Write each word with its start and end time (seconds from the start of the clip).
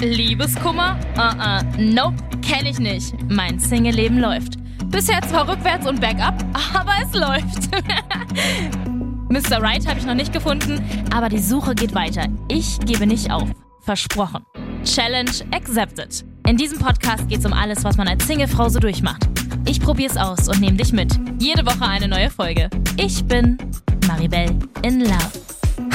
Liebeskummer? 0.00 0.98
Uh-uh. 1.18 1.62
Nope, 1.78 2.16
kenne 2.40 2.70
ich 2.70 2.78
nicht. 2.78 3.14
Mein 3.28 3.60
Single-Leben 3.60 4.18
läuft. 4.18 4.54
Bisher 4.86 5.20
zwar 5.28 5.46
rückwärts 5.48 5.86
und 5.86 6.00
bergab, 6.00 6.42
aber 6.74 6.92
es 7.02 7.14
läuft. 7.14 7.70
Mr. 9.28 9.62
Right 9.62 9.86
habe 9.86 9.98
ich 9.98 10.06
noch 10.06 10.14
nicht 10.14 10.32
gefunden, 10.32 10.82
aber 11.14 11.28
die 11.28 11.40
Suche 11.40 11.74
geht 11.74 11.94
weiter. 11.94 12.26
Ich 12.48 12.80
gebe 12.80 13.06
nicht 13.06 13.30
auf. 13.30 13.50
Versprochen. 13.82 14.46
Challenge 14.82 15.30
accepted. 15.52 16.24
In 16.48 16.56
diesem 16.56 16.78
Podcast 16.78 17.28
geht 17.28 17.40
es 17.40 17.44
um 17.44 17.52
alles, 17.52 17.84
was 17.84 17.98
man 17.98 18.08
als 18.08 18.26
Singlefrau 18.26 18.70
so 18.70 18.78
durchmacht. 18.80 19.28
Ich 19.66 19.78
probier's 19.78 20.16
aus 20.16 20.48
und 20.48 20.60
nehme 20.60 20.78
dich 20.78 20.92
mit. 20.92 21.12
Jede 21.38 21.66
Woche 21.66 21.86
eine 21.86 22.08
neue 22.08 22.30
Folge. 22.30 22.70
Ich 22.96 23.24
bin 23.24 23.58
Maribel 24.06 24.46
in 24.82 25.00
Love. 25.00 25.30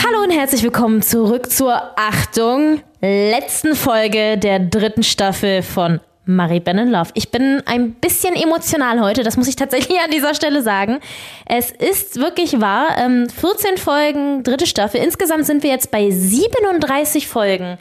Hallo 0.06 0.24
und 0.24 0.32
herzlich 0.32 0.64
willkommen 0.64 1.02
zurück 1.02 1.52
zur 1.52 1.74
Achtung 1.98 2.82
letzten 3.02 3.76
Folge 3.76 4.38
der 4.38 4.60
dritten 4.60 5.04
Staffel 5.04 5.62
von 5.62 6.00
Maribel 6.26 6.78
in 6.78 6.90
Love. 6.90 7.10
Ich 7.16 7.32
bin 7.32 7.62
ein 7.66 7.94
bisschen 7.94 8.36
emotional 8.36 9.02
heute, 9.02 9.24
das 9.24 9.38
muss 9.38 9.48
ich 9.48 9.56
tatsächlich 9.56 10.00
an 10.04 10.12
dieser 10.12 10.34
Stelle 10.34 10.62
sagen. 10.62 11.00
Es 11.46 11.72
ist 11.72 12.20
wirklich 12.20 12.62
wahr, 12.62 12.96
14 12.98 13.72
ähm, 13.72 13.78
Folgen, 13.78 14.44
dritte 14.44 14.68
Staffel. 14.68 15.02
Insgesamt 15.02 15.46
sind 15.46 15.64
wir 15.64 15.70
jetzt 15.70 15.92
bei 15.92 16.10
37 16.10 17.28
Folgen. 17.28 17.78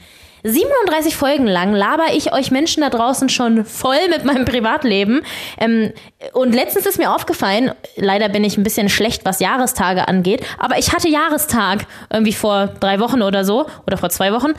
37 0.46 1.16
Folgen 1.16 1.46
lang 1.46 1.74
laber 1.74 2.14
ich 2.14 2.32
euch 2.32 2.50
Menschen 2.50 2.82
da 2.82 2.90
draußen 2.90 3.28
schon 3.28 3.64
voll 3.64 4.08
mit 4.10 4.24
meinem 4.24 4.44
Privatleben. 4.44 5.22
Ähm, 5.58 5.92
und 6.32 6.54
letztens 6.54 6.86
ist 6.86 6.98
mir 6.98 7.12
aufgefallen, 7.14 7.72
leider 7.96 8.28
bin 8.28 8.44
ich 8.44 8.56
ein 8.56 8.62
bisschen 8.62 8.88
schlecht, 8.88 9.24
was 9.24 9.40
Jahrestage 9.40 10.08
angeht, 10.08 10.44
aber 10.58 10.78
ich 10.78 10.92
hatte 10.92 11.08
Jahrestag 11.08 11.86
irgendwie 12.10 12.32
vor 12.32 12.68
drei 12.80 13.00
Wochen 13.00 13.22
oder 13.22 13.44
so 13.44 13.66
oder 13.86 13.96
vor 13.96 14.10
zwei 14.10 14.32
Wochen. 14.32 14.52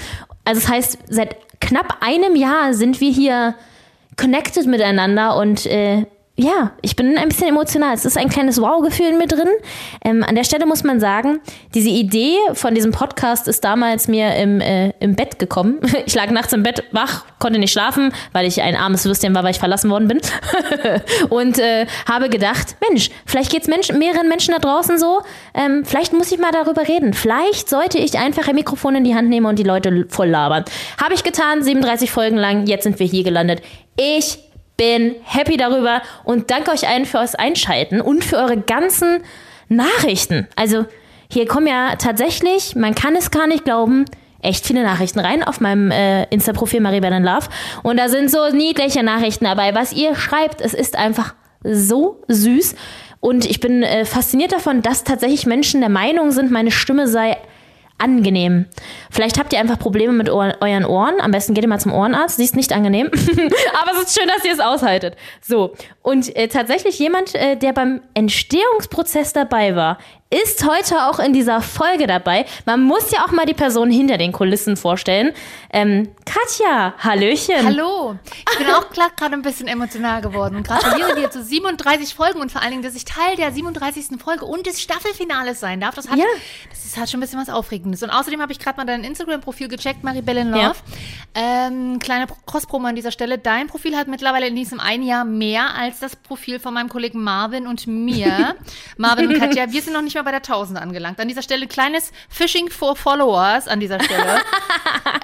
Also 0.45 0.61
das 0.61 0.69
heißt, 0.69 0.99
seit 1.07 1.35
knapp 1.59 1.97
einem 2.01 2.35
Jahr 2.35 2.73
sind 2.73 3.01
wir 3.01 3.11
hier 3.11 3.55
connected 4.17 4.65
miteinander 4.65 5.37
und 5.37 5.65
äh, 5.65 6.05
ja, 6.39 6.71
ich 6.83 6.95
bin 6.95 7.17
ein 7.17 7.29
bisschen 7.29 7.47
emotional. 7.47 7.95
Es 7.95 8.05
ist 8.05 8.15
ein 8.15 8.29
kleines 8.29 8.61
Wow-Gefühl 8.61 9.07
in 9.07 9.17
mir 9.17 9.25
drin. 9.25 9.49
Ähm, 10.05 10.23
an 10.23 10.35
der 10.35 10.43
Stelle 10.43 10.67
muss 10.67 10.83
man 10.83 10.99
sagen, 10.99 11.39
diese 11.73 11.89
Idee 11.89 12.35
von 12.53 12.75
diesem 12.75 12.91
Podcast 12.91 13.47
ist 13.47 13.63
damals 13.63 14.07
mir 14.07 14.35
im, 14.35 14.61
äh, 14.61 14.89
im 14.99 15.15
Bett 15.15 15.39
gekommen. 15.39 15.79
Ich 16.05 16.13
lag 16.13 16.29
nachts 16.29 16.53
im 16.53 16.63
Bett 16.63 16.83
wach, 16.91 17.25
konnte 17.39 17.59
nicht 17.59 17.71
schlafen, 17.71 18.13
weil 18.31 18.45
ich 18.45 18.61
ein 18.61 18.75
armes 18.75 19.03
Würstchen 19.03 19.33
war, 19.33 19.43
weil 19.43 19.51
ich 19.51 19.59
verlassen 19.59 19.89
worden 19.89 20.07
bin. 20.07 20.21
und 21.29 21.57
äh, 21.57 21.87
habe 22.07 22.29
gedacht, 22.29 22.77
Mensch, 22.87 23.09
vielleicht 23.25 23.51
geht 23.51 23.63
es 23.63 23.67
Menschen, 23.67 23.97
mehreren 23.97 24.29
Menschen 24.29 24.53
da 24.53 24.59
draußen 24.59 24.99
so. 24.99 25.21
Ähm, 25.53 25.83
vielleicht 25.85 26.13
muss 26.13 26.31
ich 26.31 26.37
mal 26.37 26.51
darüber 26.51 26.87
reden. 26.87 27.13
Vielleicht 27.13 27.67
sollte 27.67 27.97
ich 27.97 28.17
einfach 28.17 28.47
ein 28.47 28.55
Mikrofon 28.55 28.95
in 28.95 29.03
die 29.03 29.15
Hand 29.15 29.27
nehmen 29.27 29.47
und 29.47 29.57
die 29.57 29.63
Leute 29.63 30.05
voll 30.07 30.29
labern. 30.29 30.63
Habe 31.01 31.15
ich 31.15 31.23
getan, 31.23 31.63
37 31.63 32.11
Folgen 32.11 32.37
lang. 32.37 32.67
Jetzt 32.67 32.83
sind 32.83 32.99
wir 32.99 33.07
hier 33.07 33.23
gelandet. 33.23 33.61
Ich 33.97 34.37
bin 34.77 35.15
happy 35.23 35.57
darüber 35.57 36.01
und 36.23 36.51
danke 36.51 36.71
euch 36.71 36.87
allen 36.87 37.05
fürs 37.05 37.35
Einschalten 37.35 37.99
und 37.99 38.23
für 38.23 38.37
eure 38.37 38.57
ganzen 38.57 39.23
Nachrichten. 39.67 40.47
Also 40.55 40.85
hier 41.29 41.47
kommen 41.47 41.67
ja 41.67 41.95
tatsächlich, 41.97 42.75
man 42.75 42.95
kann 42.95 43.15
es 43.15 43.31
gar 43.31 43.47
nicht 43.47 43.65
glauben, 43.65 44.05
echt 44.41 44.65
viele 44.65 44.83
Nachrichten 44.83 45.19
rein 45.19 45.43
auf 45.43 45.59
meinem 45.59 45.91
äh, 45.91 46.23
Insta-Profil 46.25 46.79
Maribel 46.79 47.09
Love. 47.09 47.47
Und 47.83 47.97
da 47.97 48.07
sind 48.07 48.31
so 48.31 48.49
niedliche 48.49 49.03
Nachrichten 49.03 49.45
dabei. 49.45 49.73
Was 49.75 49.93
ihr 49.93 50.15
schreibt, 50.15 50.61
es 50.61 50.73
ist 50.73 50.95
einfach 50.95 51.33
so 51.63 52.23
süß. 52.27 52.75
Und 53.19 53.45
ich 53.45 53.59
bin 53.59 53.83
äh, 53.83 54.05
fasziniert 54.05 54.51
davon, 54.51 54.81
dass 54.81 55.03
tatsächlich 55.03 55.45
Menschen 55.45 55.81
der 55.81 55.89
Meinung 55.89 56.31
sind, 56.31 56.51
meine 56.51 56.71
Stimme 56.71 57.07
sei 57.07 57.37
angenehm. 57.97 58.65
Vielleicht 59.09 59.39
habt 59.39 59.53
ihr 59.53 59.59
einfach 59.59 59.79
Probleme 59.79 60.13
mit 60.13 60.29
euren 60.29 60.85
Ohren. 60.85 61.19
Am 61.19 61.31
besten 61.31 61.53
geht 61.53 61.63
ihr 61.63 61.69
mal 61.69 61.79
zum 61.79 61.93
Ohrenarzt. 61.93 62.37
Sie 62.37 62.43
ist 62.43 62.55
nicht 62.55 62.73
angenehm. 62.73 63.07
Aber 63.81 63.91
es 63.93 64.07
ist 64.07 64.19
schön, 64.19 64.27
dass 64.27 64.45
ihr 64.45 64.53
es 64.53 64.59
aushaltet. 64.59 65.15
So. 65.41 65.73
Und 66.01 66.35
äh, 66.35 66.47
tatsächlich 66.47 66.99
jemand, 66.99 67.35
äh, 67.35 67.55
der 67.55 67.73
beim 67.73 68.01
Entstehungsprozess 68.13 69.33
dabei 69.33 69.75
war, 69.75 69.97
ist 70.29 70.67
heute 70.67 71.07
auch 71.07 71.19
in 71.19 71.31
dieser 71.31 71.61
Folge 71.61 72.05
dabei. 72.05 72.45
Man 72.65 72.81
muss 72.81 73.11
ja 73.11 73.23
auch 73.23 73.31
mal 73.31 73.45
die 73.45 73.53
Person 73.53 73.89
hinter 73.89 74.17
den 74.17 74.33
Kulissen 74.33 74.75
vorstellen. 74.75 75.31
Ähm, 75.71 76.09
Katja, 76.25 76.93
Hallöchen. 76.97 77.65
Hallo. 77.65 78.17
Ich 78.51 78.57
bin 78.57 78.67
auch 78.67 78.89
gerade 78.89 79.33
ein 79.33 79.41
bisschen 79.41 79.67
emotional 79.67 80.21
geworden. 80.21 80.63
Gratuliere 80.63 81.15
dir 81.15 81.31
zu 81.31 81.41
37 81.41 82.13
Folgen 82.13 82.41
und 82.41 82.51
vor 82.51 82.61
allen 82.61 82.71
Dingen, 82.71 82.83
dass 82.83 82.95
ich 82.95 83.05
Teil 83.05 83.37
der 83.37 83.53
37. 83.53 84.19
Folge 84.21 84.43
und 84.43 84.65
des 84.65 84.81
Staffelfinales 84.81 85.61
sein 85.61 85.79
darf. 85.79 85.95
Das 85.95 86.09
hat, 86.09 86.17
ja. 86.17 86.25
das 86.69 86.83
ist 86.83 86.97
halt 86.97 87.09
schon 87.09 87.19
ein 87.19 87.21
bisschen 87.21 87.39
was 87.39 87.49
Aufregendes. 87.49 88.03
Und 88.03 88.09
außerdem 88.09 88.41
habe 88.41 88.51
ich 88.51 88.59
gerade 88.59 88.75
mal 88.75 88.85
dein 88.85 89.05
Instagram-Profil 89.05 89.69
gecheckt, 89.69 90.03
Maribel 90.03 90.35
in 90.35 90.49
Love. 90.49 90.59
Ja. 90.59 90.73
Ähm, 91.35 91.99
kleine 91.99 92.27
Cross-Promo 92.45 92.87
an 92.87 92.95
dieser 92.95 93.11
Stelle. 93.11 93.37
Dein 93.37 93.67
Profil 93.67 93.95
hat 93.95 94.09
mittlerweile 94.09 94.47
in 94.47 94.55
diesem 94.55 94.81
einen 94.81 95.03
Jahr 95.03 95.23
mehr 95.23 95.73
als 95.75 95.99
das 95.99 96.17
Profil 96.17 96.59
von 96.59 96.73
meinem 96.73 96.89
Kollegen 96.89 97.23
Marvin 97.23 97.65
und 97.65 97.87
mir. 97.87 98.55
Marvin 98.97 99.27
und 99.27 99.39
Katja, 99.39 99.71
wir 99.71 99.81
sind 99.81 99.93
noch 99.93 100.01
nicht 100.01 100.16
mal 100.17 100.23
bei 100.23 100.31
der 100.31 100.39
1000 100.39 100.79
angelangt. 100.79 101.19
An 101.19 101.27
dieser 101.27 101.41
Stelle 101.41 101.67
kleines 101.67 102.11
Phishing 102.29 102.69
for 102.69 102.95
Followers 102.95 103.67
an 103.67 103.79
dieser 103.79 104.01
Stelle. 104.01 104.41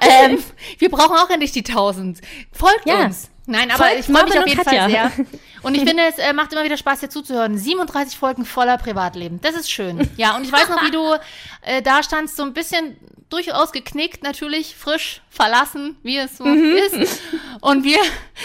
ähm, 0.00 0.42
wir 0.78 0.90
brauchen 0.90 1.16
auch 1.16 1.30
endlich 1.30 1.52
die 1.52 1.64
1000. 1.64 2.20
Folgt 2.52 2.86
ja. 2.86 3.04
uns. 3.04 3.30
Nein, 3.46 3.70
aber 3.70 3.84
Folgt 3.84 4.00
ich 4.00 4.06
freue 4.06 4.24
mich 4.24 4.38
auf 4.38 4.46
jeden 4.46 4.64
Fall 4.64 4.90
sehr. 4.90 5.12
Und 5.62 5.74
ich 5.74 5.84
finde, 5.84 6.02
es 6.08 6.18
äh, 6.18 6.32
macht 6.34 6.52
immer 6.52 6.64
wieder 6.64 6.76
Spaß, 6.76 7.00
dir 7.00 7.08
zuzuhören. 7.08 7.56
37 7.56 8.18
Folgen 8.18 8.44
voller 8.44 8.76
Privatleben. 8.76 9.40
Das 9.40 9.54
ist 9.54 9.70
schön. 9.70 10.10
Ja, 10.18 10.36
und 10.36 10.44
ich 10.44 10.52
weiß 10.52 10.68
noch, 10.68 10.82
wie 10.84 10.90
du 10.90 11.14
äh, 11.62 11.80
da 11.80 12.02
standst, 12.02 12.36
so 12.36 12.42
ein 12.42 12.52
bisschen 12.52 12.98
durchaus 13.30 13.72
geknickt, 13.72 14.22
natürlich 14.22 14.76
frisch 14.76 15.22
verlassen, 15.30 15.96
wie 16.02 16.18
es 16.18 16.36
so 16.36 16.44
mhm. 16.44 16.76
ist. 16.76 17.20
Und 17.60 17.84
wir, 17.84 17.98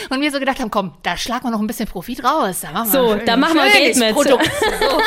und 0.09 0.21
wir 0.21 0.31
so 0.31 0.39
gedacht 0.39 0.59
haben, 0.59 0.71
komm, 0.71 0.93
da 1.03 1.17
schlagen 1.17 1.43
wir 1.45 1.51
noch 1.51 1.59
ein 1.59 1.67
bisschen 1.67 1.87
Profit 1.87 2.23
raus. 2.23 2.61
Da 2.61 2.71
machen 2.71 2.91
wir 2.93 2.99
so, 2.99 3.15
da 3.15 3.37
machen 3.37 3.55
wir 3.55 3.69
Geld 3.69 3.97
mit. 3.97 4.13
Produkt. 4.13 4.49
So. 4.79 5.01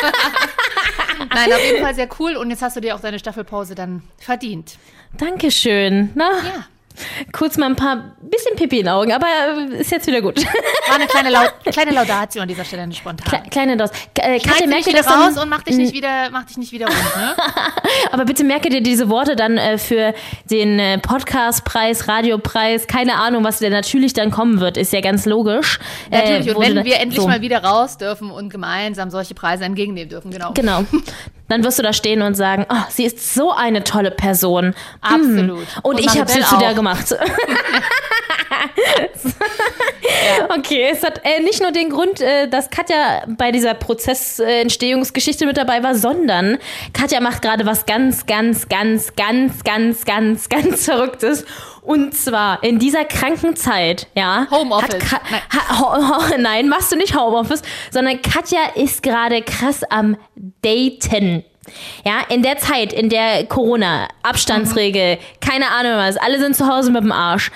Nein, 1.30 1.52
auf 1.52 1.64
jeden 1.64 1.82
Fall 1.82 1.94
sehr 1.94 2.08
cool. 2.18 2.36
Und 2.36 2.50
jetzt 2.50 2.62
hast 2.62 2.76
du 2.76 2.80
dir 2.80 2.94
auch 2.94 3.00
deine 3.00 3.18
Staffelpause 3.18 3.74
dann 3.74 4.02
verdient. 4.18 4.76
Dankeschön. 5.16 6.10
Na? 6.14 6.30
Ja. 6.30 6.66
Kurz 7.32 7.56
mal 7.56 7.66
ein 7.66 7.76
paar 7.76 8.16
bisschen 8.20 8.56
Pipi 8.56 8.80
in 8.80 8.86
den 8.86 8.92
Augen, 8.92 9.12
aber 9.12 9.26
ist 9.78 9.90
jetzt 9.90 10.06
wieder 10.06 10.20
gut. 10.20 10.44
War 10.88 10.94
eine 10.94 11.06
kleine, 11.06 11.30
Laut 11.30 11.52
kleine 11.64 11.92
Laudatio 11.92 12.42
an 12.42 12.48
dieser 12.48 12.64
Stelle, 12.64 12.82
eine 12.82 12.94
spontan. 12.94 13.26
Kle 13.28 13.50
kleine 13.50 13.76
Dos. 13.76 13.90
Äh, 14.18 14.38
Katja, 14.40 14.66
merke 14.66 14.86
wieder 14.86 15.04
raus 15.04 15.36
und 15.36 15.48
mach 15.48 15.62
dich 15.62 15.76
nicht 15.76 15.94
wieder, 15.94 16.30
mach 16.30 16.44
dich 16.44 16.56
nicht 16.56 16.72
wieder 16.72 16.86
rund, 16.86 17.16
ne? 17.16 17.34
aber 18.12 18.24
bitte 18.24 18.44
merke 18.44 18.68
dir 18.68 18.82
diese 18.82 19.08
Worte 19.08 19.36
dann 19.36 19.58
äh, 19.58 19.78
für 19.78 20.14
den 20.50 20.78
äh, 20.78 20.98
Podcastpreis, 20.98 22.08
Radiopreis, 22.08 22.86
keine 22.86 23.16
Ahnung, 23.16 23.44
was 23.44 23.58
der 23.58 23.70
natürlich 23.70 24.12
dann 24.12 24.30
kommen 24.30 24.60
wird, 24.60 24.76
ist 24.76 24.92
ja 24.92 25.00
ganz 25.00 25.26
logisch. 25.26 25.78
Natürlich, 26.10 26.48
äh, 26.48 26.54
und 26.54 26.62
wenn 26.62 26.84
wir 26.84 27.00
endlich 27.00 27.20
so. 27.20 27.28
mal 27.28 27.40
wieder 27.40 27.62
raus 27.62 27.98
dürfen 27.98 28.30
und 28.30 28.50
gemeinsam 28.50 29.10
solche 29.10 29.34
Preise 29.34 29.64
entgegennehmen 29.64 30.08
dürfen, 30.08 30.30
genau. 30.30 30.52
Genau. 30.54 30.84
Dann 31.52 31.64
wirst 31.64 31.78
du 31.78 31.82
da 31.82 31.92
stehen 31.92 32.22
und 32.22 32.34
sagen, 32.34 32.64
oh, 32.70 32.84
sie 32.88 33.04
ist 33.04 33.34
so 33.34 33.52
eine 33.52 33.84
tolle 33.84 34.10
Person. 34.10 34.74
Absolut. 35.02 35.58
Mm. 35.58 35.80
Und, 35.82 35.98
und 35.98 36.00
ich 36.00 36.18
habe 36.18 36.30
sie 36.30 36.40
zu 36.40 36.56
der 36.56 36.72
gemacht. 36.72 37.10
ja. 40.38 40.56
Okay, 40.56 40.88
es 40.90 41.02
hat 41.02 41.20
äh, 41.24 41.42
nicht 41.42 41.60
nur 41.60 41.70
den 41.70 41.90
Grund, 41.90 42.22
äh, 42.22 42.48
dass 42.48 42.70
Katja 42.70 43.24
bei 43.28 43.52
dieser 43.52 43.74
Prozessentstehungsgeschichte 43.74 45.44
mit 45.44 45.58
dabei 45.58 45.82
war, 45.82 45.94
sondern 45.94 46.56
Katja 46.94 47.20
macht 47.20 47.42
gerade 47.42 47.66
was 47.66 47.84
ganz, 47.84 48.24
ganz, 48.24 48.66
ganz, 48.70 49.12
ganz, 49.14 49.62
ganz, 49.62 50.06
ganz, 50.06 50.48
ganz 50.48 50.84
Verrücktes. 50.86 51.44
Und 51.82 52.16
zwar 52.16 52.62
in 52.62 52.78
dieser 52.78 53.04
kranken 53.04 53.56
Zeit, 53.56 54.06
ja. 54.14 54.46
Homeoffice. 54.50 55.04
Nein. 55.12 55.42
Ha, 55.52 55.80
ho, 55.80 55.96
ho, 55.96 56.22
nein, 56.38 56.70
machst 56.70 56.92
du 56.92 56.96
nicht 56.96 57.14
Homeoffice, 57.14 57.60
sondern 57.90 58.22
Katja 58.22 58.60
ist 58.74 59.02
gerade 59.02 59.42
krass 59.42 59.82
am 59.90 60.16
Daten. 60.62 61.44
Ja, 62.04 62.22
in 62.28 62.42
der 62.42 62.58
Zeit, 62.58 62.92
in 62.92 63.08
der 63.08 63.44
Corona, 63.46 64.08
Abstandsregel, 64.22 65.16
mhm. 65.16 65.20
keine 65.40 65.70
Ahnung 65.70 65.92
was, 65.96 66.16
alle 66.16 66.38
sind 66.40 66.56
zu 66.56 66.66
Hause 66.66 66.90
mit 66.90 67.02
dem 67.02 67.12
Arsch. 67.12 67.50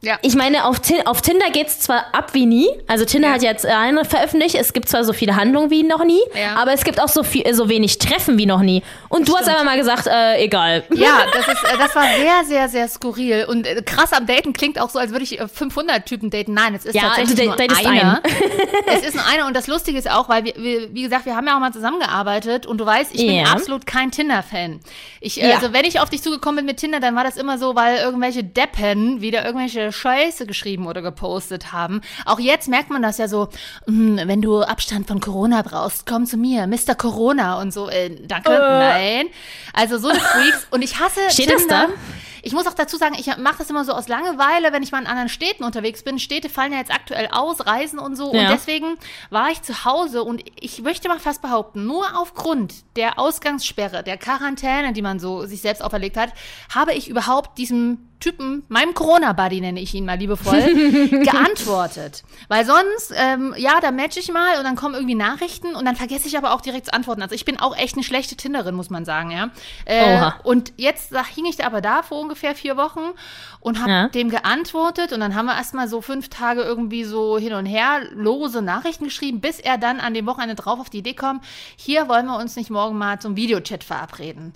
Ja. 0.00 0.16
Ich 0.22 0.36
meine, 0.36 0.64
auf, 0.64 0.80
auf 1.06 1.22
Tinder 1.22 1.50
geht's 1.50 1.80
zwar 1.80 2.14
ab 2.14 2.32
wie 2.32 2.46
nie. 2.46 2.68
Also 2.86 3.04
Tinder 3.04 3.28
ja. 3.28 3.34
hat 3.34 3.42
jetzt 3.42 3.66
eine 3.66 4.04
veröffentlicht. 4.04 4.54
Es 4.54 4.72
gibt 4.72 4.88
zwar 4.88 5.02
so 5.02 5.12
viele 5.12 5.34
Handlungen 5.34 5.70
wie 5.70 5.82
noch 5.82 6.04
nie, 6.04 6.20
ja. 6.40 6.54
aber 6.54 6.72
es 6.72 6.84
gibt 6.84 7.00
auch 7.02 7.08
so 7.08 7.24
viel, 7.24 7.52
so 7.52 7.68
wenig 7.68 7.98
Treffen 7.98 8.38
wie 8.38 8.46
noch 8.46 8.60
nie. 8.60 8.84
Und 9.08 9.28
du 9.28 9.32
Stimmt. 9.32 9.38
hast 9.38 9.48
einfach 9.48 9.64
mal 9.64 9.76
gesagt, 9.76 10.06
äh, 10.06 10.44
egal. 10.44 10.84
Ja, 10.94 11.26
das 11.32 11.48
ist, 11.48 11.64
äh, 11.64 11.78
das 11.78 11.96
war 11.96 12.04
sehr, 12.16 12.44
sehr, 12.44 12.68
sehr 12.68 12.88
skurril 12.88 13.46
und 13.48 13.66
äh, 13.66 13.82
krass 13.82 14.12
am 14.12 14.26
Daten 14.26 14.52
klingt 14.52 14.80
auch 14.80 14.90
so, 14.90 15.00
als 15.00 15.10
würde 15.10 15.24
ich 15.24 15.40
500 15.52 15.96
äh, 15.96 16.00
Typen 16.02 16.30
daten. 16.30 16.54
Nein, 16.54 16.76
es 16.76 16.84
ist 16.84 16.94
ja, 16.94 17.14
tatsächlich 17.14 17.46
nur 17.46 17.58
einer. 17.58 18.22
es 18.86 19.02
ist 19.08 19.16
nur 19.16 19.26
einer 19.26 19.48
und 19.48 19.56
das 19.56 19.66
Lustige 19.66 19.98
ist 19.98 20.08
auch, 20.08 20.28
weil 20.28 20.44
wir, 20.44 20.54
wir, 20.56 20.94
wie 20.94 21.02
gesagt, 21.02 21.26
wir 21.26 21.34
haben 21.34 21.46
ja 21.48 21.56
auch 21.56 21.60
mal 21.60 21.72
zusammengearbeitet 21.72 22.66
und 22.66 22.78
du 22.78 22.86
weißt, 22.86 23.12
ich 23.14 23.26
bin 23.26 23.44
absolut 23.44 23.84
kein 23.84 24.12
Tinder-Fan. 24.12 24.78
Ich, 25.20 25.42
also 25.42 25.72
wenn 25.72 25.84
ich 25.84 25.98
auf 25.98 26.08
dich 26.08 26.22
zugekommen 26.22 26.58
bin 26.58 26.66
mit 26.66 26.76
Tinder, 26.76 27.00
dann 27.00 27.16
war 27.16 27.24
das 27.24 27.36
immer 27.36 27.58
so, 27.58 27.74
weil 27.74 27.96
irgendwelche 27.96 28.44
Deppen 28.44 29.20
wieder 29.20 29.44
irgendwelche 29.44 29.87
äh, 29.88 29.92
Scheiße 29.92 30.46
geschrieben 30.46 30.86
oder 30.86 31.02
gepostet 31.02 31.72
haben. 31.72 32.00
Auch 32.24 32.38
jetzt 32.38 32.68
merkt 32.68 32.90
man 32.90 33.02
das 33.02 33.18
ja 33.18 33.28
so, 33.28 33.48
mh, 33.86 34.26
wenn 34.26 34.42
du 34.42 34.62
Abstand 34.62 35.06
von 35.06 35.20
Corona 35.20 35.62
brauchst, 35.62 36.06
komm 36.06 36.26
zu 36.26 36.36
mir, 36.36 36.66
Mr. 36.66 36.94
Corona 36.94 37.60
und 37.60 37.72
so. 37.72 37.88
Äh, 37.88 38.16
danke, 38.26 38.50
nein. 38.50 39.26
Also 39.72 39.98
so 39.98 40.08
eine 40.08 40.20
Freaks. 40.20 40.66
Und 40.70 40.82
ich 40.82 40.98
hasse 40.98 41.20
Steht 41.30 41.50
das 41.50 41.66
da? 41.66 41.88
Ich 42.42 42.52
muss 42.52 42.66
auch 42.66 42.74
dazu 42.74 42.96
sagen, 42.96 43.16
ich 43.18 43.26
mache 43.36 43.58
das 43.58 43.70
immer 43.70 43.84
so 43.84 43.92
aus 43.92 44.08
Langeweile, 44.08 44.72
wenn 44.72 44.82
ich 44.82 44.92
mal 44.92 45.00
in 45.00 45.06
anderen 45.06 45.28
Städten 45.28 45.64
unterwegs 45.64 46.02
bin. 46.02 46.18
Städte 46.18 46.48
fallen 46.48 46.72
ja 46.72 46.78
jetzt 46.78 46.92
aktuell 46.92 47.28
aus, 47.30 47.66
Reisen 47.66 47.98
und 47.98 48.16
so. 48.16 48.32
Ja. 48.32 48.42
Und 48.42 48.50
deswegen 48.50 48.96
war 49.30 49.50
ich 49.50 49.62
zu 49.62 49.84
Hause 49.84 50.22
und 50.22 50.42
ich 50.60 50.80
möchte 50.82 51.08
mal 51.08 51.18
fast 51.18 51.42
behaupten, 51.42 51.86
nur 51.86 52.06
aufgrund 52.16 52.74
der 52.96 53.18
Ausgangssperre, 53.18 54.02
der 54.02 54.16
Quarantäne, 54.16 54.92
die 54.92 55.02
man 55.02 55.18
so 55.18 55.46
sich 55.46 55.60
selbst 55.60 55.82
auferlegt 55.82 56.16
hat, 56.16 56.32
habe 56.74 56.94
ich 56.94 57.08
überhaupt 57.08 57.58
diesem 57.58 58.07
Typen, 58.20 58.64
meinem 58.68 58.94
Corona-Buddy 58.94 59.60
nenne 59.60 59.80
ich 59.80 59.94
ihn 59.94 60.04
mal 60.04 60.18
liebevoll, 60.18 60.60
geantwortet. 61.24 62.24
Weil 62.48 62.64
sonst, 62.64 63.12
ähm, 63.14 63.54
ja, 63.56 63.80
da 63.80 63.90
match 63.90 64.16
ich 64.16 64.32
mal 64.32 64.58
und 64.58 64.64
dann 64.64 64.76
kommen 64.76 64.94
irgendwie 64.94 65.14
Nachrichten 65.14 65.74
und 65.74 65.84
dann 65.84 65.96
vergesse 65.96 66.26
ich 66.28 66.36
aber 66.36 66.52
auch 66.52 66.60
direkt 66.60 66.86
zu 66.86 66.94
antworten. 66.94 67.22
Also 67.22 67.34
ich 67.34 67.44
bin 67.44 67.60
auch 67.60 67.76
echt 67.76 67.94
eine 67.94 68.02
schlechte 68.04 68.36
Tinderin, 68.36 68.74
muss 68.74 68.90
man 68.90 69.04
sagen, 69.04 69.30
ja. 69.30 69.50
Äh, 69.84 70.16
Oha. 70.16 70.34
und 70.44 70.72
jetzt 70.76 71.12
da 71.12 71.24
hing 71.24 71.46
ich 71.46 71.56
da 71.56 71.66
aber 71.66 71.80
da 71.80 72.02
vor 72.02 72.20
ungefähr 72.20 72.54
vier 72.54 72.76
Wochen 72.76 73.00
und 73.60 73.78
habe 73.80 73.90
Ja. 73.90 74.08
dem 74.08 74.30
geantwortet 74.30 75.12
und 75.12 75.20
dann 75.20 75.34
haben 75.34 75.46
wir 75.46 75.56
erstmal 75.56 75.88
so 75.88 76.00
fünf 76.00 76.28
Tage 76.28 76.62
irgendwie 76.62 77.04
so 77.04 77.38
hin 77.38 77.52
und 77.52 77.66
her 77.66 78.00
lose 78.14 78.62
Nachrichten 78.62 79.04
geschrieben, 79.04 79.40
bis 79.40 79.60
er 79.60 79.78
dann 79.78 80.00
an 80.00 80.14
dem 80.14 80.26
Wochenende 80.26 80.54
drauf 80.54 80.80
auf 80.80 80.90
die 80.90 80.98
Idee 80.98 81.14
kommt, 81.14 81.44
hier 81.76 82.08
wollen 82.08 82.26
wir 82.26 82.36
uns 82.38 82.56
nicht 82.56 82.70
morgen 82.70 82.98
mal 82.98 83.20
zum 83.20 83.36
Videochat 83.36 83.84
verabreden. 83.84 84.54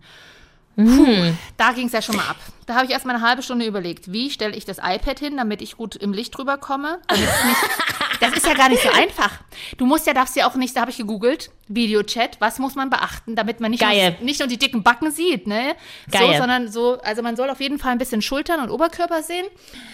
Hm. 0.76 1.36
Da 1.56 1.72
ging 1.72 1.86
es 1.86 1.92
ja 1.92 2.02
schon 2.02 2.16
mal 2.16 2.28
ab. 2.28 2.36
Da 2.66 2.74
habe 2.74 2.86
ich 2.86 2.92
erst 2.92 3.04
mal 3.04 3.14
eine 3.14 3.26
halbe 3.26 3.42
Stunde 3.42 3.66
überlegt, 3.66 4.12
wie 4.12 4.30
stelle 4.30 4.54
ich 4.56 4.64
das 4.64 4.78
iPad 4.78 5.18
hin, 5.18 5.36
damit 5.36 5.60
ich 5.60 5.76
gut 5.76 5.96
im 5.96 6.12
Licht 6.12 6.36
drüber 6.36 6.56
komme. 6.58 7.00
das 8.20 8.32
ist 8.32 8.46
ja 8.46 8.54
gar 8.54 8.68
nicht 8.68 8.82
so 8.82 8.90
einfach. 8.90 9.40
Du 9.76 9.86
musst 9.86 10.06
ja, 10.06 10.14
darfst 10.14 10.36
ja 10.36 10.48
auch 10.48 10.54
nicht, 10.54 10.76
da 10.76 10.82
habe 10.82 10.90
ich 10.90 10.96
gegoogelt, 10.96 11.50
Videochat, 11.74 12.36
was 12.40 12.58
muss 12.58 12.74
man 12.74 12.90
beachten, 12.90 13.34
damit 13.36 13.60
man 13.60 13.70
nicht, 13.70 13.80
Geil. 13.80 14.16
Nur, 14.18 14.24
nicht 14.26 14.38
nur 14.40 14.48
die 14.48 14.58
dicken 14.58 14.82
Backen 14.82 15.10
sieht, 15.10 15.46
ne? 15.46 15.74
So, 16.12 16.18
Geil. 16.18 16.36
sondern 16.38 16.68
so, 16.68 16.98
also 17.02 17.22
man 17.22 17.36
soll 17.36 17.50
auf 17.50 17.60
jeden 17.60 17.78
Fall 17.78 17.92
ein 17.92 17.98
bisschen 17.98 18.22
Schultern 18.22 18.60
und 18.60 18.70
Oberkörper 18.70 19.22
sehen, 19.22 19.46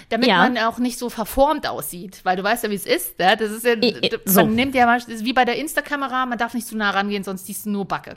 damit 0.08 0.28
Ja. 0.28 0.38
man 0.38 0.58
auch 0.58 0.78
nicht 0.78 0.98
so 0.98 1.10
verformt 1.10 1.66
aussieht, 1.68 2.20
weil 2.24 2.36
du 2.36 2.42
weißt 2.42 2.64
ja, 2.64 2.70
wie 2.70 2.74
es 2.74 2.86
ist. 2.86 3.18
Ja? 3.18 3.36
Das 3.36 3.50
ist 3.50 3.64
ja, 3.64 3.74
I- 3.74 3.96
I- 4.02 4.10
man 4.24 4.34
so. 4.34 4.42
nimmt 4.42 4.74
ja 4.74 4.86
mal, 4.86 5.00
wie 5.06 5.32
bei 5.32 5.44
der 5.44 5.56
Insta-Kamera, 5.56 6.26
man 6.26 6.38
darf 6.38 6.54
nicht 6.54 6.66
zu 6.66 6.76
nah 6.76 6.90
rangehen, 6.90 7.24
sonst 7.24 7.46
siehst 7.46 7.66
du 7.66 7.70
nur 7.70 7.84
Backe. 7.84 8.16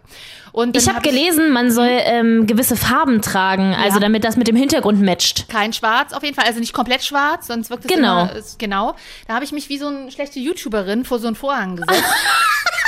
Und 0.51 0.75
Ich 0.75 0.87
habe 0.87 0.97
hab 0.97 1.03
gelesen, 1.03 1.51
man 1.51 1.71
soll 1.71 1.89
ähm, 1.91 2.47
gewisse 2.47 2.75
Farben 2.75 3.21
tragen, 3.21 3.73
also 3.75 3.95
Ja. 3.97 4.01
damit 4.01 4.23
das 4.23 4.37
mit 4.37 4.47
dem 4.47 4.55
Hintergrund 4.55 5.01
matcht. 5.01 5.47
Kein 5.49 5.73
Schwarz 5.73 6.13
auf 6.13 6.23
jeden 6.23 6.35
Fall, 6.35 6.45
also 6.45 6.59
nicht 6.59 6.73
komplett 6.73 7.03
schwarz, 7.03 7.47
sonst 7.47 7.69
wirkt 7.69 7.85
es 7.85 7.91
Genau. 7.91 8.23
immer, 8.23 8.35
ist, 8.35 8.59
genau. 8.59 8.95
Da 9.27 9.35
habe 9.35 9.45
ich 9.45 9.51
mich 9.51 9.69
wie 9.69 9.77
so 9.77 9.87
eine 9.87 10.11
schlechte 10.11 10.39
YouTuberin 10.39 11.05
vor 11.05 11.19
so 11.19 11.27
einen 11.27 11.35
Vorhang 11.35 11.75
gesetzt. 11.75 12.03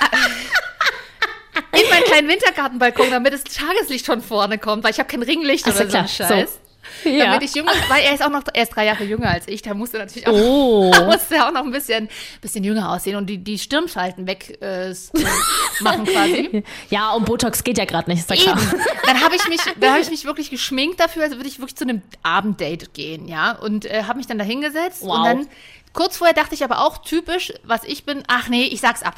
In 1.72 1.88
meinen 1.90 2.04
kleinen 2.04 2.28
Wintergartenbalkon, 2.28 3.10
damit 3.10 3.32
das 3.34 3.44
Tageslicht 3.44 4.06
von 4.06 4.20
vorne 4.22 4.58
kommt, 4.58 4.84
weil 4.84 4.92
ich 4.92 4.98
habe 4.98 5.08
kein 5.08 5.22
Ringlicht 5.22 5.64
Ach 5.68 5.72
so, 5.72 5.84
oder 5.84 5.90
so 6.06 6.14
klar. 6.14 6.28
Scheiß. 6.30 6.58
Ja. 7.04 7.26
Damit 7.26 7.42
ich 7.42 7.54
jünger, 7.54 7.72
weil 7.88 8.04
er 8.04 8.14
ist 8.14 8.22
auch 8.22 8.30
noch, 8.30 8.42
er 8.52 8.62
ist 8.62 8.70
drei 8.74 8.86
Jahre 8.86 9.04
jünger 9.04 9.28
als 9.28 9.48
ich, 9.48 9.60
da 9.60 9.74
musste 9.74 9.98
natürlich 9.98 10.26
auch, 10.28 10.32
Oh. 10.32 10.92
musste 11.04 11.44
auch 11.44 11.50
noch 11.52 11.64
ein 11.64 11.70
bisschen, 11.72 12.08
bisschen 12.40 12.62
jünger 12.64 12.90
aussehen 12.92 13.16
und 13.16 13.26
die, 13.26 13.38
die 13.38 13.58
Stirnfalten 13.58 14.26
weg 14.26 14.58
äh, 14.62 14.94
machen 15.80 16.04
quasi. 16.06 16.62
Ja, 16.88 17.10
und 17.12 17.24
Botox 17.26 17.64
geht 17.64 17.76
ja 17.78 17.84
gerade 17.84 18.08
nicht, 18.10 18.20
ist 18.20 18.30
ja 18.30 18.36
klar. 18.36 18.56
Eben. 18.58 18.80
Dann 19.04 19.20
habe 19.20 19.34
ich 19.36 19.46
mich, 19.48 19.60
dann 19.78 19.90
habe 19.90 20.00
ich 20.00 20.10
mich 20.10 20.24
wirklich 20.24 20.48
geschminkt 20.50 21.00
dafür, 21.00 21.24
als 21.24 21.34
würde 21.36 21.48
ich 21.48 21.58
wirklich 21.58 21.76
zu 21.76 21.84
einem 21.84 22.02
Abenddate 22.22 22.86
gehen, 22.92 23.26
ja, 23.28 23.52
und 23.52 23.84
äh, 23.84 24.04
habe 24.04 24.18
mich 24.18 24.26
dann 24.28 24.38
da 24.38 24.44
hingesetzt 24.44 25.02
Wow. 25.02 25.18
und 25.18 25.24
dann 25.24 25.46
kurz 25.92 26.16
vorher 26.16 26.34
dachte 26.34 26.54
ich 26.54 26.62
aber 26.64 26.80
auch 26.80 26.98
typisch, 26.98 27.52
was 27.64 27.82
ich 27.84 28.04
bin, 28.04 28.22
ach 28.28 28.48
nee, 28.48 28.64
ich 28.64 28.80
sag's 28.80 29.02
ab. 29.02 29.16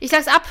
Ich 0.00 0.10
sag's 0.10 0.28
ab, 0.28 0.44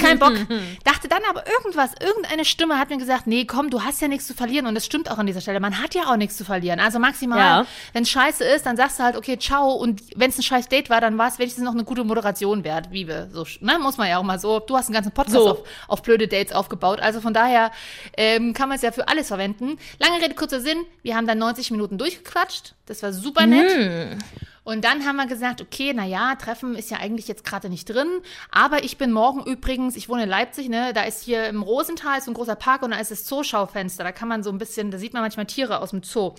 kein 0.00 0.18
Bock. 0.18 0.32
Dachte 0.84 1.08
dann 1.08 1.20
aber 1.28 1.44
irgendwas, 1.46 1.90
irgendeine 2.00 2.44
Stimme 2.44 2.78
hat 2.78 2.90
mir 2.90 2.98
gesagt, 2.98 3.26
nee, 3.26 3.44
komm, 3.44 3.70
du 3.70 3.82
hast 3.82 4.00
ja 4.00 4.08
nichts 4.08 4.26
zu 4.26 4.34
verlieren 4.34 4.66
und 4.66 4.74
das 4.74 4.84
stimmt 4.86 5.10
auch 5.10 5.18
an 5.18 5.26
dieser 5.26 5.40
Stelle. 5.40 5.60
Man 5.60 5.82
hat 5.82 5.94
ja 5.94 6.02
auch 6.10 6.16
nichts 6.16 6.36
zu 6.36 6.44
verlieren. 6.44 6.80
Also 6.80 6.98
maximal, 6.98 7.38
Ja. 7.38 7.66
wenn 7.92 8.04
scheiße 8.04 8.44
ist, 8.44 8.66
dann 8.66 8.76
sagst 8.76 8.98
du 8.98 9.02
halt, 9.02 9.16
okay, 9.16 9.38
ciao 9.38 9.72
und 9.72 10.02
wenn 10.16 10.30
es 10.30 10.38
ein 10.38 10.42
scheiß 10.42 10.68
Date 10.68 10.90
war, 10.90 11.00
dann 11.00 11.18
war 11.18 11.28
es 11.28 11.38
wenigstens 11.38 11.64
noch 11.64 11.72
eine 11.74 11.84
gute 11.84 12.04
Moderation 12.04 12.64
wert, 12.64 12.88
wie 12.90 13.06
wir 13.08 13.28
so, 13.32 13.46
ne, 13.60 13.78
muss 13.78 13.96
man 13.96 14.08
ja 14.08 14.18
auch 14.18 14.22
mal 14.22 14.38
so. 14.38 14.60
Du 14.60 14.76
hast 14.76 14.86
einen 14.86 14.94
ganzen 14.94 15.12
Podcast 15.12 15.36
So. 15.36 15.50
auf, 15.50 15.58
auf 15.88 16.02
blöde 16.02 16.28
Dates 16.28 16.52
aufgebaut. 16.54 17.00
Also 17.00 17.20
von 17.20 17.34
daher 17.34 17.70
ähm, 18.16 18.52
kann 18.54 18.68
man 18.68 18.76
es 18.76 18.82
ja 18.82 18.92
für 18.92 19.08
alles 19.08 19.28
verwenden. 19.28 19.78
Lange 19.98 20.22
Rede, 20.22 20.34
kurzer 20.34 20.60
Sinn. 20.60 20.78
Wir 21.02 21.16
haben 21.16 21.26
dann 21.26 21.38
90 21.38 21.70
Minuten 21.70 21.98
durchgequatscht. 21.98 22.74
Das 22.86 23.02
war 23.02 23.12
super 23.12 23.46
nett. 23.46 23.70
Hm. 23.74 24.18
Und 24.64 24.84
dann 24.84 25.06
haben 25.06 25.16
wir 25.16 25.26
gesagt, 25.26 25.60
okay, 25.60 25.92
na 25.94 26.04
ja, 26.06 26.34
Treffen 26.36 26.74
ist 26.74 26.90
ja 26.90 26.96
eigentlich 26.96 27.28
jetzt 27.28 27.44
gerade 27.44 27.68
nicht 27.68 27.84
drin. 27.84 28.08
Aber 28.50 28.82
ich 28.82 28.96
bin 28.96 29.12
morgen 29.12 29.44
übrigens, 29.44 29.94
ich 29.94 30.08
wohne 30.08 30.24
in 30.24 30.28
Leipzig, 30.28 30.70
ne, 30.70 30.92
da 30.94 31.02
ist 31.02 31.22
hier 31.22 31.46
im 31.48 31.62
Rosental 31.62 32.20
so 32.22 32.30
ein 32.30 32.34
großer 32.34 32.56
Park 32.56 32.82
und 32.82 32.92
da 32.92 32.98
ist 32.98 33.10
das 33.10 33.24
Zooschaufenster. 33.26 34.02
Da 34.02 34.12
kann 34.12 34.28
man 34.28 34.42
so 34.42 34.50
ein 34.50 34.58
bisschen, 34.58 34.90
da 34.90 34.98
sieht 34.98 35.12
man 35.12 35.22
manchmal 35.22 35.46
Tiere 35.46 35.80
aus 35.80 35.90
dem 35.90 36.02
Zoo. 36.02 36.34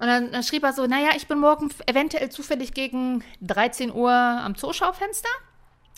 Und 0.00 0.06
dann, 0.06 0.32
dann 0.32 0.42
schrieb 0.42 0.64
er 0.64 0.72
so, 0.72 0.86
naja, 0.86 1.10
ich 1.14 1.28
bin 1.28 1.38
morgen 1.38 1.70
eventuell 1.86 2.30
zufällig 2.30 2.74
gegen 2.74 3.22
13 3.42 3.92
Uhr 3.92 4.12
am 4.12 4.56
Zooschaufenster. 4.56 5.28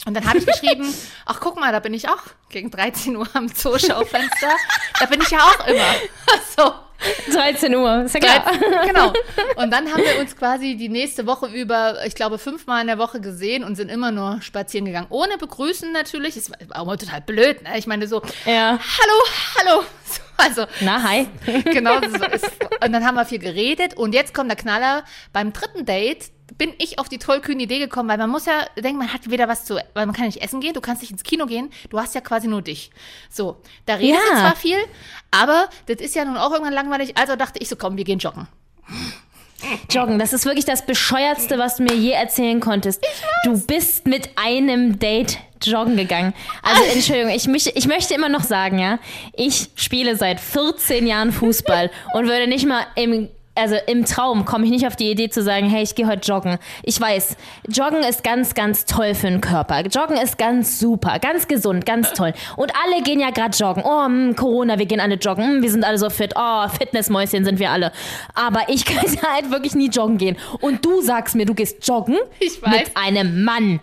Und 0.05 0.15
dann 0.15 0.27
habe 0.27 0.39
ich 0.39 0.47
geschrieben, 0.47 0.93
ach 1.25 1.41
guck 1.41 1.59
mal, 1.59 1.73
da 1.73 1.79
bin 1.79 1.95
ich 1.95 2.09
auch 2.09 2.23
gegen 2.51 2.71
13 2.71 3.17
Uhr 3.17 3.29
am 3.35 3.53
Zooschaufenster. 3.53 4.51
da 4.99 5.07
bin 5.07 5.21
ich 5.23 5.31
ja 5.31 5.39
auch 5.39 5.67
immer. 5.67 5.95
so. 6.57 6.75
13 7.33 7.75
Uhr, 7.75 8.03
ist 8.03 8.15
ja 8.15 8.21
klar. 8.21 8.45
13, 8.45 8.89
genau. 8.89 9.13
Und 9.57 9.71
dann 9.73 9.91
haben 9.93 10.03
wir 10.03 10.21
uns 10.21 10.37
quasi 10.37 10.77
die 10.77 10.89
nächste 10.89 11.27
Woche 11.27 11.47
über, 11.47 12.05
ich 12.07 12.15
glaube, 12.15 12.39
fünfmal 12.39 12.81
in 12.81 12.87
der 12.87 12.99
Woche 12.99 13.21
gesehen 13.21 13.65
und 13.65 13.77
sind 13.77 13.91
immer 13.91 14.11
nur 14.11 14.41
spazieren 14.43 14.85
gegangen. 14.87 15.07
Ohne 15.11 15.37
begrüßen 15.39 15.93
natürlich. 15.93 16.37
Es 16.37 16.51
war 16.51 16.57
auch 16.81 16.87
mal 16.87 16.97
total 16.97 17.21
blöd. 17.21 17.63
Ne? 17.63 17.79
Ich 17.79 17.87
meine 17.87 18.07
so, 18.07 18.23
Ja. 18.47 18.79
hallo, 18.79 19.23
hallo. 19.59 19.85
So, 20.05 20.21
also, 20.37 20.67
Na, 20.81 21.03
hi. 21.03 21.27
genau. 21.65 22.01
So 22.01 22.25
ist, 22.27 22.51
und 22.85 22.93
dann 22.93 23.07
haben 23.07 23.15
wir 23.15 23.25
viel 23.25 23.39
geredet. 23.39 23.95
Und 23.97 24.13
jetzt 24.15 24.35
kommt 24.35 24.51
der 24.51 24.57
Knaller. 24.59 25.05
Beim 25.33 25.53
dritten 25.53 25.87
Date 25.87 26.31
bin 26.59 26.73
ich 26.79 26.99
auf 26.99 27.09
die 27.09 27.19
tollkühne 27.19 27.63
Idee 27.63 27.79
gekommen, 27.79 28.09
weil 28.09 28.19
man 28.19 28.31
muss 28.31 28.47
ja 28.47 28.65
denken, 28.77 28.99
man 28.99 29.13
hat 29.13 29.31
wieder 29.31 29.49
was 29.49 29.65
zu, 29.65 29.75
weil 29.95 30.07
man 30.07 30.15
kann 30.15 30.27
nicht 30.27 30.43
essen 30.43 30.61
gehen, 30.61 30.75
du 30.75 30.81
kannst 30.81 31.03
nicht 31.03 31.11
ins 31.11 31.23
Kino 31.23 31.47
gehen, 31.47 31.71
du 31.91 31.99
hast 31.99 32.15
ja 32.15 32.21
quasi 32.21 32.49
nur 32.49 32.63
dich. 32.63 32.91
So, 33.31 33.57
da 33.87 33.95
redest 33.95 34.23
du 34.29 34.33
Ja. 34.35 34.41
zwar 34.41 34.57
viel, 34.57 34.79
aber 35.31 35.69
das 35.87 35.97
ist 36.01 36.15
ja 36.15 36.25
nun 36.25 36.37
auch 36.37 36.51
irgendwann 36.53 36.75
langweilig, 36.75 37.17
also 37.17 37.37
dachte 37.37 37.59
ich 37.61 37.69
so, 37.69 37.77
komm, 37.77 37.97
wir 37.97 38.05
gehen 38.05 38.19
joggen. 38.19 38.49
Joggen, 39.91 40.19
das 40.19 40.33
ist 40.33 40.45
wirklich 40.45 40.65
das 40.65 40.85
Bescheuertste, 40.85 41.57
was 41.59 41.77
du 41.77 41.85
mir 41.85 41.95
je 41.95 42.11
erzählen 42.11 42.59
konntest. 42.59 43.05
Du 43.45 43.65
bist 43.65 44.07
mit 44.07 44.31
einem 44.35 44.99
Date 44.99 45.39
joggen 45.63 45.97
gegangen. 45.97 46.35
Also, 46.63 46.83
Entschuldigung, 46.93 47.31
ich, 47.33 47.47
mich, 47.47 47.77
ich 47.77 47.87
möchte 47.87 48.13
immer 48.15 48.29
noch 48.29 48.43
sagen, 48.43 48.81
ja, 48.81 48.99
ich 49.35 49.69
spiele 49.77 50.17
seit 50.17 50.41
14 50.41 51.07
Jahren 51.07 51.31
Fußball 51.31 51.91
und 52.15 52.27
würde 52.27 52.49
nicht 52.49 52.67
mal 52.67 52.85
im 52.97 53.29
also 53.55 53.77
im 53.87 54.05
Traum 54.05 54.45
komme 54.45 54.65
ich 54.65 54.71
nicht 54.71 54.87
auf 54.87 54.97
die 54.97 55.11
Idee 55.11 55.29
zu 55.29 55.43
sagen, 55.43 55.69
hey, 55.69 55.83
ich 55.83 55.95
gehe 55.95 56.07
heute 56.07 56.27
joggen. 56.27 56.59
Ich 56.83 56.99
weiß, 57.01 57.37
Joggen 57.69 58.03
ist 58.03 58.25
ganz, 58.25 58.55
ganz 58.55 58.87
toll 58.87 59.15
für 59.15 59.29
den 59.29 59.41
Körper. 59.41 59.83
Joggen 59.83 60.17
ist 60.17 60.39
ganz 60.39 60.79
super, 60.79 61.19
ganz 61.19 61.49
gesund, 61.49 61.85
ganz 61.85 62.13
toll. 62.13 62.33
Und 62.57 62.73
alle 62.83 63.03
gehen 63.03 63.21
ja 63.21 63.31
gerade 63.31 63.57
joggen. 63.57 63.83
Oh, 63.85 64.05
hm, 64.07 64.37
Corona, 64.37 64.79
wir 64.79 64.87
gehen 64.87 65.01
alle 65.01 65.17
joggen. 65.17 65.45
Hm, 65.45 65.63
wir 65.63 65.71
sind 65.71 65.85
alle 65.85 65.99
so 65.99 66.09
fit. 66.09 66.33
Oh, 66.37 66.67
Fitnessmäuschen 66.69 67.45
sind 67.45 67.59
wir 67.59 67.71
alle. 67.71 67.93
Aber 68.35 68.69
ich 68.69 68.85
kann 68.87 69.05
halt 69.35 69.51
wirklich 69.51 69.75
nie 69.75 69.89
joggen 69.89 70.19
gehen. 70.19 70.39
Und 70.61 70.85
du 70.85 71.03
sagst 71.03 71.35
mir, 71.35 71.45
du 71.45 71.55
gehst 71.55 71.87
joggen 71.87 72.19
mit 72.41 72.91
einem 72.95 73.45
Mann. 73.45 73.81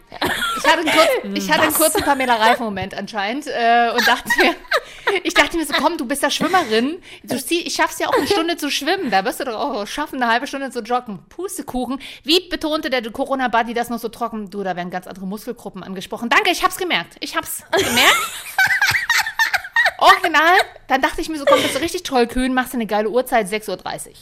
Ich 0.57 0.67
hatte 0.67 0.79
einen, 0.79 0.89
kurz, 0.89 1.09
ich 1.35 1.51
hatte 1.51 1.61
einen 1.63 1.73
kurzen 1.73 2.03
Pamela 2.03 2.35
Reif-Moment 2.35 2.95
anscheinend 2.95 3.47
äh, 3.47 3.91
und 3.95 4.07
dachte 4.07 4.29
mir, 4.39 4.55
ich 5.23 5.33
dachte 5.33 5.57
mir 5.57 5.65
so, 5.65 5.73
komm, 5.73 5.97
du 5.97 6.05
bist 6.05 6.23
ja 6.23 6.29
Schwimmerin, 6.29 7.01
du 7.23 7.35
ich 7.49 7.73
schaff's 7.73 7.99
ja 7.99 8.07
auch 8.07 8.13
eine 8.13 8.27
Stunde 8.27 8.57
zu 8.57 8.69
schwimmen, 8.69 9.09
da 9.09 9.23
wirst 9.25 9.39
du 9.39 9.45
doch 9.45 9.58
auch 9.59 9.85
schaffen, 9.87 10.21
eine 10.21 10.31
halbe 10.31 10.47
Stunde 10.47 10.71
zu 10.71 10.81
joggen. 10.81 11.19
Pustekuchen. 11.29 11.99
Wie 12.23 12.47
betonte 12.49 12.89
der 12.89 13.09
Corona-Buddy 13.11 13.73
das 13.73 13.89
noch 13.89 13.99
so 13.99 14.09
trocken? 14.09 14.49
Du, 14.49 14.63
da 14.63 14.75
werden 14.75 14.89
ganz 14.89 15.07
andere 15.07 15.25
Muskelgruppen 15.25 15.83
angesprochen. 15.83 16.29
Danke, 16.29 16.49
ich 16.51 16.63
hab's 16.63 16.77
gemerkt. 16.77 17.17
Ich 17.19 17.35
hab's 17.35 17.63
gemerkt. 17.71 18.17
Original. 19.99 20.55
Dann 20.87 21.01
dachte 21.01 21.21
ich 21.21 21.29
mir 21.29 21.37
so, 21.37 21.45
komm, 21.45 21.61
bist 21.61 21.75
du 21.75 21.79
richtig 21.81 22.03
tollkühn, 22.03 22.53
machst 22.53 22.73
du 22.73 22.77
eine 22.77 22.85
geile 22.87 23.09
Uhrzeit, 23.09 23.47
6.30 23.47 23.69
Uhr. 24.09 24.13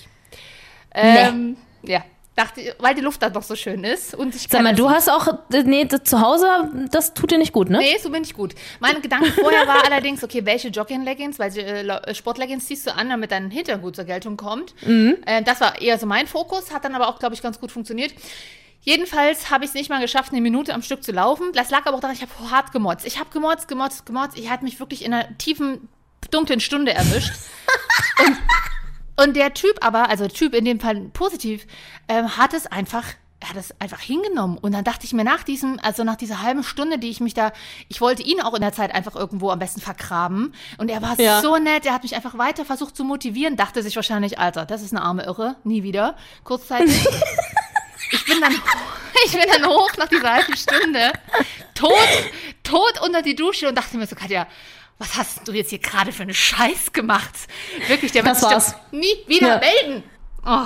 Ähm, 0.93 1.57
Ja. 1.83 2.03
Dachte, 2.37 2.75
weil 2.77 2.93
die 2.93 3.01
Luft 3.01 3.23
da 3.23 3.31
doch 3.31 3.41
so 3.41 3.55
schön 3.55 3.83
ist. 3.83 4.13
Und 4.13 4.35
ich 4.35 4.47
Sag 4.47 4.61
mal, 4.61 4.75
du 4.75 4.91
hast 4.91 5.09
auch, 5.09 5.27
äh, 5.51 5.63
nee, 5.63 5.87
zu 5.87 6.21
Hause, 6.21 6.47
das 6.91 7.15
tut 7.15 7.31
dir 7.31 7.39
nicht 7.39 7.51
gut, 7.51 7.67
ne? 7.67 7.79
Nee, 7.79 7.97
so 7.99 8.11
bin 8.11 8.21
ich 8.21 8.35
gut. 8.35 8.53
Mein 8.79 9.01
Gedanke 9.01 9.31
vorher 9.31 9.65
war 9.67 9.83
allerdings, 9.83 10.23
okay, 10.23 10.45
welche 10.45 10.67
Jogging-Leggings, 10.67 11.39
welche 11.39 11.61
äh, 11.61 11.87
äh, 11.87 12.13
Sport-Leggings 12.13 12.67
ziehst 12.67 12.85
du 12.85 12.93
an, 12.93 13.09
damit 13.09 13.31
dein 13.31 13.49
Hintern 13.49 13.81
gut 13.81 13.95
zur 13.95 14.05
Geltung 14.05 14.37
kommt. 14.37 14.75
Äh, 15.25 15.41
das 15.41 15.61
war 15.61 15.81
eher 15.81 15.97
so 15.97 16.05
mein 16.05 16.27
Fokus, 16.27 16.71
hat 16.71 16.85
dann 16.85 16.93
aber 16.93 17.07
auch, 17.07 17.17
glaube 17.17 17.33
ich, 17.33 17.41
ganz 17.41 17.59
gut 17.59 17.71
funktioniert. 17.71 18.13
Jedenfalls 18.81 19.49
habe 19.49 19.65
ich 19.65 19.71
es 19.71 19.73
nicht 19.73 19.89
mal 19.89 19.99
geschafft, 19.99 20.31
eine 20.31 20.39
Minute 20.39 20.75
am 20.75 20.83
Stück 20.83 21.03
zu 21.03 21.11
laufen. 21.11 21.51
Das 21.53 21.71
lag 21.71 21.87
aber 21.87 21.97
auch 21.97 22.01
daran, 22.01 22.15
ich 22.15 22.21
habe 22.21 22.51
hart 22.51 22.71
gemotzt. 22.71 23.07
Ich 23.07 23.19
habe 23.19 23.31
gemotzt, 23.31 23.67
gemotzt, 23.67 24.05
gemotzt. 24.05 24.37
Ich 24.37 24.51
hatte 24.51 24.63
mich 24.63 24.79
wirklich 24.79 25.03
in 25.03 25.11
einer 25.11 25.37
tiefen, 25.39 25.89
dunklen 26.29 26.59
Stunde 26.59 26.93
erwischt. 26.93 27.33
Und 28.25 28.37
Und 29.19 29.35
der 29.35 29.53
Typ 29.53 29.77
aber, 29.81 30.09
also 30.09 30.27
Typ 30.27 30.53
in 30.53 30.65
dem 30.65 30.79
Fall 30.79 30.95
positiv, 31.13 31.65
ähm, 32.07 32.37
hat 32.37 32.53
es 32.53 32.67
einfach, 32.67 33.03
er 33.39 33.49
hat 33.49 33.55
es 33.57 33.73
einfach 33.81 33.99
hingenommen. 33.99 34.57
Und 34.59 34.71
dann 34.73 34.83
dachte 34.83 35.05
ich 35.05 35.13
mir 35.13 35.23
nach 35.23 35.43
diesem, 35.43 35.79
also 35.81 36.03
nach 36.03 36.15
dieser 36.15 36.41
halben 36.43 36.63
Stunde, 36.63 36.99
die 36.99 37.09
ich 37.09 37.19
mich 37.19 37.33
da, 37.33 37.51
ich 37.89 37.99
wollte 37.99 38.21
ihn 38.23 38.41
auch 38.41 38.53
in 38.53 38.61
der 38.61 38.73
Zeit 38.73 38.93
einfach 38.93 39.15
irgendwo 39.15 39.49
am 39.49 39.59
besten 39.59 39.81
vergraben. 39.81 40.53
Und 40.77 40.89
er 40.89 41.01
war 41.01 41.19
Ja. 41.19 41.41
so 41.41 41.57
nett, 41.57 41.85
er 41.85 41.93
hat 41.93 42.03
mich 42.03 42.15
einfach 42.15 42.37
weiter 42.37 42.63
versucht 42.63 42.95
zu 42.95 43.03
motivieren, 43.03 43.55
dachte 43.57 43.81
sich 43.83 43.95
wahrscheinlich, 43.95 44.37
Alter, 44.39 44.65
das 44.65 44.81
ist 44.83 44.93
eine 44.93 45.01
arme 45.03 45.23
Irre, 45.23 45.55
nie 45.63 45.81
wieder. 45.83 46.15
Kurzzeitig. 46.43 46.95
ich 48.11 48.25
bin 48.25 48.39
dann, 48.39 48.53
ich 49.25 49.31
bin 49.31 49.45
dann 49.51 49.65
hoch 49.67 49.91
nach 49.97 50.07
dieser 50.07 50.31
halben 50.33 50.55
Stunde, 50.55 51.11
tot, 51.73 51.91
tot 52.63 53.01
unter 53.03 53.21
die 53.23 53.35
Dusche 53.35 53.67
und 53.69 53.75
dachte 53.75 53.97
mir 53.97 54.05
so, 54.07 54.15
Katja, 54.15 54.47
was 54.99 55.15
hast 55.17 55.47
du 55.47 55.51
jetzt 55.53 55.69
hier 55.69 55.79
gerade 55.79 56.11
für 56.11 56.23
einen 56.23 56.33
Scheiß 56.33 56.91
gemacht? 56.93 57.33
Wirklich, 57.87 58.11
der 58.11 58.25
wird 58.25 58.35
sich 58.37 58.73
nie 58.91 59.13
wieder 59.27 59.47
Ja. 59.47 59.57
melden. 59.59 60.03
Oh. 60.45 60.65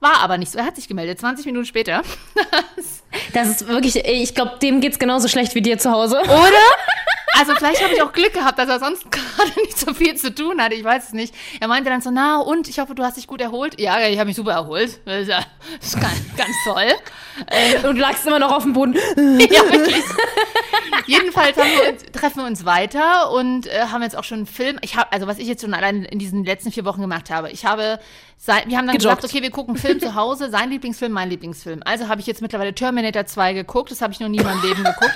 War 0.00 0.16
aber 0.20 0.36
nicht 0.38 0.52
so. 0.52 0.58
Er 0.58 0.66
hat 0.66 0.76
sich 0.76 0.86
gemeldet, 0.88 1.18
20 1.20 1.46
Minuten 1.46 1.64
später. 1.66 2.02
Das 3.32 3.48
ist 3.48 3.68
wirklich, 3.68 3.96
ich 3.96 4.34
glaube, 4.34 4.58
dem 4.60 4.80
geht's 4.80 4.98
genauso 4.98 5.28
schlecht 5.28 5.54
wie 5.54 5.62
dir 5.62 5.78
zu 5.78 5.90
Hause. 5.90 6.20
Oder? 6.20 6.32
Also 7.38 7.54
vielleicht 7.56 7.82
habe 7.82 7.94
ich 7.94 8.02
auch 8.02 8.12
Glück 8.12 8.32
gehabt, 8.32 8.58
dass 8.58 8.68
er 8.68 8.78
sonst 8.78 9.10
gerade 9.10 9.60
nicht 9.60 9.78
so 9.78 9.92
viel 9.94 10.14
zu 10.14 10.34
tun 10.34 10.60
hatte. 10.60 10.74
Ich 10.74 10.84
weiß 10.84 11.08
es 11.08 11.12
nicht. 11.12 11.34
Er 11.60 11.68
meinte 11.68 11.90
dann 11.90 12.00
so, 12.00 12.10
na 12.10 12.38
und, 12.38 12.68
ich 12.68 12.78
hoffe, 12.78 12.94
du 12.94 13.02
hast 13.02 13.16
dich 13.16 13.26
gut 13.26 13.40
erholt. 13.40 13.80
Ja, 13.80 14.00
ich 14.06 14.18
habe 14.18 14.28
mich 14.28 14.36
super 14.36 14.52
erholt. 14.52 15.00
Das 15.04 15.22
ist, 15.22 15.28
ja, 15.28 15.44
das 15.78 15.88
ist 15.88 16.00
ganz, 16.00 16.14
ganz 16.36 16.50
toll. 16.64 17.88
Und 17.88 17.96
du 17.96 18.00
lagst 18.00 18.26
immer 18.26 18.38
noch 18.38 18.52
auf 18.52 18.62
dem 18.62 18.72
Boden. 18.72 18.94
Ja, 19.54 19.62
wirklich. 19.70 20.02
Jedenfalls 21.06 21.56
haben 21.56 21.68
wir 21.68 21.92
uns, 21.92 22.02
treffen 22.12 22.38
wir 22.38 22.46
uns 22.46 22.64
weiter 22.64 23.30
und 23.30 23.66
äh, 23.66 23.86
haben 23.90 24.02
jetzt 24.02 24.16
auch 24.16 24.24
schon 24.24 24.38
einen 24.38 24.46
Film. 24.46 24.78
Ich 24.80 24.96
habe, 24.96 25.12
also 25.12 25.26
was 25.26 25.38
ich 25.38 25.46
jetzt 25.46 25.62
schon 25.62 25.74
allein 25.74 26.04
in 26.04 26.18
diesen 26.18 26.44
letzten 26.44 26.72
vier 26.72 26.84
Wochen 26.84 27.00
gemacht 27.00 27.30
habe. 27.30 27.50
Ich 27.50 27.66
habe, 27.66 27.98
sein, 28.36 28.62
wir 28.66 28.78
haben 28.78 28.86
dann 28.86 28.96
Gejoggt. 28.96 29.20
gesagt, 29.20 29.24
okay, 29.24 29.42
wir 29.42 29.50
gucken 29.50 29.74
einen 29.74 29.82
Film 29.82 30.00
zu 30.00 30.14
Hause, 30.14 30.50
sein 30.50 30.70
Lieblingsfilm, 30.70 31.12
mein 31.12 31.30
Lieblingsfilm. 31.30 31.82
Also 31.84 32.08
habe 32.08 32.20
ich 32.20 32.26
jetzt 32.26 32.42
mittlerweile 32.42 32.74
Terminator 32.74 33.26
2 33.26 33.52
geguckt. 33.52 33.90
Das 33.90 34.00
habe 34.00 34.12
ich 34.12 34.20
noch 34.20 34.28
nie 34.28 34.38
in 34.38 34.44
meinem 34.44 34.62
Leben 34.62 34.82
geguckt. 34.84 35.14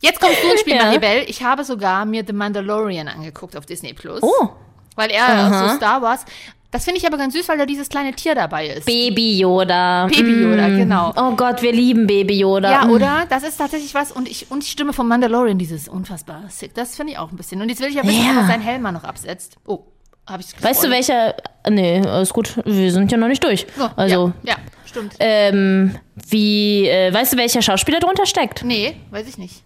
Jetzt 0.00 0.20
kommst 0.20 0.42
du 0.42 0.50
ins 0.50 0.60
Spiel, 0.60 0.74
Ja. 0.76 0.84
Maribel. 0.86 1.24
Ich 1.26 1.42
habe 1.42 1.62
sogar 1.64 2.04
mir 2.04 2.24
The 2.26 2.32
Mandalorian 2.32 3.08
angeguckt 3.08 3.56
auf 3.56 3.66
Disney 3.66 3.92
Plus. 3.92 4.22
Oh. 4.22 4.48
Weil 4.96 5.10
er 5.10 5.26
Aha. 5.28 5.68
so 5.68 5.76
Star 5.76 6.02
Wars. 6.02 6.24
Das 6.72 6.84
finde 6.84 6.98
ich 7.00 7.06
aber 7.06 7.16
ganz 7.18 7.34
süß, 7.34 7.48
weil 7.48 7.58
da 7.58 7.66
dieses 7.66 7.88
kleine 7.88 8.12
Tier 8.12 8.34
dabei 8.36 8.68
ist. 8.68 8.86
Baby 8.86 9.38
Yoda. 9.38 10.06
Baby 10.06 10.42
Yoda, 10.42 10.68
Mm. 10.68 10.78
genau. 10.78 11.12
Oh 11.16 11.32
Gott, 11.32 11.62
wir 11.62 11.72
lieben 11.72 12.06
Baby 12.06 12.38
Yoda. 12.38 12.70
Ja, 12.70 12.84
Mm. 12.84 12.90
oder? 12.92 13.26
Das 13.28 13.42
ist 13.42 13.56
tatsächlich 13.58 13.92
was. 13.94 14.12
Und, 14.12 14.28
ich, 14.28 14.50
und 14.52 14.62
die 14.62 14.68
Stimme 14.68 14.92
von 14.92 15.08
Mandalorian, 15.08 15.58
dieses 15.58 15.88
unfassbar 15.88 16.44
sick, 16.48 16.72
das 16.74 16.94
finde 16.94 17.12
ich 17.14 17.18
auch 17.18 17.30
ein 17.32 17.36
bisschen. 17.36 17.60
Und 17.60 17.68
jetzt 17.70 17.80
will 17.80 17.88
ich 17.88 17.96
ja 17.96 18.04
wissen, 18.04 18.24
Ja. 18.24 18.30
ob 18.30 18.36
er 18.42 18.46
seinen 18.46 18.62
Helm 18.62 18.82
mal 18.82 18.92
noch 18.92 19.02
absetzt. 19.02 19.56
Oh, 19.66 19.80
habe 20.28 20.42
ich 20.42 20.62
Weißt 20.62 20.84
du, 20.84 20.90
welcher. 20.90 21.34
Nee, 21.68 22.02
ist 22.22 22.32
gut. 22.32 22.54
Wir 22.64 22.92
sind 22.92 23.10
ja 23.10 23.18
noch 23.18 23.26
nicht 23.28 23.42
durch. 23.42 23.66
Also, 23.96 24.32
Ja, 24.44 24.52
ja 24.52 24.56
stimmt. 24.86 25.14
ähm, 25.18 25.96
wie. 26.28 26.88
Äh, 26.88 27.12
weißt 27.12 27.32
du, 27.32 27.36
welcher 27.36 27.62
Schauspieler 27.62 27.98
drunter 27.98 28.26
steckt? 28.26 28.64
nee, 28.64 28.94
weiß 29.10 29.26
ich 29.28 29.38
nicht. 29.38 29.64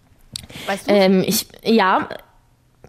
Weißt 0.65 0.89
du? 0.89 0.93
Ähm, 0.93 1.23
ich. 1.25 1.47
Ja. 1.63 2.09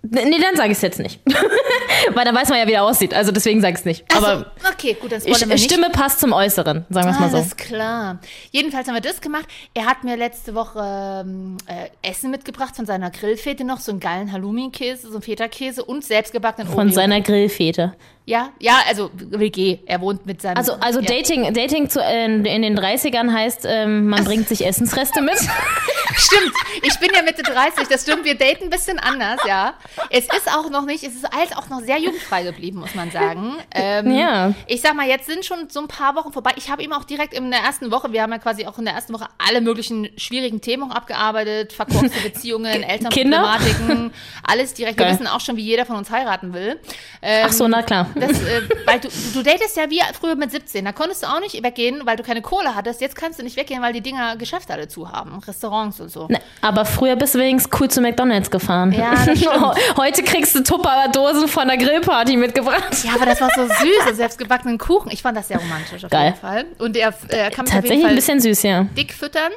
Nee, 0.03 0.38
dann 0.41 0.57
sage 0.57 0.71
ich 0.71 0.76
es 0.76 0.83
jetzt 0.83 0.99
nicht. 0.99 1.21
Weil 2.15 2.25
dann 2.25 2.35
weiß 2.35 2.49
man 2.49 2.59
ja, 2.59 2.67
wie 2.67 2.73
er 2.73 2.85
aussieht. 2.85 3.15
Also 3.15 3.33
deswegen 3.33 3.61
sage 3.61 3.75
ich 3.75 3.81
es 3.81 3.85
nicht. 3.85 4.05
Ach 4.12 4.21
so, 4.21 4.26
Aber 4.26 4.53
okay, 4.73 4.97
gut, 5.00 5.12
ich, 5.12 5.23
spoilern 5.23 5.41
wir 5.49 5.55
nicht. 5.57 5.71
Stimme 5.71 5.91
passt 5.91 6.21
zum 6.21 6.33
Äußeren, 6.33 6.85
sagen 6.91 7.07
wir 7.07 7.12
es 7.12 7.21
mal 7.21 7.31
so. 7.31 7.37
Alles 7.38 7.57
klar. 7.57 8.19
Jedenfalls 8.50 8.88
haben 8.88 8.95
wir 8.95 9.00
das 9.00 9.21
gemacht. 9.21 9.47
Er 9.75 9.87
hat 9.87 10.05
mir 10.05 10.17
letzte 10.17 10.55
Woche 10.55 11.25
ähm, 11.26 11.57
äh, 11.67 12.09
Essen 12.09 12.31
mitgebracht 12.31 12.76
von 12.76 12.87
seiner 12.87 13.11
Grillfete 13.11 13.65
noch, 13.65 13.81
so 13.81 13.93
einen 13.93 14.00
geilen 14.00 14.33
Halloumi-Käse, 14.33 15.09
so 15.09 15.15
einen 15.15 15.23
Feta-Käse 15.23 15.85
und 15.85 16.05
selbstgebackenen 16.05 16.69
Von 16.69 16.87
Oreo. 16.87 16.95
seiner 16.95 17.21
Grillfete. 17.21 17.95
Ja, 18.29 18.50
ja, 18.59 18.81
also 18.88 19.11
WG. 19.15 19.79
Er 19.87 20.00
wohnt 20.00 20.26
mit 20.26 20.43
seinem. 20.43 20.57
Also, 20.57 20.73
also 20.81 20.99
ja. 20.99 21.07
Dating, 21.07 21.55
Dating 21.55 21.88
zu, 21.88 22.03
äh, 22.03 22.25
in 22.25 22.43
den 22.62 22.76
30ern 22.76 23.33
heißt, 23.33 23.65
ähm, 23.69 24.09
man 24.09 24.25
bringt 24.25 24.49
sich 24.49 24.67
Essensreste 24.67 25.23
mit. 25.23 25.38
Stimmt, 26.17 26.53
ich 26.83 26.99
bin 26.99 27.11
ja 27.15 27.23
Mitte 27.23 27.43
30, 27.43 27.88
das 27.88 28.03
stimmt, 28.03 28.25
wir 28.25 28.37
daten 28.37 28.65
ein 28.65 28.71
bisschen 28.71 28.99
anders, 28.99 29.38
ja. 29.47 29.75
Es 30.11 30.25
ist 30.25 30.50
auch 30.55 30.71
noch 30.71 30.85
nicht, 30.85 31.02
es 31.05 31.14
ist 31.14 31.25
alles 31.33 31.57
auch 31.57 31.69
noch 31.69 31.81
sehr 31.81 31.99
jugendfrei 31.99 32.43
geblieben, 32.43 32.78
muss 32.81 32.95
man 32.95 33.11
sagen. 33.11 33.55
Ähm, 33.75 34.11
Ja. 34.16 34.52
Ich 34.66 34.81
sag 34.83 34.95
mal, 34.95 35.07
jetzt 35.07 35.26
sind 35.26 35.45
schon 35.45 35.69
so 35.69 35.81
ein 35.81 35.88
paar 35.88 36.14
Wochen 36.16 36.33
vorbei. 36.33 36.52
Ich 36.57 36.71
habe 36.71 36.83
ihm 36.83 36.93
auch 36.93 37.05
direkt 37.05 37.35
in 37.35 37.50
der 37.50 37.61
ersten 37.61 37.90
Woche, 37.90 38.12
wir 38.12 38.23
haben 38.23 38.33
ja 38.33 38.38
quasi 38.38 38.66
auch 38.66 38.78
in 38.78 38.85
der 38.85 38.95
ersten 38.95 39.12
Woche 39.14 39.26
alle 39.38 39.61
möglichen 39.61 40.09
schwierigen 40.16 40.61
Themen 40.61 40.90
auch 40.90 40.95
abgearbeitet, 40.95 41.73
verkorkste 41.73 42.21
Beziehungen, 42.23 42.83
Elternproblematiken, 42.83 44.12
alles 44.43 44.75
direkt. 44.75 44.99
Wir 44.99 45.07
Geil. 45.07 45.14
wissen 45.14 45.26
auch 45.26 45.40
schon, 45.40 45.57
wie 45.57 45.62
jeder 45.62 45.87
von 45.87 45.97
uns 45.97 46.11
heiraten 46.11 46.52
will. 46.52 46.78
Ähm, 47.23 47.45
Ach 47.49 47.52
so, 47.52 47.69
na 47.69 47.83
klar. 47.83 48.07
das, 48.14 48.31
äh, 48.43 48.62
weil 48.85 49.00
du, 49.00 49.09
du 49.35 49.43
datest 49.43 49.76
ja 49.76 49.88
wie 49.90 50.00
früher 50.19 50.35
mit 50.37 50.50
17. 50.50 50.85
Da 50.85 50.93
konntest 50.93 51.23
du 51.23 51.26
auch 51.26 51.40
nicht 51.40 51.62
weggehen, 51.62 52.02
weil 52.05 52.16
du 52.16 52.23
keine 52.23 52.43
Kohle 52.43 52.75
hattest. 52.75 53.00
Jetzt 53.00 53.16
kannst 53.16 53.38
du 53.38 53.43
nicht 53.43 53.57
weggehen, 53.57 53.83
weil 53.83 53.93
die 53.93 54.00
Dinger 54.00 54.37
Geschäfte 54.37 54.73
alle 54.73 54.88
zu 54.88 55.11
haben. 55.11 55.38
Restaurants 55.47 56.00
und 56.00 56.11
so. 56.11 56.26
Ne, 56.28 56.40
Aber 56.61 56.85
früher 56.85 57.16
bist 57.16 57.35
du 57.35 57.38
wenigstens 57.38 57.73
cool 57.81 57.88
zu 57.88 58.00
McDonalds 58.00 58.50
gefahren. 58.50 58.93
Ja, 58.93 59.12
das 59.25 59.38
stimmt. 59.38 59.75
Heute 59.97 60.23
kriegst 60.23 60.54
du 60.54 60.62
Tupperdosen 60.62 61.49
von 61.49 61.68
der 61.68 61.76
Grillparty 61.76 62.37
mitgebracht. 62.37 63.04
Ja, 63.04 63.14
aber 63.14 63.26
das 63.26 63.40
war 63.40 63.50
so 63.54 63.66
süß, 63.66 64.09
so 64.09 64.14
selbstgebackenen 64.14 64.78
Kuchen. 64.78 65.11
Ich 65.11 65.23
fand 65.23 65.37
das 65.37 65.49
sehr 65.49 65.59
romantisch 65.59 66.04
auf 66.04 66.11
Geil. 66.11 66.26
jeden 66.26 66.38
Fall. 66.38 66.64
Und 66.78 66.97
er 66.97 67.09
äh, 67.28 67.50
kann 67.50 67.64
mich 67.64 67.75
auf 67.75 67.85
jeden 67.85 68.00
Tatsächlich 68.00 68.00
Fall 68.02 68.11
ein 68.11 68.16
bisschen 68.16 68.40
süß, 68.40 68.62
ja. 68.62 68.83
dick 68.97 69.12
füttern. 69.12 69.52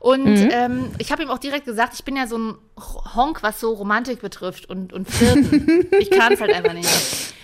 Und 0.00 0.24
Mhm. 0.26 0.48
ähm, 0.52 0.90
ich 0.98 1.10
habe 1.10 1.22
ihm 1.24 1.28
auch 1.30 1.38
direkt 1.38 1.64
gesagt, 1.64 1.94
ich 1.94 2.04
bin 2.04 2.14
ja 2.14 2.26
so 2.28 2.38
ein 2.38 2.54
Honk, 3.16 3.42
was 3.42 3.58
so 3.58 3.72
Romantik 3.72 4.20
betrifft 4.20 4.68
und, 4.70 4.92
und 4.92 5.10
Flirten. 5.10 5.88
ich 5.98 6.10
kann 6.10 6.32
es 6.32 6.40
halt 6.40 6.52
einfach 6.52 6.72
nicht. 6.72 6.88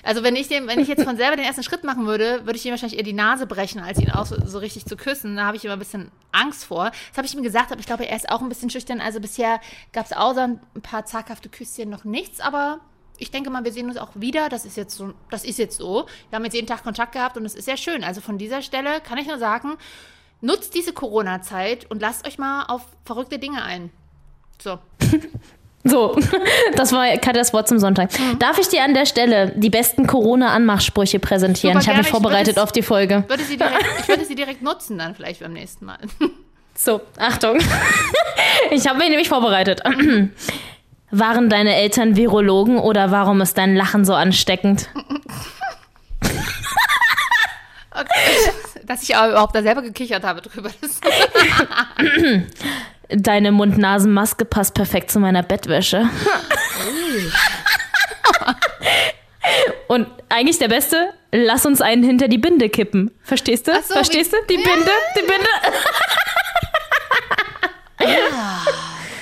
Also 0.05 0.23
wenn 0.23 0.37
ich 0.37 0.47
dem, 0.49 0.69
wenn 0.69 0.79
ich 0.79 0.87
jetzt 0.87 1.03
von 1.03 1.17
selber 1.17 1.35
den 1.35 1.45
ersten 1.45 1.65
Schritt 1.65 1.83
machen 1.83 2.07
würde, 2.07 2.43
würde 2.45 2.57
ich 2.57 2.65
ihm 2.65 2.71
wahrscheinlich 2.71 2.99
eher 2.99 3.05
die 3.05 3.13
Nase 3.13 3.47
brechen, 3.47 3.81
als 3.81 3.99
ihn 3.99 4.11
auch 4.11 4.27
so, 4.27 4.37
so 4.47 4.59
richtig 4.59 4.87
zu 4.87 4.97
küssen. 4.97 5.37
Da 5.37 5.47
habe 5.47 5.57
ich 5.57 5.65
immer 5.65 5.73
ein 5.73 5.79
bisschen 5.81 6.11
Angst 6.31 6.65
vor. 6.67 6.91
Das 7.09 7.17
habe 7.17 7.27
ich 7.27 7.35
ihm 7.35 7.43
gesagt, 7.43 7.73
aber 7.73 7.81
ich 7.81 7.87
glaube, 7.87 8.07
er 8.07 8.15
ist 8.15 8.29
auch 8.29 8.41
ein 8.41 8.49
bisschen 8.49 8.71
schüchtern. 8.71 9.01
Also 9.01 9.19
bisher 9.19 9.61
gab 9.93 10.07
es 10.07 10.13
außer 10.13 10.45
ein 10.45 10.61
paar 10.83 11.07
zaghafte 11.07 11.49
Küsschen 11.49 11.91
noch 11.91 12.05
nichts, 12.05 12.39
aber 12.41 12.79
ich 13.19 13.31
denke 13.31 13.49
mal, 13.51 13.65
wir 13.65 13.73
sehen 13.73 13.89
uns 13.89 13.97
auch 13.97 14.11
wieder. 14.15 14.49
Das 14.49 14.65
ist 14.65 14.77
jetzt 14.77 14.95
so, 14.97 15.13
das 15.31 15.45
ist 15.45 15.59
jetzt 15.59 15.79
so. 15.79 16.07
Wir 16.31 16.37
haben 16.37 16.45
jetzt 16.45 16.55
jeden 16.55 16.67
Tag 16.67 16.83
Kontakt 16.85 17.13
gehabt 17.13 17.37
und 17.37 17.45
es 17.47 17.55
ist 17.55 17.65
sehr 17.65 17.77
schön. 17.77 18.05
Also 18.05 18.21
von 18.21 18.39
dieser 18.39 18.61
Stelle 18.63 19.01
kann 19.01 19.19
ich 19.19 19.27
nur 19.27 19.39
sagen, 19.39 19.75
nutzt 20.45 20.75
diese 20.75 20.93
Corona-Zeit 20.93 21.91
und 21.91 22.01
lasst 22.01 22.27
euch 22.27 22.39
mal 22.39 22.65
auf 22.65 22.83
verrückte 23.05 23.39
Dinge 23.39 23.63
ein. 23.63 23.91
So. 24.63 24.79
So, 25.87 26.17
das 26.77 26.93
war 26.93 27.07
Katjas 27.19 27.53
Wort 27.53 27.69
zum 27.69 27.79
Sonntag. 27.79 28.11
Mhm. 28.19 28.39
Darf 28.39 28.59
ich 28.59 28.69
dir 28.69 28.83
an 28.85 28.95
der 28.95 29.05
Stelle 29.05 29.53
die 29.55 29.69
besten 29.69 30.07
Corona-Anmachsprüche 30.07 31.19
präsentieren? 31.19 31.75
Super 31.75 31.83
ich 31.83 31.89
habe 31.91 31.99
mich 31.99 32.09
vorbereitet 32.09 32.57
es- 32.57 32.63
auf 32.63 32.73
die 32.73 32.81
Folge. 32.81 33.25
Würde 33.29 33.43
direkt, 33.45 33.85
ich 34.01 34.09
würde 34.09 34.25
sie 34.25 34.35
direkt 34.35 34.63
nutzen 34.63 34.97
dann 34.97 35.15
vielleicht 35.15 35.41
beim 35.41 35.53
nächsten 35.53 35.85
Mal. 35.85 35.99
So, 36.75 37.03
Achtung. 37.19 37.59
Ich 38.71 38.87
habe 38.89 38.99
mich 38.99 39.11
nämlich 39.11 39.29
vorbereitet. 39.29 39.83
Waren 41.11 41.51
deine 41.51 41.75
Eltern 41.77 42.17
Virologen 42.17 42.79
oder 42.79 43.11
warum 43.11 43.43
ist 43.43 43.59
dein 43.59 43.77
Lachen 43.77 44.07
so 44.07 44.15
ansteckend? 44.15 44.89
Dass 48.85 49.03
ich 49.03 49.17
aber 49.17 49.31
überhaupt 49.31 49.55
da 49.55 49.63
selber 49.63 49.83
gekichert 49.83 50.25
habe 50.25 50.43
drüber. 50.43 50.71
Deine 53.09 53.53
Mund-Nasen-Maske 53.53 54.45
passt 54.45 54.75
perfekt 54.75 55.11
zu 55.11 55.21
meiner 55.21 55.43
Bettwäsche. 55.43 56.09
Und 59.89 60.09
eigentlich 60.29 60.59
der 60.59 60.69
Beste, 60.69 61.13
lass 61.31 61.67
uns 61.67 61.81
einen 61.81 62.03
hinter 62.03 62.29
die 62.29 62.39
Binde 62.39 62.69
kippen. 62.69 63.11
Verstehst 63.23 63.69
du? 63.69 63.73
So, 63.87 63.95
Verstehst 63.95 64.33
du? 64.33 64.37
Die 64.49 64.57
Binde, 64.57 64.91
die 65.17 65.21
Binde. 65.21 65.49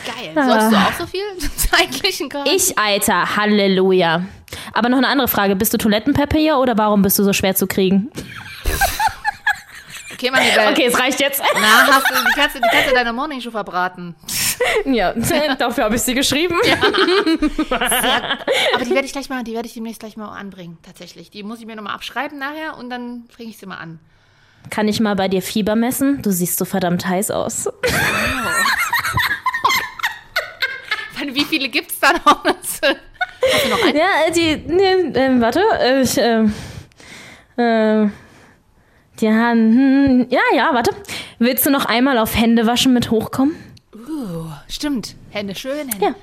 geil. 0.07 0.33
Sollst 0.35 0.73
du 0.73 0.77
auch 0.77 0.93
so 0.99 1.07
viel 1.07 1.25
zeitlichen 1.77 2.29
Kram? 2.29 2.45
Ich, 2.47 2.79
Alter, 2.79 3.37
Halleluja. 3.37 4.25
Aber 4.73 4.89
noch 4.89 4.99
eine 4.99 5.09
andere 5.09 5.29
Frage. 5.29 5.57
Bist 5.57 5.73
du 5.73 5.79
Toilettenpapier 5.79 6.59
oder 6.59 6.77
warum 6.79 7.03
bist 7.03 7.19
du 7.19 7.25
so 7.25 7.33
schwer 7.33 7.55
zu 7.55 7.67
kriegen? 7.67 8.11
Okay, 10.15 10.31
meine 10.31 10.45
Welt. 10.55 10.71
Okay, 10.71 10.85
es 10.87 10.97
reicht 10.97 11.19
jetzt. 11.19 11.43
Na, 11.55 11.87
hast 11.89 12.09
du, 12.09 12.15
die 12.15 12.33
kannst 12.41 12.55
du, 12.55 12.61
die 12.61 12.69
kannst 12.71 12.91
du 12.91 12.95
deine 12.95 13.13
Morningshow 13.13 13.51
verbraten. 13.51 14.15
Ja, 14.85 15.13
dafür 15.59 15.85
habe 15.85 15.97
ich 15.97 16.03
sie 16.03 16.15
geschrieben. 16.15 16.55
Aber 17.71 18.85
die 18.85 18.91
werde 18.95 19.07
ich 19.07 19.13
gleich 19.13 19.29
mal, 19.29 19.43
die 19.43 19.55
werde 19.55 19.67
ich 19.67 19.75
demnächst 19.75 19.99
gleich 19.99 20.17
mal 20.17 20.29
anbringen, 20.29 20.79
tatsächlich. 20.85 21.31
Die 21.31 21.43
muss 21.43 21.59
ich 21.59 21.67
mir 21.67 21.75
nochmal 21.75 21.95
abschreiben 21.95 22.39
nachher 22.39 22.77
und 22.79 22.89
dann 22.89 23.25
bringe 23.35 23.51
ich 23.51 23.59
sie 23.59 23.67
mal 23.67 23.79
an. 23.79 23.99
Kann 24.71 24.87
ich 24.87 25.01
mal 25.01 25.17
bei 25.17 25.27
dir 25.27 25.43
Fieber 25.43 25.75
messen? 25.75 26.23
Du 26.23 26.31
siehst 26.31 26.59
so 26.59 26.65
verdammt 26.65 27.05
heiß 27.09 27.33
aus. 27.33 27.67
Wann- 27.67 27.73
Wie 31.35 31.45
viele 31.45 31.69
gibt's 31.69 31.99
da 32.01 32.13
noch? 32.13 32.45
Hast 32.45 32.85
du 33.65 33.69
noch 33.71 33.83
einen? 33.85 33.97
Ja, 33.97 34.07
äh, 34.27 34.33
die, 34.33 34.57
nee, 34.67 35.19
ähm, 35.19 35.41
warte, 35.41 35.63
äh, 35.81 36.03
ich, 36.03 36.17
ähm, 36.19 36.53
äh, 37.57 38.09
die 39.21 39.29
haben, 39.29 39.73
hm, 39.73 40.27
ja, 40.31 40.41
ja, 40.55 40.71
warte. 40.73 40.93
Willst 41.39 41.67
du 41.67 41.71
noch 41.71 41.85
einmal 41.87 42.19
auf 42.19 42.37
Hände 42.37 42.67
waschen 42.67 42.93
mit 42.93 43.11
hochkommen? 43.11 43.55
Uh, 43.95 44.47
stimmt. 44.69 45.17
Hände 45.31 45.55
schön, 45.55 45.89
Hände. 45.89 46.05
Ja. 46.07 46.15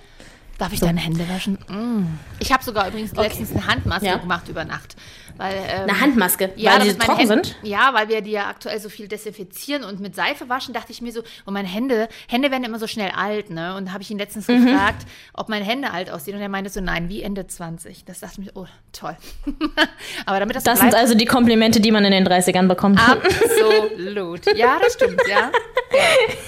Darf 0.57 0.73
ich 0.73 0.81
deine 0.81 0.99
Hände 0.99 1.27
waschen? 1.29 1.57
Mm. 1.69 2.19
Ich 2.39 2.51
habe 2.51 2.61
sogar 2.63 2.89
übrigens 2.89 3.13
letztens 3.15 3.51
eine 3.51 3.65
Handmaske 3.65 4.05
Ja. 4.05 4.17
gemacht 4.17 4.49
über 4.49 4.65
Nacht. 4.65 4.97
Weil, 5.39 5.55
ähm, 5.55 5.83
Eine 5.83 5.99
Handmaske, 6.01 6.51
ja, 6.57 6.73
weil 6.79 6.89
die 6.89 6.97
trocken 6.97 7.17
Hände, 7.29 7.33
sind. 7.45 7.55
Ja, 7.63 7.93
weil 7.93 8.09
wir 8.09 8.21
die 8.21 8.31
ja 8.31 8.47
aktuell 8.47 8.77
so 8.79 8.89
viel 8.89 9.07
desinfizieren 9.07 9.85
und 9.85 10.01
mit 10.01 10.13
Seife 10.13 10.49
waschen, 10.49 10.73
dachte 10.73 10.91
ich 10.91 11.01
mir 11.01 11.13
so, 11.13 11.21
und 11.45 11.53
meine 11.53 11.67
Hände, 11.69 12.09
Hände 12.27 12.51
werden 12.51 12.65
immer 12.65 12.77
so 12.77 12.87
schnell 12.87 13.09
alt, 13.15 13.49
ne? 13.49 13.75
Und 13.77 13.85
da 13.87 13.93
habe 13.93 14.03
ich 14.03 14.11
ihn 14.11 14.17
letztens 14.17 14.47
Mhm. 14.49 14.65
gefragt, 14.65 15.05
ob 15.33 15.47
meine 15.47 15.63
Hände 15.63 15.91
alt 15.91 16.11
aussehen. 16.11 16.35
Und 16.35 16.41
er 16.41 16.49
meinte 16.49 16.69
so, 16.69 16.81
nein, 16.81 17.07
wie 17.07 17.21
Ende 17.23 17.47
20. 17.47 18.03
Das 18.03 18.19
dachte 18.19 18.41
ich 18.41 18.47
mir, 18.47 18.51
oh, 18.55 18.65
toll. 18.91 19.15
Aber 20.25 20.39
damit 20.39 20.57
das, 20.57 20.63
Das 20.65 20.79
sind 20.79 20.89
bleibt, 20.89 21.01
also 21.01 21.15
die 21.15 21.25
Komplimente, 21.25 21.79
die 21.79 21.91
man 21.91 22.03
in 22.03 22.11
den 22.11 22.27
30ern 22.27 22.67
bekommt. 22.67 22.99
Absolut. 22.99 24.45
Ja, 24.57 24.77
das 24.81 24.93
stimmt, 24.93 25.21
ja. 25.29 25.39
ja. 25.39 25.51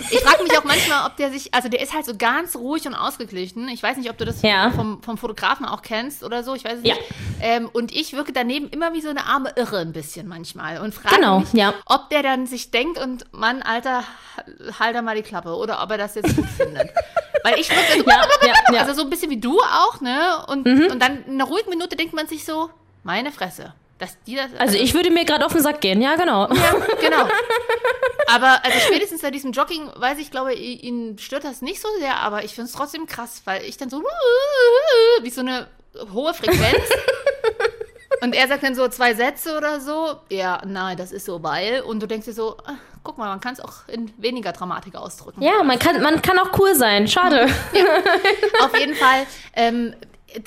Ich 0.09 0.19
frage 0.19 0.43
mich 0.43 0.57
auch 0.57 0.63
manchmal, 0.63 1.07
ob 1.07 1.15
der 1.17 1.31
sich, 1.31 1.53
also 1.53 1.69
der 1.69 1.81
ist 1.81 1.93
halt 1.93 2.05
so 2.05 2.15
ganz 2.17 2.55
ruhig 2.55 2.85
und 2.87 2.93
ausgeglichen. 2.95 3.69
Ich 3.69 3.81
weiß 3.81 3.97
nicht, 3.97 4.09
ob 4.09 4.17
du 4.17 4.25
das 4.25 4.41
Ja. 4.41 4.71
vom, 4.71 5.01
vom 5.01 5.17
Fotografen 5.17 5.65
auch 5.65 5.81
kennst 5.81 6.23
oder 6.23 6.43
so, 6.43 6.53
ich 6.55 6.63
weiß 6.65 6.79
es 6.79 6.83
Ja. 6.87 6.95
nicht. 6.95 7.05
Ähm, 7.41 7.69
und 7.71 7.91
ich 7.93 8.13
wirke 8.13 8.33
daneben 8.33 8.69
immer 8.69 8.80
wie 8.93 9.01
so 9.01 9.09
eine 9.09 9.25
arme 9.25 9.51
Irre 9.55 9.79
ein 9.79 9.91
bisschen 9.93 10.27
manchmal 10.27 10.79
und 10.79 10.93
frage 10.93 11.15
Genau, 11.15 11.39
mich, 11.39 11.53
ja. 11.53 11.73
ob 11.85 12.09
der 12.09 12.23
dann 12.23 12.45
sich 12.47 12.71
denkt 12.71 12.97
und 12.99 13.31
Mann, 13.33 13.61
Alter, 13.61 14.03
halt 14.79 14.95
da 14.95 15.01
mal 15.01 15.15
die 15.15 15.21
Klappe 15.21 15.55
oder 15.55 15.81
ob 15.83 15.91
er 15.91 15.97
das 15.97 16.15
jetzt 16.15 16.35
gut 16.35 16.47
findet. 16.57 16.89
Weil 17.43 17.59
ich 17.59 17.69
wirke 17.69 18.03
so, 18.03 18.09
Ja, 18.09 18.21
ja. 18.47 18.53
Mhm. 18.69 18.75
also 18.77 18.93
so 18.93 19.01
ein 19.03 19.09
bisschen 19.09 19.29
wie 19.31 19.39
du 19.39 19.59
auch, 19.61 19.99
ne? 20.01 20.45
Und, 20.47 20.65
und 20.67 20.99
dann 20.99 21.23
in 21.25 21.33
einer 21.33 21.45
ruhigen 21.45 21.69
Minute 21.69 21.95
denkt 21.95 22.13
man 22.13 22.27
sich 22.27 22.45
so, 22.45 22.69
meine 23.03 23.31
Fresse. 23.31 23.73
Dass 23.97 24.17
die 24.25 24.35
das, 24.35 24.47
Also 24.57 24.77
ich 24.77 24.93
würde 24.95 25.11
mir 25.11 25.25
gerade 25.25 25.45
auf 25.45 25.53
den 25.53 25.61
Sack 25.61 25.79
gehen, 25.81 26.01
ja 26.01 26.15
genau. 26.15 26.51
ja, 26.51 26.71
genau. 26.99 27.27
Aber 28.27 28.63
also 28.63 28.79
spätestens 28.79 29.21
bei 29.21 29.29
diesem 29.29 29.51
Jogging, 29.51 29.89
weiß 29.95 30.17
ich, 30.19 30.31
glaube, 30.31 30.53
ihn 30.53 31.17
stört 31.19 31.43
das 31.43 31.61
nicht 31.61 31.81
so 31.81 31.87
sehr, 31.99 32.15
aber 32.17 32.43
ich 32.45 32.55
finde 32.55 32.69
es 32.69 32.75
trotzdem 32.75 33.05
krass, 33.05 33.41
weil 33.45 33.63
ich 33.63 33.75
dann 33.77 33.89
so 33.89 34.01
wie 35.21 35.29
so 35.29 35.41
eine 35.41 35.67
hohe 36.13 36.33
Frequenz. 36.33 36.79
Und 38.21 38.35
er 38.35 38.47
sagt 38.47 38.63
dann 38.63 38.75
so 38.75 38.87
zwei 38.87 39.15
Sätze 39.15 39.57
oder 39.57 39.81
so. 39.81 40.15
Ja, 40.29 40.61
nein, 40.65 40.95
das 40.95 41.11
ist 41.11 41.25
so, 41.25 41.41
weil. 41.41 41.81
Und 41.81 42.01
du 42.01 42.07
denkst 42.07 42.25
dir 42.25 42.33
so, 42.33 42.55
ah, 42.65 42.75
guck 43.03 43.17
mal, 43.17 43.27
man 43.27 43.41
kann 43.41 43.53
es 43.53 43.59
auch 43.59 43.87
in 43.87 44.11
weniger 44.17 44.51
Dramatik 44.51 44.95
ausdrücken. 44.95 45.41
Ja, 45.41 45.63
man 45.63 45.79
kann, 45.79 46.01
man 46.01 46.21
kann 46.21 46.37
auch 46.37 46.57
cool 46.59 46.75
sein. 46.75 47.07
Schade. 47.07 47.47
Auf 48.63 48.77
jeden 48.79 48.95
Fall 48.95 49.25
ähm, 49.55 49.95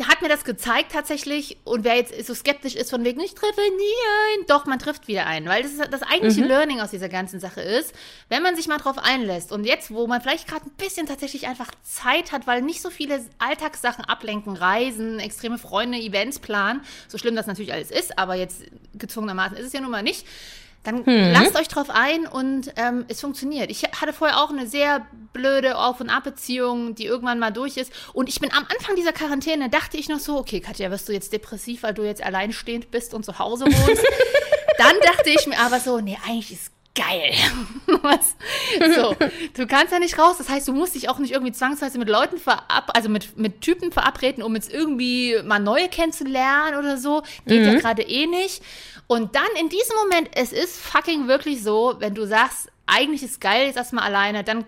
hat 0.08 0.22
mir 0.22 0.28
das 0.28 0.44
gezeigt 0.44 0.92
tatsächlich. 0.92 1.58
Und 1.64 1.84
wer 1.84 1.96
jetzt 1.96 2.26
so 2.26 2.34
skeptisch 2.34 2.74
ist 2.74 2.90
von 2.90 3.04
wegen, 3.04 3.20
ich 3.20 3.34
treffe 3.34 3.60
nie 3.60 4.40
ein, 4.40 4.46
doch, 4.46 4.66
man 4.66 4.78
trifft 4.78 5.08
wieder 5.08 5.26
ein. 5.26 5.46
Weil 5.46 5.62
das, 5.62 5.72
ist, 5.72 5.92
das 5.92 6.02
eigentliche 6.02 6.44
Learning 6.44 6.80
aus 6.80 6.90
dieser 6.90 7.08
ganzen 7.08 7.40
Sache 7.40 7.60
ist, 7.60 7.94
wenn 8.28 8.42
man 8.42 8.56
sich 8.56 8.68
mal 8.68 8.78
drauf 8.78 8.98
einlässt 8.98 9.52
und 9.52 9.64
jetzt, 9.64 9.92
wo 9.92 10.06
man 10.06 10.20
vielleicht 10.20 10.48
gerade 10.48 10.66
ein 10.66 10.72
bisschen 10.72 11.06
tatsächlich 11.06 11.46
einfach 11.46 11.70
Zeit 11.82 12.32
hat, 12.32 12.46
weil 12.46 12.62
nicht 12.62 12.82
so 12.82 12.90
viele 12.90 13.24
Alltagssachen 13.38 14.04
ablenken, 14.04 14.56
Reisen, 14.56 15.18
extreme 15.20 15.58
Freunde, 15.58 15.98
Events 15.98 16.38
planen, 16.38 16.82
so 17.08 17.18
schlimm 17.18 17.36
das 17.36 17.46
natürlich 17.46 17.72
alles 17.72 17.90
ist, 17.90 18.18
aber 18.18 18.34
jetzt 18.34 18.62
gezwungenermaßen 18.94 19.56
ist 19.56 19.66
es 19.66 19.72
ja 19.72 19.80
nun 19.80 19.90
mal 19.90 20.02
nicht, 20.02 20.26
dann 20.84 21.02
lasst 21.06 21.56
euch 21.56 21.68
drauf 21.68 21.88
ein 21.90 22.26
und 22.26 22.72
ähm, 22.76 23.06
es 23.08 23.20
funktioniert. 23.20 23.70
Ich 23.70 23.82
hatte 23.84 24.12
vorher 24.12 24.40
auch 24.40 24.50
eine 24.50 24.66
sehr 24.66 25.06
blöde 25.32 25.78
Auf- 25.78 26.00
und 26.00 26.10
Ab-Beziehung, 26.10 26.94
die 26.94 27.06
irgendwann 27.06 27.38
mal 27.38 27.50
durch 27.50 27.76
ist. 27.76 27.92
Und 28.12 28.28
ich 28.28 28.38
bin 28.40 28.52
am 28.52 28.66
Anfang 28.70 28.94
dieser 28.94 29.12
Quarantäne, 29.12 29.70
dachte 29.70 29.96
ich 29.96 30.08
noch 30.08 30.20
so, 30.20 30.38
okay, 30.38 30.60
Katja, 30.60 30.90
wirst 30.90 31.08
du 31.08 31.12
jetzt 31.12 31.32
depressiv, 31.32 31.82
weil 31.82 31.94
du 31.94 32.04
jetzt 32.04 32.22
alleinstehend 32.22 32.90
bist 32.90 33.14
und 33.14 33.24
zu 33.24 33.38
Hause 33.38 33.64
wohnst. 33.64 34.04
Dann 34.78 34.94
dachte 35.02 35.30
ich 35.30 35.46
mir 35.46 35.58
aber 35.58 35.80
so, 35.80 36.00
nee, 36.00 36.18
eigentlich 36.26 36.52
ist 36.52 36.72
geil. 36.94 37.32
Was? 38.02 38.36
So, 38.94 39.16
du 39.54 39.66
kannst 39.66 39.92
ja 39.92 39.98
nicht 39.98 40.18
raus. 40.18 40.36
Das 40.38 40.48
heißt, 40.48 40.68
du 40.68 40.72
musst 40.72 40.94
dich 40.94 41.08
auch 41.08 41.18
nicht 41.18 41.32
irgendwie 41.32 41.52
zwangsweise 41.52 41.98
mit 41.98 42.08
Leuten 42.08 42.38
verab, 42.38 42.92
also 42.94 43.08
mit, 43.08 43.36
mit 43.36 43.60
Typen 43.60 43.92
verabreden, 43.92 44.42
um 44.42 44.54
jetzt 44.54 44.72
irgendwie 44.72 45.36
mal 45.44 45.58
neue 45.58 45.88
kennenzulernen 45.88 46.78
oder 46.78 46.96
so. 46.96 47.22
Geht 47.46 47.66
ja 47.66 47.74
gerade 47.74 48.02
eh 48.02 48.26
nicht. 48.26 48.62
Und 49.06 49.34
dann 49.36 49.48
in 49.60 49.68
diesem 49.68 49.96
Moment, 49.96 50.30
es 50.34 50.52
ist 50.52 50.80
fucking 50.80 51.28
wirklich 51.28 51.62
so, 51.62 51.94
wenn 51.98 52.14
du 52.14 52.26
sagst, 52.26 52.70
eigentlich 52.86 53.22
ist 53.22 53.40
geil, 53.40 53.66
jetzt 53.66 53.76
erstmal 53.76 54.04
alleine, 54.04 54.44
dann 54.44 54.64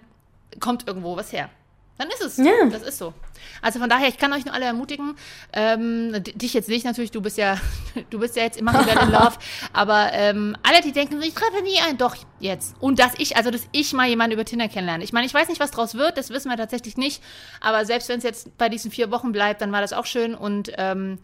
kommt 0.61 0.87
irgendwo 0.87 1.17
was 1.17 1.33
her. 1.33 1.51
Dann 1.99 2.09
ist 2.09 2.21
es. 2.21 2.37
Ja. 2.37 2.53
Das 2.71 2.83
ist 2.83 2.99
so. 2.99 3.15
Also 3.63 3.79
von 3.79 3.89
daher, 3.89 4.09
ich 4.09 4.19
kann 4.19 4.33
euch 4.35 4.45
nur 4.45 4.53
alle 4.53 4.67
ermutigen. 4.67 5.17
Ähm, 5.55 6.13
dich 6.23 6.53
jetzt 6.53 6.69
nicht 6.69 6.85
natürlich, 6.85 7.11
du 7.11 7.23
bist 7.23 7.39
ja, 7.39 7.59
du 8.11 8.19
bist 8.19 8.37
ja 8.37 8.43
jetzt 8.43 8.59
immer 8.59 8.73
wieder 8.75 9.01
in 9.01 9.11
Love. 9.13 9.39
Aber 9.73 10.11
ähm, 10.13 10.57
alle, 10.63 10.83
die 10.83 10.93
denken, 10.93 11.21
ich 11.23 11.33
treffe 11.33 11.63
nie 11.63 11.81
einen, 11.81 11.97
doch 11.97 12.17
jetzt. 12.39 12.77
Und 12.81 12.99
dass 12.99 13.13
ich, 13.17 13.37
also 13.37 13.51
dass 13.51 13.67
ich 13.73 13.95
mal 13.95 14.09
jemanden 14.09 14.35
über 14.35 14.45
Tinder 14.45 14.69
kennenlerne. 14.69 15.05
Ich 15.05 15.15
meine, 15.15 15.27
ich 15.27 15.33
weiß 15.33 15.49
nicht, 15.49 15.61
was 15.61 15.71
draus 15.71 15.95
wird, 15.95 16.19
das 16.19 16.29
wissen 16.29 16.51
wir 16.51 16.59
tatsächlich 16.59 16.99
nicht. 16.99 17.23
Aber 17.61 17.87
selbst 17.87 18.11
wenn 18.11 18.19
es 18.19 18.25
jetzt 18.25 18.59
bei 18.59 18.69
diesen 18.69 18.91
vier 18.91 19.11
Wochen 19.11 19.33
bleibt, 19.33 19.63
dann 19.63 19.73
war 19.73 19.81
das 19.81 19.95
auch 19.95 20.07
schön. 20.07 20.35
Und 20.35 20.73
ähm, 20.77 21.19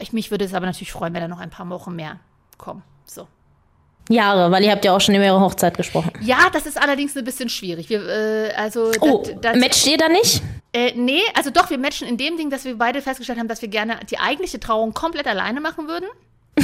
ich, 0.00 0.12
mich 0.12 0.30
würde 0.30 0.44
es 0.44 0.52
aber 0.52 0.66
natürlich 0.66 0.92
freuen, 0.92 1.14
wenn 1.14 1.22
da 1.22 1.28
noch 1.28 1.40
ein 1.40 1.50
paar 1.50 1.68
Wochen 1.70 1.96
mehr 1.96 2.20
kommen. 2.62 2.82
So. 3.04 3.26
Jahre, 4.08 4.50
weil 4.50 4.64
ihr 4.64 4.70
habt 4.70 4.84
ja 4.84 4.96
auch 4.96 5.00
schon 5.00 5.14
über 5.14 5.24
ihre 5.24 5.40
Hochzeit 5.40 5.76
gesprochen. 5.76 6.12
Ja, 6.22 6.48
das 6.52 6.66
ist 6.66 6.80
allerdings 6.80 7.16
ein 7.16 7.24
bisschen 7.24 7.48
schwierig. 7.48 7.90
Wir, 7.90 8.06
äh, 8.08 8.52
also 8.54 8.90
Oh, 9.00 9.22
das, 9.24 9.34
das, 9.40 9.56
matcht 9.58 9.86
ihr 9.86 9.98
da 9.98 10.08
nicht? 10.08 10.42
Äh, 10.72 10.92
nee, 10.96 11.20
also 11.34 11.50
doch, 11.50 11.68
wir 11.68 11.78
matchen 11.78 12.08
in 12.08 12.16
dem 12.16 12.36
Ding, 12.36 12.48
dass 12.48 12.64
wir 12.64 12.78
beide 12.78 13.02
festgestellt 13.02 13.38
haben, 13.38 13.48
dass 13.48 13.60
wir 13.60 13.68
gerne 13.68 14.00
die 14.10 14.18
eigentliche 14.18 14.58
Trauung 14.58 14.94
komplett 14.94 15.26
alleine 15.26 15.60
machen 15.60 15.88
würden. 15.88 16.06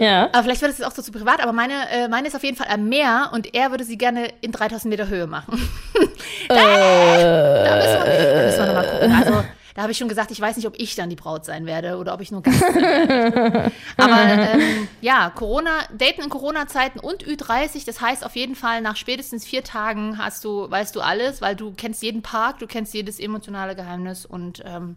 Ja. 0.00 0.28
Aber 0.32 0.42
vielleicht 0.42 0.62
wird 0.62 0.72
es 0.72 0.78
jetzt 0.78 0.86
auch 0.86 0.94
so 0.94 1.02
zu 1.02 1.12
privat, 1.12 1.40
aber 1.40 1.52
meine, 1.52 1.88
äh, 1.90 2.08
meine 2.08 2.28
ist 2.28 2.34
auf 2.34 2.42
jeden 2.42 2.56
Fall 2.56 2.68
am 2.70 2.88
Meer 2.88 3.30
und 3.32 3.54
er 3.54 3.70
würde 3.70 3.84
sie 3.84 3.96
gerne 3.96 4.32
in 4.40 4.52
3000 4.52 4.90
Meter 4.90 5.08
Höhe 5.08 5.26
machen. 5.26 5.68
da, 6.48 6.54
da 6.54 7.76
müssen 7.76 8.06
wir, 8.06 8.34
da 8.34 8.44
müssen 8.44 8.58
wir 8.58 8.66
nochmal 8.66 8.90
gucken. 8.90 9.12
Also, 9.12 9.44
da 9.74 9.82
habe 9.82 9.90
ich 9.90 9.98
schon 9.98 10.08
gesagt, 10.08 10.30
ich 10.30 10.40
weiß 10.40 10.56
nicht, 10.56 10.66
ob 10.66 10.74
ich 10.78 10.94
dann 10.94 11.10
die 11.10 11.16
Braut 11.16 11.44
sein 11.44 11.66
werde 11.66 11.98
oder 11.98 12.14
ob 12.14 12.20
ich 12.20 12.30
nur 12.30 12.42
Gast 12.42 12.60
werde. 12.60 13.72
Aber 13.96 14.22
ähm, 14.22 14.88
ja, 15.00 15.30
Corona, 15.30 15.70
Daten 15.96 16.22
in 16.22 16.30
Corona-Zeiten 16.30 17.00
und 17.00 17.24
Ü30, 17.24 17.84
das 17.84 18.00
heißt 18.00 18.24
auf 18.24 18.36
jeden 18.36 18.54
Fall, 18.54 18.80
nach 18.80 18.96
spätestens 18.96 19.44
vier 19.44 19.64
Tagen 19.64 20.16
hast 20.16 20.44
du, 20.44 20.70
weißt 20.70 20.94
du 20.94 21.00
alles, 21.00 21.42
weil 21.42 21.56
du 21.56 21.72
kennst 21.72 22.02
jeden 22.02 22.22
Park, 22.22 22.60
du 22.60 22.68
kennst 22.68 22.94
jedes 22.94 23.18
emotionale 23.18 23.74
Geheimnis 23.74 24.24
und 24.24 24.62
ähm, 24.64 24.94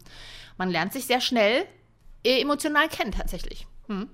man 0.58 0.70
lernt 0.70 0.94
sich 0.94 1.06
sehr 1.06 1.22
schnell 1.22 1.66
äh, 2.24 2.40
emotional 2.40 2.88
kennen 2.88 3.12
tatsächlich. 3.12 3.66
Hm. 3.88 4.10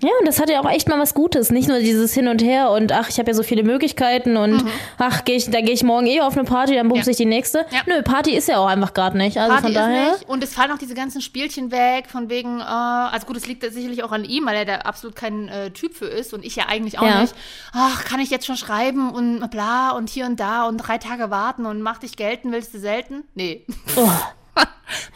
Ja, 0.00 0.10
und 0.20 0.28
das 0.28 0.38
hat 0.40 0.48
ja 0.48 0.60
auch 0.60 0.70
echt 0.70 0.88
mal 0.88 0.98
was 1.00 1.12
Gutes. 1.12 1.50
Nicht 1.50 1.66
nur 1.68 1.80
dieses 1.80 2.14
Hin 2.14 2.28
und 2.28 2.40
Her 2.40 2.70
und 2.70 2.92
ach, 2.92 3.08
ich 3.08 3.18
habe 3.18 3.30
ja 3.30 3.34
so 3.34 3.42
viele 3.42 3.64
Möglichkeiten 3.64 4.36
und 4.36 4.64
ach, 4.96 5.24
geh 5.24 5.34
ich, 5.34 5.50
da 5.50 5.60
gehe 5.60 5.72
ich 5.74 5.82
morgen 5.82 6.06
eh 6.06 6.20
auf 6.20 6.34
eine 6.36 6.44
Party, 6.44 6.76
dann 6.76 6.86
bumse 6.88 7.06
Ja. 7.06 7.10
ich 7.10 7.16
die 7.16 7.24
nächste. 7.26 7.66
Ja. 7.70 7.80
Nö, 7.86 8.02
Party 8.02 8.36
ist 8.36 8.46
ja 8.46 8.58
auch 8.58 8.66
einfach 8.68 8.94
gerade 8.94 9.18
nicht. 9.18 9.38
Also 9.38 9.50
Party 9.50 9.62
von 9.66 9.74
daher. 9.74 10.12
nicht. 10.12 10.28
Und 10.28 10.44
es 10.44 10.54
fallen 10.54 10.70
auch 10.70 10.78
diese 10.78 10.94
ganzen 10.94 11.20
Spielchen 11.20 11.72
weg, 11.72 12.06
von 12.08 12.30
wegen, 12.30 12.60
äh, 12.60 12.62
also 12.62 13.26
gut, 13.26 13.36
es 13.36 13.46
liegt 13.48 13.64
sicherlich 13.72 14.04
auch 14.04 14.12
an 14.12 14.24
ihm, 14.24 14.46
weil 14.46 14.54
er 14.58 14.64
da 14.64 14.74
absolut 14.82 15.16
kein 15.16 15.48
äh, 15.48 15.72
Typ 15.72 15.96
für 15.96 16.06
ist 16.06 16.32
und 16.32 16.44
ich 16.44 16.54
ja 16.54 16.66
eigentlich 16.68 17.00
auch 17.00 17.02
Ja. 17.06 17.22
nicht. 17.22 17.34
Ach, 17.72 18.04
kann 18.04 18.20
ich 18.20 18.30
jetzt 18.30 18.46
schon 18.46 18.56
schreiben 18.56 19.10
und 19.10 19.50
bla 19.50 19.90
und 19.90 20.10
hier 20.10 20.26
und 20.26 20.38
da 20.38 20.68
und 20.68 20.76
drei 20.76 20.98
Tage 20.98 21.30
warten 21.30 21.66
und 21.66 21.82
mach 21.82 21.98
dich 21.98 22.16
gelten, 22.16 22.52
willst 22.52 22.72
du 22.72 22.78
selten? 22.78 23.24
Nee. 23.34 23.66
Oh, 23.96 24.08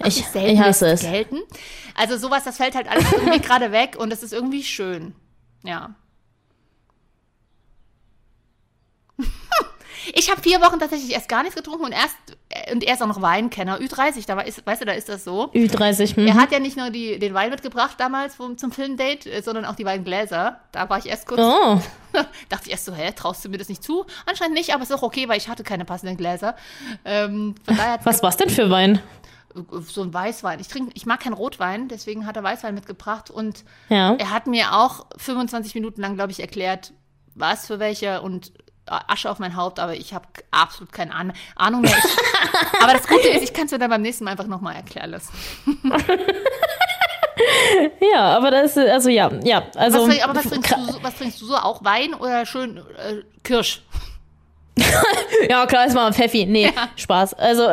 ich, 0.05 0.25
ich 0.35 0.59
hasse 0.61 0.89
es. 0.89 1.01
gelten. 1.03 1.39
Also 1.95 2.17
sowas, 2.17 2.45
das 2.45 2.57
fällt 2.57 2.75
halt 2.75 2.89
alles 2.89 3.11
irgendwie 3.13 3.41
gerade 3.41 3.73
weg 3.73 3.97
und 3.99 4.11
das 4.11 4.23
ist 4.23 4.33
irgendwie 4.33 4.63
schön. 4.63 5.15
Ja. 5.63 5.95
Ich 10.15 10.31
habe 10.31 10.43
vier 10.43 10.61
Wochen 10.61 10.81
tatsächlich 10.81 11.13
erst 11.13 11.29
gar 11.29 11.43
nichts 11.43 11.55
getrunken 11.55 11.85
und 11.85 11.93
erst 11.93 12.17
und 12.73 12.83
er 12.83 12.95
ist 12.95 13.03
auch 13.03 13.07
noch 13.07 13.23
Weinkenner. 13.23 13.79
Ü30, 13.79 14.27
da 14.27 14.37
war, 14.37 14.47
ist, 14.47 14.67
weißt 14.67 14.83
du, 14.83 14.87
da 14.87 14.93
ist 14.93 15.09
das 15.09 15.25
so. 15.25 15.51
Ü30. 15.53 16.17
Hm. 16.17 16.27
Er 16.27 16.35
hat 16.35 16.53
ja 16.53 16.59
nicht 16.59 16.77
nur 16.77 16.91
die, 16.91 17.19
den 17.19 17.35
Wein 17.35 17.51
mitgebracht 17.51 17.95
damals 17.99 18.35
vom, 18.35 18.59
zum 18.59 18.73
Filmdate, 18.73 19.31
äh, 19.31 19.43
sondern 19.43 19.65
auch 19.65 19.77
die 19.77 19.85
beiden 19.85 20.05
Gläser. 20.05 20.61
Da 20.73 20.89
war 20.91 20.99
ich 20.99 21.07
erst 21.07 21.27
kurz, 21.27 21.41
Oh, 21.41 21.81
dachte 22.49 22.65
ich 22.67 22.73
erst 22.73 22.85
so, 22.85 22.95
hä, 22.95 23.13
traust 23.15 23.45
du 23.45 23.49
mir 23.49 23.59
das 23.59 23.69
nicht 23.69 23.83
zu? 23.83 24.05
Anscheinend 24.27 24.55
nicht, 24.55 24.75
aber 24.75 24.83
ist 24.83 24.93
auch 24.93 25.03
okay, 25.03 25.29
weil 25.29 25.39
ich 25.39 25.49
hatte 25.49 25.63
keine 25.63 25.85
passenden 25.85 26.17
Gläser. 26.17 26.57
Ähm, 27.05 27.55
was 28.03 28.23
war's 28.23 28.37
denn 28.37 28.51
für 28.51 28.69
Wein? 28.71 29.01
So 29.83 30.03
ein 30.03 30.13
Weißwein. 30.15 30.61
Ich 30.61 30.69
trinke, 30.69 30.93
ich 30.95 31.07
mag 31.07 31.21
keinen 31.21 31.35
Rotwein, 31.35 31.89
deswegen 31.89 32.27
hat 32.27 32.37
er 32.37 32.43
Weißwein 32.43 32.75
mitgebracht 32.75 33.31
und 33.31 33.65
Ja. 33.89 34.15
er 34.15 34.31
hat 34.31 34.47
mir 34.47 34.73
auch 34.75 35.07
25 35.17 35.75
Minuten 35.75 36.01
lang, 36.01 36.15
glaube 36.15 36.33
ich, 36.33 36.41
erklärt, 36.41 36.93
was 37.35 37.67
für 37.67 37.79
welche 37.79 38.21
und 38.23 38.53
Asche 38.87 39.31
auf 39.31 39.39
mein 39.39 39.55
Haupt, 39.57 39.79
aber 39.79 39.95
ich 39.95 40.13
habe 40.13 40.27
absolut 40.51 40.93
keine 40.93 41.13
Ahn- 41.15 41.33
Ahnung 41.55 41.83
mehr. 41.83 41.97
Ich, 41.97 42.83
aber 42.83 42.93
das 42.95 43.07
Gute 43.07 43.29
ist, 43.29 43.45
ich 43.45 43.53
kann 43.53 43.67
es 43.67 43.71
mir 43.73 43.79
dann 43.79 43.91
beim 43.91 44.03
nächsten 44.03 44.25
Mal 44.25 44.33
einfach 44.33 44.49
nochmal 44.49 44.75
erklären 44.75 45.11
lassen. 45.11 45.33
Ja, 48.13 48.37
aber 48.37 48.51
das 48.51 48.77
ist, 48.77 48.89
also 48.89 49.09
ja, 49.09 49.31
ja. 49.43 49.65
Also, 49.77 50.07
Was, 50.07 50.21
aber 50.23 50.35
was 50.37 50.45
trinkst, 50.49 50.71
du, 50.73 50.85
so- 50.93 51.03
was 51.03 51.17
trinkst 51.17 51.41
du 51.41 51.47
so? 51.47 51.57
Auch 51.57 51.83
Wein 51.83 52.15
oder 52.15 52.45
schön 52.47 52.77
äh, 52.79 53.23
Kirsch? 53.43 53.83
Ja, 55.51 55.67
klar, 55.67 55.87
ist 55.87 55.95
mal 55.95 56.07
ein 56.07 56.13
Pfeffi. 56.13 56.47
Nee, 56.47 56.71
Spaß. 56.97 57.35
Also, 57.35 57.69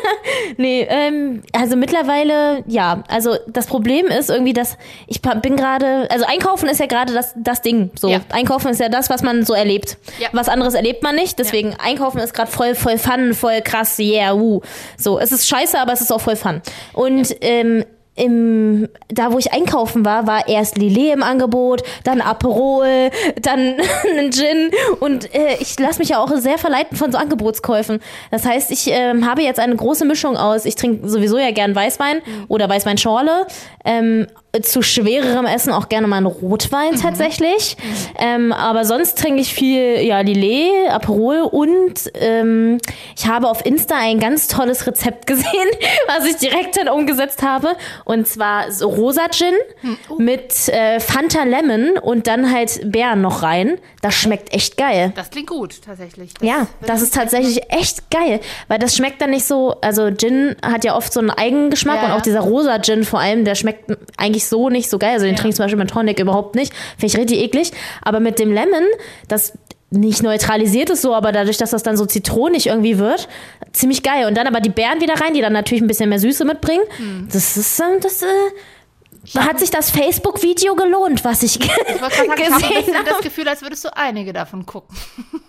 nee, 0.56 0.86
ähm, 0.88 1.42
also 1.52 1.76
mittlerweile, 1.76 2.62
ja, 2.66 3.02
also 3.08 3.36
das 3.48 3.66
Problem 3.66 4.06
ist 4.06 4.30
irgendwie, 4.30 4.52
dass 4.52 4.78
ich 5.08 5.20
bin 5.20 5.56
gerade, 5.56 6.08
also 6.10 6.24
einkaufen 6.26 6.68
ist 6.68 6.78
ja 6.78 6.86
gerade 6.86 7.12
das, 7.12 7.34
das 7.36 7.60
Ding. 7.62 7.90
So, 7.98 8.08
Ja. 8.08 8.20
einkaufen 8.30 8.68
ist 8.70 8.80
ja 8.80 8.88
das, 8.88 9.10
was 9.10 9.22
man 9.22 9.44
so 9.44 9.52
erlebt. 9.54 9.98
Ja. 10.20 10.28
Was 10.32 10.48
anderes 10.48 10.74
erlebt 10.74 11.02
man 11.02 11.16
nicht, 11.16 11.38
deswegen 11.38 11.74
einkaufen 11.82 12.18
ist 12.18 12.34
gerade 12.34 12.50
voll, 12.50 12.74
voll 12.74 12.98
fun, 12.98 13.34
voll 13.34 13.60
krass, 13.62 13.98
yeah, 13.98 14.32
uh. 14.34 14.60
So, 14.96 15.18
es 15.18 15.32
ist 15.32 15.48
scheiße, 15.48 15.78
aber 15.78 15.92
es 15.92 16.00
ist 16.00 16.12
auch 16.12 16.20
voll 16.20 16.36
fun. 16.36 16.62
Und, 16.92 17.34
ähm, 17.40 17.84
im, 18.18 18.88
da 19.08 19.32
wo 19.32 19.38
ich 19.38 19.52
einkaufen 19.52 20.04
war, 20.04 20.26
war 20.26 20.48
erst 20.48 20.76
Lillet 20.76 21.14
im 21.14 21.22
Angebot, 21.22 21.82
dann 22.04 22.20
Aperol, 22.20 23.10
dann 23.40 23.58
ein 24.18 24.30
Gin 24.32 24.70
und 25.00 25.34
äh, 25.34 25.56
ich 25.60 25.78
lasse 25.78 25.98
mich 26.00 26.10
ja 26.10 26.18
auch 26.18 26.30
sehr 26.36 26.58
verleiten 26.58 26.96
von 26.96 27.12
so 27.12 27.18
Angebotskäufen. 27.18 28.00
Das 28.30 28.44
heißt, 28.44 28.70
ich 28.70 28.90
ähm, 28.90 29.28
habe 29.28 29.42
jetzt 29.42 29.60
eine 29.60 29.76
große 29.76 30.04
Mischung 30.04 30.36
aus, 30.36 30.64
ich 30.64 30.74
trinke 30.74 31.08
sowieso 31.08 31.38
ja 31.38 31.50
gern 31.52 31.74
Weißwein 31.74 32.20
oder 32.48 32.68
Weißweinschorle, 32.68 33.46
ähm, 33.84 34.26
zu 34.62 34.82
schwererem 34.82 35.46
Essen 35.46 35.72
auch 35.72 35.88
gerne 35.88 36.06
mal 36.06 36.16
einen 36.16 36.26
Rotwein 36.26 36.94
Mhm. 36.94 37.00
tatsächlich. 37.00 37.76
Ähm, 38.18 38.52
aber 38.52 38.84
sonst 38.84 39.18
trinke 39.18 39.40
ich 39.40 39.52
viel 39.52 40.00
ja, 40.02 40.20
Lillet, 40.20 40.90
Aperol 40.90 41.40
und 41.42 41.94
ähm, 42.14 42.78
ich 43.16 43.26
habe 43.26 43.48
auf 43.48 43.64
Insta 43.64 43.96
ein 43.96 44.18
ganz 44.20 44.46
tolles 44.48 44.86
Rezept 44.86 45.26
gesehen, 45.26 45.68
was 46.06 46.24
ich 46.26 46.36
direkt 46.36 46.76
dann 46.76 46.88
umgesetzt 46.88 47.42
habe. 47.42 47.76
Und 48.04 48.26
zwar 48.26 48.70
so 48.72 48.88
rosa 48.88 49.28
Gin 49.30 49.54
Hm, 49.80 49.96
oh. 50.08 50.14
mit 50.18 50.68
äh, 50.68 50.98
Fanta 51.00 51.42
Lemon 51.44 51.98
und 51.98 52.26
dann 52.26 52.52
halt 52.52 52.90
Beeren 52.90 53.20
noch 53.20 53.42
rein. 53.42 53.78
Das 54.02 54.14
schmeckt 54.14 54.52
echt 54.54 54.76
geil. 54.76 55.12
Das 55.16 55.30
klingt 55.30 55.48
gut, 55.48 55.82
tatsächlich. 55.84 56.32
Ja, 56.40 56.66
das 56.86 57.02
ist 57.02 57.14
tatsächlich 57.14 57.60
echt 57.70 58.10
geil, 58.10 58.40
weil 58.68 58.78
das 58.78 58.96
schmeckt 58.96 59.20
dann 59.20 59.30
nicht 59.30 59.46
so, 59.46 59.76
also 59.80 60.10
Gin 60.10 60.56
hat 60.64 60.84
ja 60.84 60.96
oft 60.96 61.12
so 61.12 61.20
einen 61.20 61.30
Eigengeschmack 61.30 61.96
Ja, 62.02 62.06
und 62.06 62.12
auch 62.12 62.22
dieser 62.22 62.40
rosa 62.40 62.78
Gin 62.80 63.04
vor 63.04 63.20
allem, 63.20 63.44
der 63.44 63.54
schmeckt 63.54 63.90
eigentlich 64.16 64.46
so 64.48 64.68
nicht 64.68 64.90
so 64.90 64.98
geil. 64.98 65.14
Also 65.14 65.26
den 65.26 65.36
trinke 65.36 65.50
ich 65.50 65.56
zum 65.56 65.64
Beispiel 65.64 65.78
mit 65.78 65.90
Tonic 65.90 66.18
überhaupt 66.20 66.54
nicht, 66.54 66.72
finde 66.96 67.06
ich 67.06 67.16
richtig 67.16 67.38
eklig. 67.38 67.72
Aber 68.02 68.20
mit 68.20 68.38
dem 68.38 68.52
Lemon, 68.52 68.84
das 69.28 69.52
nicht 69.90 70.22
neutralisiert 70.22 70.90
es 70.90 71.00
so, 71.00 71.14
aber 71.14 71.32
dadurch, 71.32 71.56
dass 71.56 71.70
das 71.70 71.82
dann 71.82 71.96
so 71.96 72.04
zitronig 72.04 72.66
irgendwie 72.66 72.98
wird, 72.98 73.28
ziemlich 73.72 74.02
geil. 74.02 74.26
Und 74.26 74.36
dann 74.36 74.46
aber 74.46 74.60
die 74.60 74.68
Beeren 74.68 75.00
wieder 75.00 75.14
rein, 75.14 75.32
die 75.32 75.40
dann 75.40 75.52
natürlich 75.52 75.82
ein 75.82 75.86
bisschen 75.86 76.10
mehr 76.10 76.18
Süße 76.18 76.44
mitbringen. 76.44 76.84
Hm. 76.98 77.28
Das 77.32 77.56
ist, 77.56 77.80
ähm, 77.80 78.00
das, 78.02 78.22
äh, 78.22 79.38
hat 79.38 79.58
sich 79.58 79.70
das 79.70 79.90
Facebook-Video 79.90 80.74
gelohnt, 80.74 81.24
was 81.24 81.42
ich, 81.42 81.56
Ich 81.56 81.60
ich 81.60 82.00
habe 82.00 82.28
gesehen 82.28 82.50
bisschen 82.58 82.94
habe. 82.94 83.08
das 83.08 83.20
Gefühl, 83.20 83.48
als 83.48 83.62
würdest 83.62 83.84
du 83.84 83.96
einige 83.96 84.32
davon 84.32 84.66
gucken. 84.66 84.96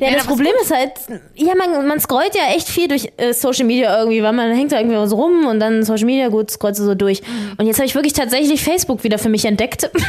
Ja, 0.00 0.08
Nee, 0.08 0.14
das 0.14 0.24
aber 0.26 0.32
ist 0.32 0.36
Problem 0.36 0.54
ist 0.62 0.70
halt, 0.70 0.92
ja, 1.34 1.54
man, 1.54 1.86
man 1.86 2.00
scrollt 2.00 2.34
ja 2.34 2.54
echt 2.54 2.68
viel 2.68 2.88
durch 2.88 3.12
äh, 3.16 3.32
Social 3.32 3.64
Media 3.64 3.98
irgendwie, 3.98 4.22
weil 4.22 4.32
man 4.32 4.52
hängt 4.54 4.72
da 4.72 4.78
irgendwie 4.78 5.06
so 5.06 5.16
rum 5.16 5.46
und 5.46 5.60
dann 5.60 5.82
Social 5.82 6.06
Media, 6.06 6.28
gut, 6.28 6.50
scrollst 6.50 6.80
du 6.80 6.84
so 6.84 6.94
durch. 6.94 7.22
Mhm. 7.22 7.54
Und 7.58 7.66
jetzt 7.66 7.78
habe 7.78 7.86
ich 7.86 7.94
wirklich 7.94 8.12
tatsächlich 8.12 8.62
Facebook 8.62 9.04
wieder 9.04 9.18
für 9.18 9.28
mich 9.28 9.44
entdeckt. 9.44 9.90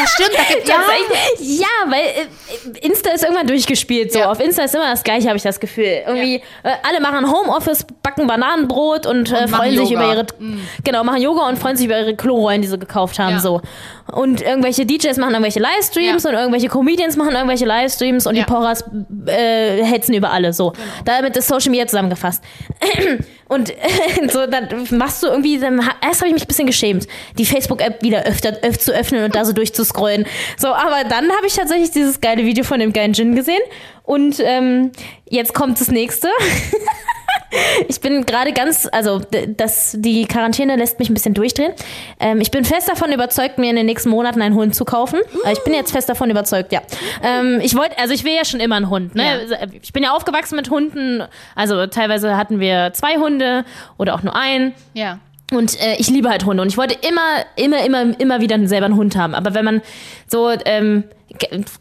Das 0.00 0.10
stimmt, 0.10 0.30
da 0.36 0.42
gibt 0.54 0.68
ja. 0.68 0.74
Ja, 1.40 1.90
weil 1.90 2.00
äh, 2.00 2.86
Insta 2.86 3.10
ist 3.10 3.22
irgendwann 3.24 3.46
durchgespielt. 3.46 4.12
So. 4.12 4.20
Ja. 4.20 4.30
Auf 4.30 4.40
Insta 4.40 4.62
ist 4.64 4.74
immer 4.74 4.90
das 4.90 5.02
Gleiche, 5.02 5.28
habe 5.28 5.36
ich 5.36 5.42
das 5.42 5.58
Gefühl. 5.60 6.02
Irgendwie, 6.06 6.36
äh, 6.62 6.70
alle 6.88 7.00
machen 7.00 7.30
Homeoffice, 7.30 7.84
backen 8.02 8.26
Bananenbrot 8.26 9.06
und, 9.06 9.30
äh, 9.30 9.46
machen 9.46 9.54
freuen 9.54 9.78
sich 9.78 9.90
Yoga. 9.90 10.06
Mhm. 10.06 10.12
über 10.12 10.14
ihre, 10.14 10.26
genau, 10.84 11.04
machen 11.04 11.20
Yoga 11.22 11.48
und 11.48 11.58
freuen 11.58 11.76
sich 11.76 11.86
über 11.86 11.98
ihre 11.98 12.14
Klorollen, 12.16 12.62
die 12.62 12.68
sie 12.68 12.78
gekauft 12.78 13.18
haben. 13.18 13.32
Ja. 13.34 13.40
So. 13.40 13.60
Und 14.12 14.40
irgendwelche 14.40 14.86
DJs 14.86 15.16
machen 15.18 15.32
irgendwelche 15.32 15.60
Livestreams 15.60 16.22
Ja. 16.24 16.30
und 16.30 16.36
irgendwelche 16.36 16.68
Comedians 16.68 17.16
machen 17.16 17.32
irgendwelche 17.34 17.66
Livestreams 17.66 18.26
und 18.26 18.36
Ja. 18.36 18.44
die 18.44 18.50
Porras 18.50 18.84
äh, 19.26 19.82
hetzen 19.84 20.14
über 20.14 20.30
alle. 20.30 20.52
So. 20.52 20.72
Damit 21.04 21.36
ist 21.36 21.48
Social 21.48 21.70
Media 21.70 21.86
zusammengefasst. 21.86 22.42
Und 23.48 23.72
so, 24.30 24.46
dann 24.46 24.86
machst 24.90 25.22
du 25.22 25.28
irgendwie, 25.28 25.58
dann, 25.58 25.80
erst 26.02 26.20
habe 26.20 26.28
ich 26.28 26.34
mich 26.34 26.44
ein 26.44 26.48
bisschen 26.48 26.66
geschämt, 26.66 27.06
die 27.38 27.46
Facebook-App 27.46 28.02
wieder 28.02 28.24
öfter, 28.24 28.58
öfter 28.62 28.78
zu 28.78 28.92
öffnen 28.92 29.24
und 29.24 29.34
da 29.34 29.44
so 29.44 29.52
durchzuscrollen. 29.52 30.26
So, 30.56 30.68
aber 30.68 31.04
dann 31.08 31.30
habe 31.30 31.46
ich 31.46 31.54
tatsächlich 31.54 31.90
dieses 31.90 32.20
geile 32.20 32.44
Video 32.44 32.64
von 32.64 32.78
dem 32.78 32.92
geilen 32.92 33.14
Gin 33.14 33.34
gesehen. 33.34 33.62
Und 34.04 34.40
ähm, 34.40 34.92
jetzt 35.28 35.54
kommt 35.54 35.80
das 35.80 35.88
nächste. 35.88 36.28
Ich 37.88 38.00
bin 38.00 38.26
gerade 38.26 38.52
ganz, 38.52 38.88
also 38.92 39.20
das, 39.56 39.96
die 39.98 40.26
Quarantäne 40.26 40.76
lässt 40.76 40.98
mich 40.98 41.08
ein 41.08 41.14
bisschen 41.14 41.34
durchdrehen. 41.34 41.72
Ähm, 42.20 42.40
ich 42.40 42.50
bin 42.50 42.64
fest 42.64 42.88
davon 42.88 43.10
überzeugt, 43.12 43.58
mir 43.58 43.70
in 43.70 43.76
den 43.76 43.86
nächsten 43.86 44.10
Monaten 44.10 44.42
einen 44.42 44.54
Hund 44.54 44.74
zu 44.74 44.84
kaufen. 44.84 45.20
Äh, 45.44 45.52
Ich 45.52 45.64
bin 45.64 45.72
jetzt 45.72 45.92
fest 45.92 46.08
davon 46.08 46.30
überzeugt, 46.30 46.72
ja. 46.72 46.82
Ähm, 47.22 47.60
ich 47.62 47.74
wollte, 47.74 47.98
also 47.98 48.12
ich 48.12 48.24
will 48.24 48.34
ja 48.34 48.44
schon 48.44 48.60
immer 48.60 48.76
einen 48.76 48.90
Hund. 48.90 49.14
Ne? 49.14 49.46
Ich 49.80 49.92
bin 49.92 50.02
ja 50.02 50.12
aufgewachsen 50.12 50.56
mit 50.56 50.70
Hunden. 50.70 51.22
Also 51.54 51.86
teilweise 51.86 52.36
hatten 52.36 52.60
wir 52.60 52.92
zwei 52.92 53.16
Hunde 53.16 53.64
oder 53.96 54.14
auch 54.14 54.22
nur 54.22 54.36
einen. 54.36 54.74
Ja. 54.92 55.18
Und 55.50 55.80
äh, 55.80 55.94
ich 55.96 56.10
liebe 56.10 56.28
halt 56.28 56.44
Hunde 56.44 56.62
und 56.62 56.68
ich 56.68 56.76
wollte 56.76 56.94
immer, 57.08 57.44
immer, 57.56 57.82
immer, 57.82 58.20
immer 58.20 58.40
wieder 58.42 58.58
selber 58.68 58.86
einen 58.86 58.96
Hund 58.96 59.16
haben. 59.16 59.34
Aber 59.34 59.54
wenn 59.54 59.64
man 59.64 59.80
so 60.26 60.50
ähm, 60.66 61.04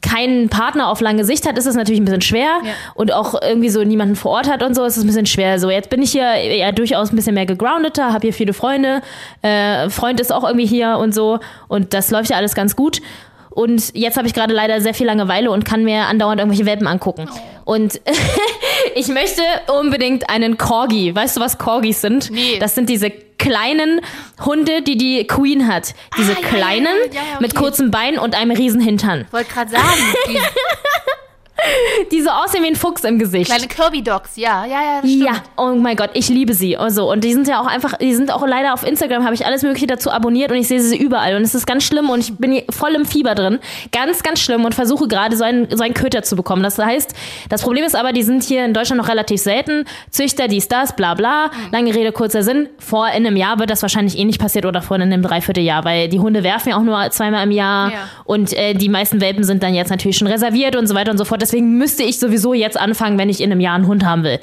keinen 0.02 0.50
Partner 0.50 0.90
auf 0.90 1.00
lange 1.02 1.24
Sicht 1.26 1.48
hat, 1.48 1.58
ist 1.58 1.66
es 1.66 1.76
natürlich 1.76 2.02
ein 2.02 2.06
bisschen 2.06 2.22
schwer 2.22 2.60
Ja. 2.64 2.72
und 2.96 3.14
auch 3.14 3.42
irgendwie 3.42 3.70
so 3.70 3.84
niemanden 3.84 4.16
vor 4.16 4.32
Ort 4.32 4.50
hat 4.50 4.62
und 4.64 4.76
so, 4.76 4.84
ist 4.84 4.98
es 4.98 5.04
ein 5.04 5.08
bisschen 5.08 5.26
schwer. 5.26 5.60
So 5.60 5.70
jetzt 5.70 5.90
bin 5.90 6.02
ich 6.02 6.12
hier 6.12 6.36
ja 6.56 6.72
durchaus 6.72 7.12
ein 7.12 7.16
bisschen 7.16 7.34
mehr 7.36 7.46
gegroundeter, 7.46 8.14
habe 8.14 8.22
hier 8.28 8.34
viele 8.34 8.54
Freunde, 8.54 9.02
äh, 9.42 9.90
Freund 9.90 10.20
ist 10.20 10.32
auch 10.34 10.44
irgendwie 10.44 10.66
hier 10.66 10.98
und 10.98 11.14
so 11.14 11.40
und 11.68 11.94
das 11.94 12.12
läuft 12.12 12.30
ja 12.30 12.36
alles 12.38 12.56
ganz 12.56 12.76
gut. 12.76 13.02
Und 13.50 13.96
jetzt 13.96 14.18
habe 14.18 14.28
ich 14.28 14.36
gerade 14.36 14.54
leider 14.54 14.82
sehr 14.82 14.94
viel 14.94 15.08
Langeweile 15.08 15.50
und 15.50 15.66
kann 15.66 15.84
mir 15.84 16.02
andauernd 16.06 16.40
irgendwelche 16.40 16.68
Welpen 16.68 16.86
angucken. 16.86 17.28
Und 17.66 18.00
ich 18.96 19.08
möchte 19.08 19.42
unbedingt 19.80 20.30
einen 20.30 20.60
Corgi. 20.60 21.16
Weißt 21.16 21.38
du, 21.38 21.42
was 21.42 21.58
Corgis 21.58 22.02
sind? 22.02 22.30
Nee. 22.30 22.58
Das 22.60 22.76
sind 22.76 22.88
diese 22.88 23.12
kleinen 23.38 24.02
Hunde, 24.44 24.82
die 24.82 24.98
die 24.98 25.26
Queen 25.28 25.68
hat. 25.68 25.94
Diese 26.18 26.34
Ah, 26.34 26.40
ja, 26.42 26.48
kleinen 26.48 26.96
ja, 27.12 27.22
ja, 27.22 27.28
ja, 27.34 27.40
mit 27.40 27.52
okay. 27.54 27.62
kurzen 27.64 27.92
Beinen 27.92 28.20
und 28.20 28.36
einem 28.36 28.52
riesen 28.52 28.82
Hintern. 28.82 29.28
Wollte 29.32 29.52
gerade 29.54 29.72
sagen, 29.72 29.86
die 30.28 30.40
Die 32.12 32.22
so 32.22 32.30
aussehen 32.30 32.64
wie 32.64 32.68
ein 32.68 32.76
Fuchs 32.76 33.04
im 33.04 33.20
Gesicht. 33.20 33.48
kleine 33.48 33.68
Kirby-Dogs, 33.68 34.36
ja, 34.36 34.66
ja, 34.66 34.82
ja, 34.82 35.02
das 35.02 35.10
stimmt. 35.10 35.26
Ja, 35.26 35.44
oh 35.58 35.76
mein 35.76 35.96
Gott, 35.96 36.12
ich 36.14 36.30
liebe 36.30 36.54
sie. 36.54 36.78
Also, 36.78 37.12
und 37.12 37.24
die 37.24 37.34
sind 37.34 37.48
ja 37.48 37.60
auch 37.60 37.68
einfach, 37.68 37.98
die 37.98 38.14
sind 38.14 38.32
auch 38.32 38.46
leider 38.46 38.74
auf 38.74 38.86
Instagram, 38.86 39.24
habe 39.24 39.34
ich 39.34 39.46
alles 39.46 39.64
Mögliche 39.64 39.88
dazu 39.88 40.12
abonniert 40.12 40.52
und 40.52 40.58
ich 40.58 40.68
sehe 40.68 40.80
sie 40.80 40.98
überall. 40.98 41.36
Und 41.36 41.42
es 41.42 41.56
ist 41.56 41.66
ganz 41.66 41.84
schlimm 41.84 42.10
und 42.10 42.20
ich 42.20 42.36
bin 42.38 42.62
voll 42.70 42.94
im 42.94 43.06
Fieber 43.06 43.36
drin. 43.36 43.60
Ganz, 43.92 44.24
ganz 44.24 44.40
schlimm 44.40 44.66
und 44.66 44.76
versuche 44.76 45.08
gerade 45.08 45.36
so 45.36 45.44
einen, 45.44 45.76
so 45.76 45.84
einen 45.84 45.94
Köter 45.94 46.24
zu 46.24 46.36
bekommen. 46.36 46.64
Das 46.64 46.78
heißt, 46.78 47.14
das 47.50 47.62
Problem 47.62 47.84
ist 47.84 47.96
aber, 47.96 48.14
die 48.14 48.24
sind 48.24 48.44
hier 48.44 48.66
in 48.66 48.74
Deutschland 48.74 49.02
noch 49.02 49.10
relativ 49.10 49.42
selten. 49.42 49.86
Züchter, 50.12 50.48
dies, 50.48 50.68
das, 50.68 50.96
bla 50.96 51.16
bla. 51.16 51.50
Lange 51.72 51.94
Rede, 51.94 52.12
kurzer 52.12 52.44
Sinn. 52.44 52.70
Vor 52.78 53.08
in 53.08 53.26
einem 53.26 53.36
Jahr 53.36 53.60
wird 53.60 53.70
das 53.70 53.82
wahrscheinlich 53.82 54.18
eh 54.18 54.26
nicht 54.26 54.40
passiert 54.40 54.66
oder 54.66 54.82
vor 54.82 54.98
in 54.98 55.04
einem 55.04 55.22
Dreivierteljahr, 55.22 55.84
weil 55.86 56.10
die 56.10 56.20
Hunde 56.20 56.44
werfen 56.44 56.70
ja 56.70 56.78
auch 56.78 56.84
nur 56.84 57.10
zweimal 57.12 57.44
im 57.44 57.52
Jahr. 57.52 57.92
Ja. 57.92 57.98
Und 58.26 58.54
äh, 58.54 58.74
die 58.74 58.90
meisten 58.90 59.22
Welpen 59.22 59.44
sind 59.44 59.64
dann 59.64 59.74
jetzt 59.74 59.90
natürlich 59.90 60.18
schon 60.18 60.28
reserviert 60.28 60.76
und 60.76 60.88
so 60.88 60.96
weiter 60.96 61.12
und 61.12 61.18
so 61.18 61.26
fort. 61.26 61.42
Deswegen 61.48 61.78
müsste 61.78 62.04
ich 62.04 62.20
sowieso 62.20 62.54
jetzt 62.54 62.78
anfangen, 62.78 63.18
wenn 63.18 63.30
ich 63.30 63.40
in 63.40 63.52
einem 63.52 63.62
Jahr 63.62 63.76
einen 63.76 63.88
Hund 63.88 64.04
haben 64.04 64.24
will. 64.24 64.40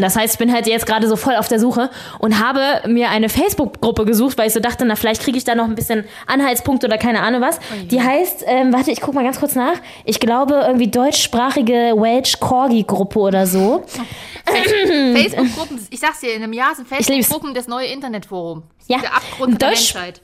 Das 0.00 0.16
heißt, 0.16 0.34
ich 0.34 0.38
bin 0.38 0.52
halt 0.52 0.66
jetzt 0.66 0.86
gerade 0.86 1.06
so 1.08 1.14
voll 1.14 1.36
auf 1.36 1.46
der 1.46 1.60
Suche 1.60 1.88
und 2.18 2.44
habe 2.44 2.60
mir 2.88 3.10
eine 3.10 3.28
Facebook-Gruppe 3.28 4.04
gesucht, 4.04 4.36
weil 4.38 4.48
ich 4.48 4.52
so 4.52 4.58
dachte, 4.60 4.84
na, 4.84 4.96
vielleicht 4.96 5.22
kriege 5.22 5.38
ich 5.38 5.44
da 5.44 5.54
noch 5.54 5.66
ein 5.66 5.76
bisschen 5.76 6.04
Anhaltspunkte 6.26 6.86
oder 6.88 6.98
keine 6.98 7.20
Ahnung 7.22 7.40
was. 7.42 7.60
Die 7.90 8.02
heißt, 8.02 8.42
ähm, 8.46 8.72
warte, 8.72 8.90
ich 8.90 9.00
guck 9.00 9.14
mal 9.14 9.22
ganz 9.22 9.38
kurz 9.38 9.54
nach. 9.54 9.74
Ich 10.04 10.18
glaube, 10.18 10.64
irgendwie 10.66 10.88
deutschsprachige 10.88 11.94
Welsh 11.96 12.40
Corgi-Gruppe 12.40 13.18
oder 13.20 13.46
so. 13.46 13.84
Facebook-Gruppen, 15.14 15.86
ich 15.90 16.00
sag's 16.00 16.20
dir, 16.20 16.34
in 16.34 16.42
einem 16.42 16.52
Jahr 16.52 16.74
sind. 16.74 16.88
Facebook-Gruppen 16.88 17.54
das 17.54 17.68
neue 17.68 17.86
Internetforum. 17.86 18.64
Ja, 18.88 18.98
Der 18.98 19.14
Abgrund 19.16 19.60
der 19.60 19.68
Deutsch- 19.70 19.94
Menschheit. 19.94 20.20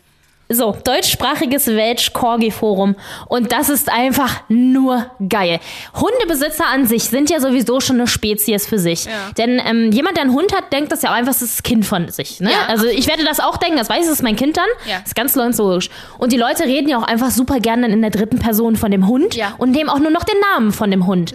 So, 0.55 0.77
deutschsprachiges 0.85 1.67
Welsh 1.67 2.13
Corgi 2.13 2.51
Forum. 2.51 2.97
Und 3.29 3.53
das 3.53 3.69
ist 3.69 3.91
einfach 3.91 4.43
nur 4.49 5.07
geil. 5.29 5.61
Hundebesitzer 5.95 6.67
an 6.67 6.87
sich 6.87 7.05
sind 7.05 7.31
ja 7.31 7.41
sowieso 7.41 7.81
schon 7.81 7.97
eine 7.97 8.07
Spezies 8.07 8.67
für 8.67 8.79
sich. 8.79 9.07
Ja. 9.07 9.13
Denn 9.39 9.61
ähm, 9.65 9.93
jemand, 9.93 10.17
der 10.17 10.25
einen 10.25 10.33
Hund 10.33 10.55
hat, 10.55 10.73
denkt 10.73 10.93
das 10.93 11.03
ja 11.03 11.11
auch 11.11 11.15
einfach, 11.15 11.33
das 11.33 11.43
ist 11.43 11.59
das 11.59 11.63
Kind 11.63 11.87
von 11.87 12.09
sich. 12.09 12.41
Ne? 12.41 12.51
Ja, 12.51 12.67
also 12.69 12.87
ich 12.87 13.07
werde 13.07 13.25
das 13.25 13.41
auch 13.41 13.57
denken, 13.57 13.77
das 13.77 13.89
weiß 13.89 14.01
ich, 14.01 14.07
das 14.07 14.15
ist 14.19 14.23
mein 14.23 14.37
Kind 14.37 14.57
dann. 14.57 14.69
Ja. 14.87 14.99
Das 14.99 15.09
ist 15.09 15.15
ganz 15.15 15.59
logisch. 15.59 15.89
Und 16.19 16.33
die 16.33 16.37
Leute 16.37 16.65
reden 16.65 16.89
ja 16.89 16.99
auch 16.99 17.07
einfach 17.07 17.31
super 17.31 17.61
gerne 17.61 17.89
in 17.89 18.03
der 18.03 18.11
dritten 18.11 18.39
Person 18.39 18.77
von 18.77 18.91
dem 18.91 19.07
Hund 19.09 19.37
und 19.59 19.71
nehmen 19.71 19.89
auch 19.89 19.99
nur 19.99 20.11
noch 20.11 20.25
den 20.25 20.39
Namen 20.53 20.73
von 20.73 20.91
dem 20.91 21.07
Hund. 21.07 21.35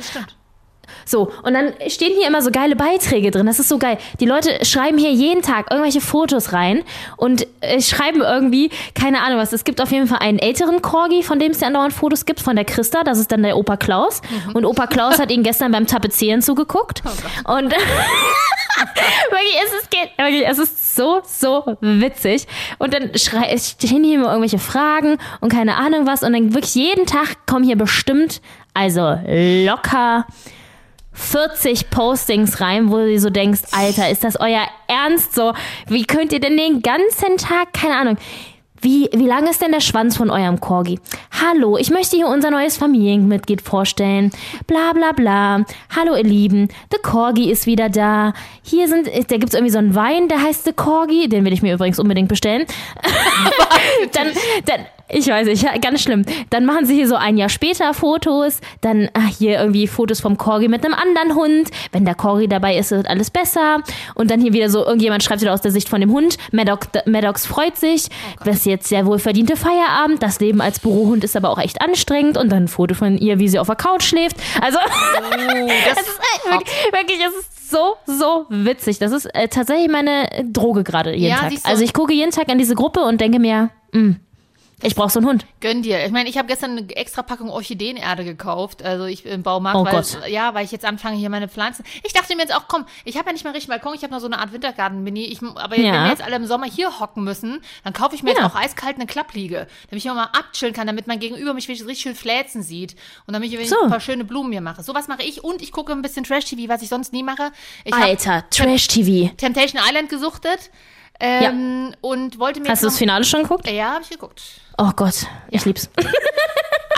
So, 1.08 1.32
und 1.44 1.54
dann 1.54 1.74
stehen 1.88 2.12
hier 2.18 2.28
immer 2.28 2.42
so 2.42 2.52
geile 2.52 2.76
Beiträge 2.76 3.32
drin. 3.32 3.46
Das 3.46 3.60
ist 3.60 3.70
so 3.70 3.78
geil. 3.78 3.98
Die 4.20 4.26
Leute 4.26 4.66
schreiben 4.66 4.98
hier 4.98 5.12
jeden 5.12 5.42
Tag 5.42 5.72
irgendwelche 5.72 6.02
Fotos 6.02 6.52
rein 6.52 6.84
und 7.16 7.48
äh, 7.62 7.82
schreiben 7.82 8.22
irgendwie, 8.22 8.70
keine 8.94 9.22
Ahnung 9.22 9.40
was. 9.40 9.54
Es 9.54 9.64
gibt 9.64 9.80
auf 9.82 9.92
jeden 9.92 10.08
Fall 10.08 10.20
einen 10.20 10.38
älteren 10.38 10.82
Corgi, 10.82 11.24
von 11.24 11.40
dem 11.40 11.52
es 11.54 11.62
ja 11.62 11.68
andauernd 11.68 11.94
Fotos 11.94 12.26
gibt, 12.26 12.42
von 12.42 12.58
der 12.58 12.66
Christa. 12.66 13.04
Das 13.06 13.20
ist 13.20 13.32
dann 13.32 13.42
der 13.42 13.56
Opa 13.58 13.78
Klaus. 13.78 14.22
Und 14.54 14.66
Opa 14.66 14.86
Klaus 14.88 15.18
hat 15.18 15.32
ihn 15.32 15.44
gestern 15.44 15.72
beim 15.72 15.88
Tapezieren 15.88 16.42
zugeguckt. 16.42 17.02
und 17.46 17.72
wirklich, 17.72 19.56
es 19.64 19.74
ist, 19.82 20.18
wirklich, 20.18 20.48
es 20.48 20.60
ist 20.60 20.96
so, 20.96 21.22
so 21.26 21.78
witzig. 21.82 22.48
Und 22.78 22.94
dann 22.94 23.12
schrei- 23.16 23.58
stehen 23.58 24.04
hier 24.04 24.16
immer 24.16 24.28
irgendwelche 24.30 24.60
Fragen 24.60 25.18
und 25.42 25.52
keine 25.52 25.78
Ahnung 25.78 26.06
was. 26.06 26.24
Und 26.24 26.34
dann 26.34 26.54
wirklich 26.54 26.76
jeden 26.76 27.06
Tag 27.06 27.46
kommen 27.46 27.64
hier 27.64 27.78
bestimmt, 27.78 28.42
also 28.74 29.18
locker 29.66 30.26
40 31.18 31.90
Postings 31.90 32.62
rein, 32.62 32.92
wo 32.92 32.98
du 32.98 33.20
so 33.20 33.30
denkst, 33.30 33.62
Alter, 33.72 34.10
ist 34.10 34.24
das 34.24 34.40
euer 34.40 34.66
Ernst 34.88 35.34
so? 35.34 35.54
Wie 35.88 36.06
könnt 36.06 36.32
ihr 36.32 36.40
denn 36.40 36.56
den 36.56 36.82
ganzen 36.82 37.38
Tag, 37.38 37.74
keine 37.74 37.98
Ahnung, 37.98 38.18
wie, 38.82 39.10
wie 39.12 39.26
lang 39.26 39.48
ist 39.48 39.62
denn 39.62 39.72
der 39.72 39.82
Schwanz 39.82 40.16
von 40.16 40.30
eurem 40.30 40.60
Corgi? 40.60 41.00
Hallo, 41.42 41.78
ich 41.78 41.90
möchte 41.90 42.16
hier 42.16 42.28
unser 42.28 42.52
neues 42.52 42.78
Familienmitglied 42.78 43.62
vorstellen. 43.62 44.32
Bla 44.68 44.94
bla 44.94 45.14
bla. 45.14 45.66
Hallo 45.96 46.16
ihr 46.16 46.24
Lieben, 46.24 46.68
The 46.92 47.00
Corgi 47.02 47.50
ist 47.50 47.66
wieder 47.66 47.90
da. 47.90 48.34
Hier 48.62 48.88
sind, 48.88 49.08
da 49.08 49.38
gibt's 49.38 49.56
irgendwie 49.56 49.72
so 49.72 49.80
einen 49.80 49.96
Wein, 49.96 50.28
der 50.28 50.44
heißt 50.44 50.66
The 50.66 50.74
Corgi. 50.74 51.28
Den 51.28 51.44
will 51.44 51.54
ich 51.54 51.64
mir 51.64 51.74
übrigens 51.74 51.98
unbedingt 51.98 52.30
bestellen. 52.30 52.68
dann, 54.14 54.28
dann, 54.66 54.86
ich 55.10 55.28
weiß 55.28 55.48
nicht, 55.48 55.66
ganz 55.82 56.02
schlimm. 56.02 56.24
Dann 56.50 56.66
machen 56.66 56.86
sie 56.86 56.96
hier 56.96 57.08
so 57.08 57.16
ein 57.16 57.38
Jahr 57.38 57.50
später 57.50 57.94
Fotos, 57.94 58.60
dann 58.82 59.10
ach, 59.14 59.30
hier 59.38 59.60
irgendwie 59.60 59.88
Fotos 59.88 60.20
vom 60.20 60.38
Corgi 60.38 60.68
mit 60.68 60.84
einem 60.86 60.94
anderen 60.94 61.36
Hund. 61.36 61.70
Wenn 61.92 62.06
der 62.06 62.16
Corgi 62.16 62.48
dabei 62.48 62.78
ist, 62.78 62.92
ist 62.92 63.08
alles 63.08 63.30
besser. 63.32 63.82
Und 64.16 64.32
dann 64.32 64.42
hier 64.42 64.54
wieder 64.54 64.70
so, 64.70 64.86
irgendjemand 64.86 65.24
schreibt 65.24 65.42
wieder 65.42 65.54
aus 65.54 65.62
der 65.62 65.72
Sicht 65.72 65.90
von 65.90 66.02
dem 66.02 66.12
Hund. 66.12 66.38
Maddox, 66.52 66.88
Maddox 67.06 67.46
freut 67.46 67.78
sich. 67.78 68.08
das 68.44 68.58
ist 68.58 68.66
jetzt 68.66 68.92
der 68.92 69.06
wohlverdiente 69.06 69.56
Feierabend. 69.56 70.22
Das 70.22 70.40
Leben 70.40 70.62
als 70.62 70.80
Bürohund 70.80 71.24
ist 71.24 71.36
aber 71.36 71.50
auch 71.50 71.60
echt 71.60 71.82
anstrengend. 71.82 72.38
Und 72.38 72.50
dann 72.52 72.64
ein 72.64 72.68
Foto 72.68 72.94
von 72.96 73.18
ihr, 73.18 73.40
wie 73.40 73.48
sie 73.48 73.60
auf 73.60 73.68
der 73.68 73.76
Couch 73.76 74.04
schläft. 74.04 74.38
Also, 74.62 74.78
Oh, 74.78 75.68
das 75.88 76.00
es 76.00 76.08
ist 76.08 76.20
äh, 76.20 76.52
wirklich, 76.52 76.74
wirklich, 76.92 77.20
es 77.20 77.34
ist 77.40 77.70
so, 77.72 77.96
so 78.06 78.46
witzig. 78.50 79.00
Das 79.00 79.12
ist 79.12 79.26
äh, 79.34 79.48
tatsächlich 79.48 79.90
meine 79.90 80.28
Droge 80.46 80.84
gerade 80.84 81.14
jeden 81.14 81.30
Ja, 81.30 81.38
Tag. 81.50 81.54
Also 81.64 81.84
ich 81.84 81.94
gucke 81.94 82.14
jeden 82.14 82.32
Tag 82.32 82.50
an 82.50 82.58
diese 82.58 82.76
Gruppe 82.76 83.02
und 83.02 83.20
denke 83.22 83.40
mir, 83.40 83.70
mh, 83.94 84.16
ich 84.84 84.94
brauche 84.96 85.10
so 85.10 85.20
einen 85.20 85.28
Hund. 85.28 85.46
Gönn 85.60 85.82
dir. 85.82 86.06
Ich 86.06 86.12
meine, 86.12 86.30
ich 86.30 86.38
habe 86.38 86.48
gestern 86.48 86.78
eine 86.78 86.96
extra 86.96 87.24
Packung 87.24 87.50
Orchideenerde 87.50 88.24
gekauft, 88.24 88.84
also 88.84 89.06
ich 89.06 89.26
im 89.26 89.42
Baumarkt, 89.42 89.76
Oh 89.78 89.86
weil, 89.86 89.92
Gott. 89.94 90.20
ja, 90.30 90.54
weil 90.54 90.66
ich 90.66 90.72
jetzt 90.72 90.86
anfange 90.86 91.18
hier 91.18 91.30
meine 91.32 91.48
Pflanzen. 91.48 91.84
Ich 92.04 92.14
dachte 92.14 92.36
mir 92.36 92.44
jetzt 92.44 92.56
auch, 92.56 92.68
komm, 92.68 92.86
ich 93.04 93.18
habe 93.18 93.28
ja 93.30 93.34
nicht 93.34 93.44
mal 93.44 93.52
richtig 93.52 93.70
Balkon, 93.70 93.96
ich 93.96 94.04
habe 94.04 94.14
noch 94.14 94.20
so 94.20 94.28
eine 94.28 94.38
Art 94.38 94.54
Wintergarten-Mini. 94.54 95.26
Ich, 95.26 95.42
aber 95.42 95.76
Ja. 95.78 95.94
wenn 95.94 96.04
wir 96.04 96.10
jetzt 96.10 96.22
alle 96.22 96.36
im 96.36 96.46
Sommer 96.46 96.68
hier 96.68 97.00
hocken 97.00 97.24
müssen, 97.24 97.62
dann 97.84 97.94
kaufe 97.94 98.14
ich 98.16 98.22
mir 98.22 98.34
Ja. 98.36 98.44
jetzt 98.44 98.46
auch 98.46 98.56
eiskalt 98.56 98.98
eine 98.98 99.08
Klappliege, 99.08 99.68
damit 99.90 100.04
ich 100.06 100.10
auch 100.12 100.16
mal 100.16 100.26
abchillen 100.26 100.74
kann, 100.76 100.86
damit 100.86 101.08
mein 101.08 101.20
Gegenüber 101.20 101.54
mich 101.56 101.68
richtig 101.68 102.00
schön 102.00 102.16
fläzen 102.16 102.62
sieht 102.62 102.96
und 103.26 103.34
damit 103.34 103.52
ich 103.52 103.70
So. 103.70 103.82
ein 103.82 103.90
paar 103.90 104.00
schöne 104.00 104.26
Blumen 104.26 104.52
mir 104.52 104.62
mache. 104.62 104.84
Sowas 104.84 105.08
mache 105.08 105.24
ich 105.24 105.44
und 105.44 105.62
ich 105.64 105.72
gucke 105.72 105.92
ein 105.92 106.04
bisschen 106.04 106.24
Trash-TV, 106.24 106.70
was 106.72 106.84
ich 106.84 106.90
sonst 106.90 107.14
nie 107.14 107.24
mache. 107.24 107.52
Ich 107.84 107.94
Alter, 107.96 108.44
Trash-TV. 108.52 109.34
Temptation 109.38 109.82
Island 109.84 110.10
gesuchtet 110.10 110.70
ähm, 111.20 111.96
und 112.02 112.38
wollte 112.38 112.60
mir 112.60 112.70
Hast 112.70 112.84
du 112.84 112.88
das 112.88 112.98
Finale 113.00 113.24
schon 113.24 113.42
geguckt? 113.42 113.68
Ja, 113.70 113.94
habe 113.94 114.04
ich 114.04 114.10
geguckt. 114.10 114.44
Oh 114.78 114.92
Gott, 114.96 115.26
ich 115.50 115.66
lieb's. 115.66 115.90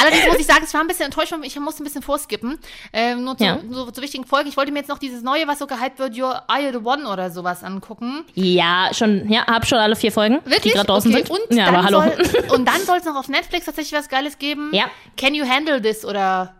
Allerdings 0.01 0.27
muss 0.27 0.37
ich 0.37 0.45
sagen, 0.45 0.61
es 0.63 0.73
war 0.73 0.79
ein 0.81 0.87
bisschen 0.87 1.05
enttäuscht, 1.05 1.33
weil 1.33 1.43
ich 1.43 1.59
musste 1.59 1.83
ein 1.83 1.85
bisschen 1.85 2.01
vorskippen. 2.01 2.57
Ähm, 2.93 3.25
nur 3.25 3.37
zu, 3.37 3.43
Ja. 3.43 3.59
so, 3.69 3.91
zu 3.91 4.01
wichtigen 4.01 4.25
Folgen. 4.25 4.47
Ich 4.47 4.55
wollte 4.55 4.71
mir 4.71 4.79
jetzt 4.79 4.87
noch 4.87 4.97
dieses 4.97 5.23
neue, 5.23 5.45
was 5.47 5.59
so 5.59 5.67
gehypt 5.67 5.99
wird, 5.99 6.17
Your 6.17 6.41
Eye 6.47 6.71
the 6.71 6.77
One 6.77 7.05
oder 7.05 7.31
sowas 7.31 7.63
angucken. 7.65 8.23
Ja, 8.33 8.89
schon, 8.93 9.29
ja, 9.29 9.45
hab 9.45 9.65
schon 9.67 9.77
alle 9.77 9.97
vier 9.97 10.13
Folgen, 10.13 10.39
die 10.45 10.51
Wirklich? 10.51 10.73
gerade 10.73 10.87
draußen 10.87 11.13
okay. 11.13 11.25
sind. 11.25 11.49
Und 11.49 11.57
ja, 11.57 11.67
aber 11.67 11.83
hallo. 11.83 12.01
Soll, 12.01 12.45
und 12.55 12.65
dann 12.65 12.79
soll 12.85 12.97
es 12.99 13.03
noch 13.05 13.15
auf 13.17 13.27
Netflix 13.27 13.65
tatsächlich 13.65 13.97
was 13.99 14.07
Geiles 14.07 14.37
geben. 14.39 14.69
Ja. 14.73 14.85
Can 15.17 15.35
you 15.35 15.45
handle 15.45 15.81
this 15.81 16.05
oder 16.05 16.55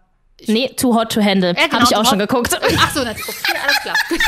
nee, 0.47 0.67
Too 0.75 0.93
Hot 0.93 1.10
to 1.13 1.21
Handle. 1.23 1.55
Ja, 1.58 1.67
genau, 1.67 1.79
hab 1.79 1.89
ich 1.89 1.95
auch 1.95 2.03
Too 2.03 2.10
schon 2.10 2.21
Hot- 2.21 2.27
geguckt. 2.29 2.60
Ach 2.62 2.91
so, 2.93 3.03
natürlich. 3.05 3.29
Okay, 3.29 3.58
alles 3.63 3.79
klar. 3.82 3.95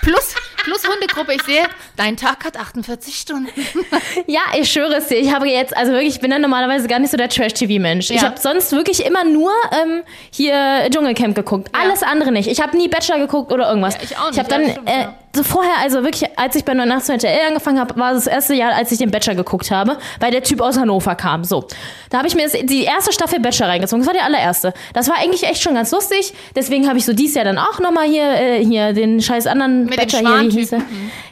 Plus, 0.00 0.34
plus 0.66 0.82
Hundegruppe. 0.86 1.32
Ich 1.34 1.42
sehe, 1.42 1.64
dein 1.96 2.16
Tag 2.16 2.44
hat 2.44 2.58
48 2.58 3.14
Stunden. 3.16 3.48
Ja, 4.26 4.40
ich 4.58 4.70
schwöre 4.72 4.96
es 4.96 5.08
dir. 5.08 5.18
Ich 5.18 5.32
habe 5.32 5.46
jetzt, 5.46 5.76
also 5.76 5.92
wirklich, 5.92 6.14
ich 6.14 6.20
bin 6.20 6.30
dann 6.30 6.40
normalerweise 6.42 6.88
gar 6.88 6.98
nicht 6.98 7.10
so 7.10 7.16
der 7.16 7.28
Trash-TV-Mensch. 7.28 8.10
Ich 8.10 8.16
Ja. 8.22 8.28
habe 8.28 8.38
sonst 8.40 8.72
wirklich 8.72 9.04
immer 9.04 9.24
nur 9.24 9.50
ähm, 9.72 10.02
hier 10.30 10.88
Dschungelcamp 10.90 11.34
geguckt. 11.36 11.68
Alles 11.80 12.02
andere 12.02 12.32
nicht. 12.32 12.48
Ich 12.48 12.60
habe 12.60 12.76
nie 12.76 12.88
Bachelor 12.88 13.18
geguckt 13.18 13.52
oder 13.52 13.68
irgendwas. 13.68 13.94
Ja, 13.94 14.00
ich 14.02 14.16
auch 14.18 14.30
nicht. 14.30 14.32
Ich 14.32 14.38
habe 14.38 14.50
Ja, 14.52 14.58
dann 14.58 14.70
stimmt, 14.70 14.88
äh, 14.88 15.00
ja. 15.02 15.14
Vorher, 15.42 15.78
also 15.82 16.02
wirklich, 16.02 16.38
als 16.38 16.54
ich 16.56 16.64
bei 16.64 16.74
89 16.74 17.14
RTL 17.24 17.48
angefangen 17.48 17.78
habe, 17.78 17.96
war 17.96 18.14
das 18.14 18.26
erste 18.26 18.54
Jahr, 18.54 18.72
als 18.74 18.92
ich 18.92 18.98
den 18.98 19.10
Bachelor 19.10 19.34
geguckt 19.34 19.70
habe, 19.70 19.98
weil 20.20 20.30
der 20.30 20.42
Typ 20.42 20.60
aus 20.60 20.78
Hannover 20.78 21.14
kam. 21.14 21.44
So, 21.44 21.66
da 22.10 22.18
habe 22.18 22.28
ich 22.28 22.34
mir 22.34 22.48
die 22.48 22.84
erste 22.84 23.12
Staffel 23.12 23.40
Bachelor 23.40 23.68
reingezogen. 23.68 24.04
Das 24.04 24.06
war 24.06 24.14
die 24.14 24.24
allererste. 24.24 24.72
Das 24.94 25.08
war 25.08 25.16
eigentlich 25.18 25.44
echt 25.44 25.62
schon 25.62 25.74
ganz 25.74 25.90
lustig. 25.90 26.32
Deswegen 26.54 26.88
habe 26.88 26.98
ich 26.98 27.04
so 27.04 27.12
dieses 27.12 27.34
Jahr 27.34 27.44
dann 27.44 27.58
auch 27.58 27.80
nochmal 27.80 28.06
hier, 28.06 28.24
äh, 28.24 28.64
hier 28.64 28.92
den 28.92 29.20
scheiß 29.20 29.46
anderen 29.46 29.86
Mit 29.86 29.96
Bachelor 29.96 30.40
hier, 30.40 30.52
wie 30.52 30.58
hieß? 30.58 30.74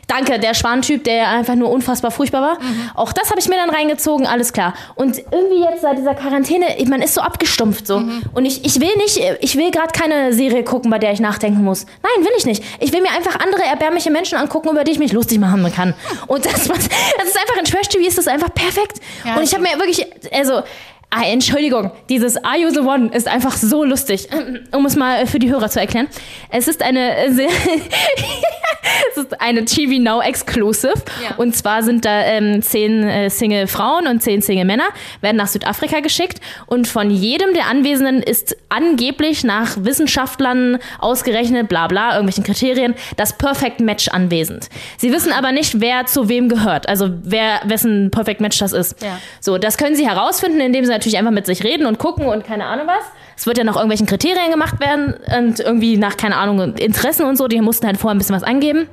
Danke, 0.07 0.39
der 0.39 0.55
Schwantyp, 0.55 1.05
der 1.05 1.29
einfach 1.29 1.55
nur 1.55 1.71
unfassbar 1.71 2.11
furchtbar 2.11 2.43
war. 2.43 2.55
Mhm. 2.61 2.91
Auch 2.95 3.13
das 3.13 3.31
habe 3.31 3.41
ich 3.41 3.49
mir 3.49 3.57
dann 3.57 3.71
reingezogen, 3.71 4.27
alles 4.27 4.53
klar. 4.53 4.75
Und 4.95 5.19
irgendwie 5.19 5.63
jetzt 5.63 5.83
seit 5.83 5.99
dieser 5.99 6.15
Quarantäne, 6.15 6.67
man 6.89 7.03
ist 7.03 7.15
so 7.15 7.21
abgestumpft 7.21 7.87
so. 7.87 8.01
Mhm. 8.01 8.23
Und 8.35 8.45
ich, 8.45 8.65
ich 8.65 8.81
will 8.81 8.95
nicht, 8.97 9.21
ich 9.41 9.57
will 9.57 9.71
gerade 9.71 9.93
keine 9.93 10.33
Serie 10.33 10.65
gucken, 10.65 10.91
bei 10.91 10.99
der 10.99 11.13
ich 11.13 11.21
nachdenken 11.21 11.65
muss. 11.65 11.87
Nein, 12.03 12.25
will 12.25 12.33
ich 12.37 12.47
nicht. 12.47 12.63
Ich 12.81 12.93
will 12.93 13.01
mir 13.01 13.11
einfach 13.11 13.41
andere 13.41 13.63
erbärmliche 13.63 13.94
Menschen 14.11 14.39
angucken, 14.39 14.71
über 14.71 14.85
die 14.85 14.93
ich 14.93 14.99
mich 14.99 15.13
lustig 15.13 15.39
machen 15.39 15.73
kann. 15.73 15.95
Und 16.27 16.45
das, 16.45 16.53
das 16.69 16.69
ist 16.79 17.39
einfach 17.39 17.57
in 17.59 17.65
Trash-TV 17.65 18.07
ist 18.07 18.19
das 18.19 18.27
einfach 18.29 18.53
perfekt. 18.53 19.01
Ja, 19.25 19.37
Und 19.37 19.43
ich 19.43 19.53
habe 19.55 19.63
mir 19.63 19.79
wirklich, 19.79 20.07
also, 20.33 20.63
ah, 21.11 21.23
Entschuldigung, 21.25 21.91
dieses 22.09 22.37
Are 22.45 22.59
You 22.59 22.71
the 22.71 22.81
One 22.81 23.11
ist 23.13 23.29
einfach 23.29 23.57
so 23.57 23.85
lustig. 23.85 24.29
Um 24.73 24.87
es 24.87 24.97
mal 24.97 25.27
für 25.27 25.39
die 25.39 25.51
Hörer 25.51 25.69
zu 25.69 25.81
erklären. 25.81 26.09
Es 26.51 26.69
ist 26.69 26.83
eine 26.83 27.33
sehr, 27.33 27.49
es 29.11 29.17
ist 29.17 29.41
eine 29.41 29.65
TV 29.65 30.01
Now 30.03 30.21
Exclusive. 30.21 30.95
Ja. 31.23 31.37
Und 31.37 31.57
zwar 31.57 31.83
sind 31.83 32.05
da 32.05 32.23
ähm, 32.23 32.63
zehn 32.63 33.03
äh, 33.05 33.31
Single 33.31 33.67
Frauen 33.67 34.07
und 34.07 34.23
zehn 34.23 34.43
Single 34.43 34.65
Männer, 34.65 34.89
werden 35.21 35.37
nach 35.37 35.49
Südafrika 35.49 36.01
geschickt. 36.01 36.41
Und 36.67 36.89
von 36.89 37.11
jedem 37.11 37.55
der 37.55 37.67
Anwesenden 37.67 38.23
ist 38.23 38.57
angeblich 38.69 39.45
nach 39.45 39.77
Wissenschaftlern 39.79 40.79
ausgerechnet, 40.99 41.69
bla 41.69 41.87
bla, 41.87 42.13
irgendwelchen 42.15 42.45
Kriterien, 42.45 42.95
das 43.17 43.37
Perfect 43.37 43.81
Match 43.81 44.09
anwesend. 44.09 44.69
Sie 44.99 45.13
wissen 45.13 45.33
aber 45.33 45.53
nicht, 45.53 45.81
wer 45.81 46.07
zu 46.07 46.29
wem 46.29 46.49
gehört. 46.49 46.89
Also 46.89 47.11
wer, 47.23 47.61
wessen 47.65 48.11
Perfect 48.11 48.41
Match 48.41 48.59
das 48.59 48.73
ist. 48.73 49.03
Ja. 49.03 49.19
So, 49.41 49.59
das 49.59 49.79
können 49.79 49.97
sie 49.97 50.09
herausfinden, 50.09 50.61
indem 50.61 50.85
sie 50.85 50.93
natürlich 50.95 51.19
einfach 51.19 51.31
mit 51.31 51.47
sich 51.47 51.63
reden 51.65 51.87
und 51.87 51.99
gucken 51.99 52.27
und 52.27 52.45
keine 52.45 52.67
Ahnung 52.67 52.87
was. 52.87 53.05
Es 53.37 53.47
wird 53.47 53.59
ja 53.59 53.65
nach 53.65 53.75
irgendwelchen 53.75 54.07
Kriterien 54.07 54.51
gemacht 54.51 54.81
werden 54.81 55.15
und 55.39 55.61
irgendwie 55.61 55.97
nach, 55.97 56.17
keine 56.17 56.37
Ahnung, 56.37 56.77
Interessen 56.77 57.27
und 57.27 57.37
so. 57.37 57.49
Die 57.49 57.61
mussten 57.61 57.87
halt 57.87 57.97
vorher 57.97 58.15
ein 58.15 58.19
bisschen 58.19 58.37
was 58.37 58.45
angeben. 58.45 58.89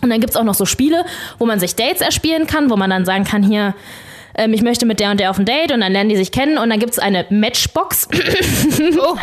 Und 0.00 0.10
dann 0.10 0.20
gibt's 0.20 0.36
auch 0.36 0.44
noch 0.44 0.54
so 0.54 0.64
Spiele, 0.64 1.04
wo 1.38 1.46
man 1.46 1.58
sich 1.58 1.74
Dates 1.74 2.00
erspielen 2.00 2.46
kann, 2.46 2.70
wo 2.70 2.76
man 2.76 2.90
dann 2.90 3.04
sagen 3.04 3.24
kann, 3.24 3.42
hier, 3.42 3.74
ähm, 4.38 4.52
ich 4.54 4.62
möchte 4.62 4.86
mit 4.86 4.98
der 5.00 5.10
und 5.10 5.20
der 5.20 5.30
auf 5.30 5.38
ein 5.38 5.44
Date 5.44 5.72
und 5.72 5.80
dann 5.80 5.92
lernen 5.92 6.08
die 6.08 6.16
sich 6.16 6.32
kennen 6.32 6.56
und 6.56 6.70
dann 6.70 6.78
gibt's 6.78 6.98
eine 6.98 7.26
Matchbox. 7.30 8.08
Oh. 9.00 9.16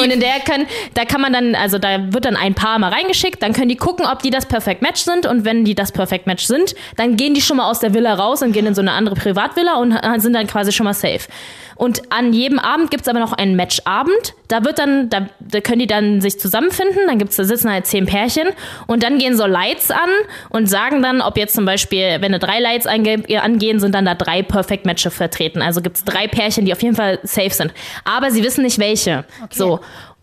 Und 0.00 0.10
in 0.12 0.20
der 0.20 0.38
kann, 0.44 0.66
da 0.94 1.04
kann 1.04 1.20
man 1.20 1.32
dann, 1.32 1.54
also 1.54 1.78
da 1.78 2.12
wird 2.12 2.24
dann 2.24 2.36
ein 2.36 2.54
Paar 2.54 2.78
mal 2.78 2.92
reingeschickt, 2.92 3.42
dann 3.42 3.52
können 3.52 3.68
die 3.68 3.76
gucken, 3.76 4.06
ob 4.06 4.22
die 4.22 4.30
das 4.30 4.46
Perfect 4.46 4.82
Match 4.82 5.00
sind 5.02 5.26
und 5.26 5.44
wenn 5.44 5.64
die 5.64 5.74
das 5.74 5.90
Perfect 5.92 6.26
Match 6.26 6.44
sind, 6.44 6.74
dann 6.96 7.16
gehen 7.16 7.34
die 7.34 7.40
schon 7.42 7.56
mal 7.56 7.68
aus 7.68 7.80
der 7.80 7.92
Villa 7.92 8.14
raus 8.14 8.42
und 8.42 8.52
gehen 8.52 8.66
in 8.66 8.74
so 8.74 8.80
eine 8.80 8.92
andere 8.92 9.14
Privatvilla 9.16 9.76
und 9.78 9.94
ha- 9.94 10.18
sind 10.20 10.32
dann 10.34 10.46
quasi 10.46 10.70
schon 10.72 10.84
mal 10.84 10.94
safe. 10.94 11.28
Und 11.76 12.02
an 12.10 12.32
jedem 12.32 12.58
Abend 12.58 12.90
gibt's 12.90 13.08
aber 13.08 13.18
noch 13.18 13.32
einen 13.32 13.56
Matchabend. 13.56 14.34
Da 14.48 14.64
wird 14.64 14.78
dann, 14.78 15.10
da, 15.10 15.28
da 15.40 15.60
können 15.60 15.78
die 15.80 15.86
dann 15.86 16.20
sich 16.20 16.40
zusammenfinden, 16.40 17.06
dann 17.06 17.18
gibt's, 17.18 17.36
da 17.36 17.44
sitzen 17.44 17.70
halt 17.70 17.86
zehn 17.86 18.06
Pärchen 18.06 18.48
und 18.86 19.02
dann 19.02 19.18
gehen 19.18 19.36
so 19.36 19.46
Lights 19.46 19.90
an 19.90 20.08
und 20.48 20.68
sagen 20.68 21.02
dann, 21.02 21.20
ob 21.20 21.36
jetzt 21.36 21.54
zum 21.54 21.64
Beispiel, 21.64 22.16
wenn 22.20 22.32
da 22.32 22.38
drei 22.38 22.58
Lights 22.58 22.86
ange 22.86 23.22
angehen, 23.40 23.78
sind 23.78 23.94
dann 23.94 24.06
da 24.06 24.14
drei 24.14 24.42
Perfect 24.42 24.86
Matches 24.86 25.14
vertreten. 25.14 25.62
Also 25.62 25.82
gibt's 25.82 26.04
drei 26.04 26.26
Pärchen, 26.26 26.64
die 26.64 26.72
auf 26.72 26.82
jeden 26.82 26.96
Fall 26.96 27.18
safe 27.22 27.50
sind. 27.50 27.72
Aber 28.04 28.30
sie 28.30 28.42
wissen 28.42 28.64
nicht 28.64 28.78
welche. 28.78 29.24
So. 29.50 29.80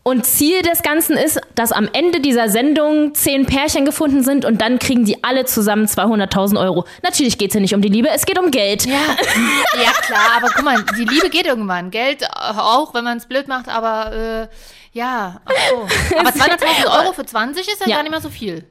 Und 0.08 0.24
Ziel 0.24 0.62
des 0.62 0.84
Ganzen 0.84 1.18
ist, 1.18 1.42
dass 1.56 1.72
am 1.72 1.90
Ende 1.92 2.20
dieser 2.20 2.48
Sendung 2.48 3.16
zehn 3.16 3.48
Pärchen 3.48 3.86
gefunden 3.86 4.24
sind 4.24 4.46
und 4.46 4.62
dann 4.62 4.78
kriegen 4.78 5.04
die 5.04 5.24
alle 5.24 5.46
zusammen 5.46 5.88
200.000 5.88 6.60
Euro. 6.62 6.86
Natürlich 7.02 7.40
geht's 7.40 7.54
hier 7.56 7.62
nicht 7.62 7.74
um 7.74 7.82
die 7.82 7.90
Liebe, 7.90 8.10
es 8.10 8.28
geht 8.28 8.38
um 8.38 8.52
Geld. 8.52 8.86
Ja, 8.86 8.94
ja 9.84 9.92
klar, 10.04 10.38
aber 10.38 10.50
guck 10.54 10.64
mal, 10.64 10.86
die 10.96 11.06
Liebe 11.06 11.32
geht 11.32 11.48
irgendwann. 11.48 11.90
Geld 11.90 12.24
auch, 12.36 12.94
wenn 12.94 13.04
man 13.04 13.18
es 13.18 13.26
blöd 13.26 13.48
macht, 13.48 13.68
aber 13.68 14.14
äh, 14.14 14.48
ja, 14.92 15.42
ach 15.44 15.54
so. 15.72 16.18
Aber 16.20 16.30
200.000 16.36 17.02
Euro 17.04 17.12
für 17.14 17.26
20 17.26 17.68
ist 17.68 17.82
ja, 17.82 17.88
Ja. 17.88 17.96
gar 17.96 18.04
nicht 18.04 18.12
mehr 18.12 18.22
so 18.22 18.30
viel. 18.30 18.64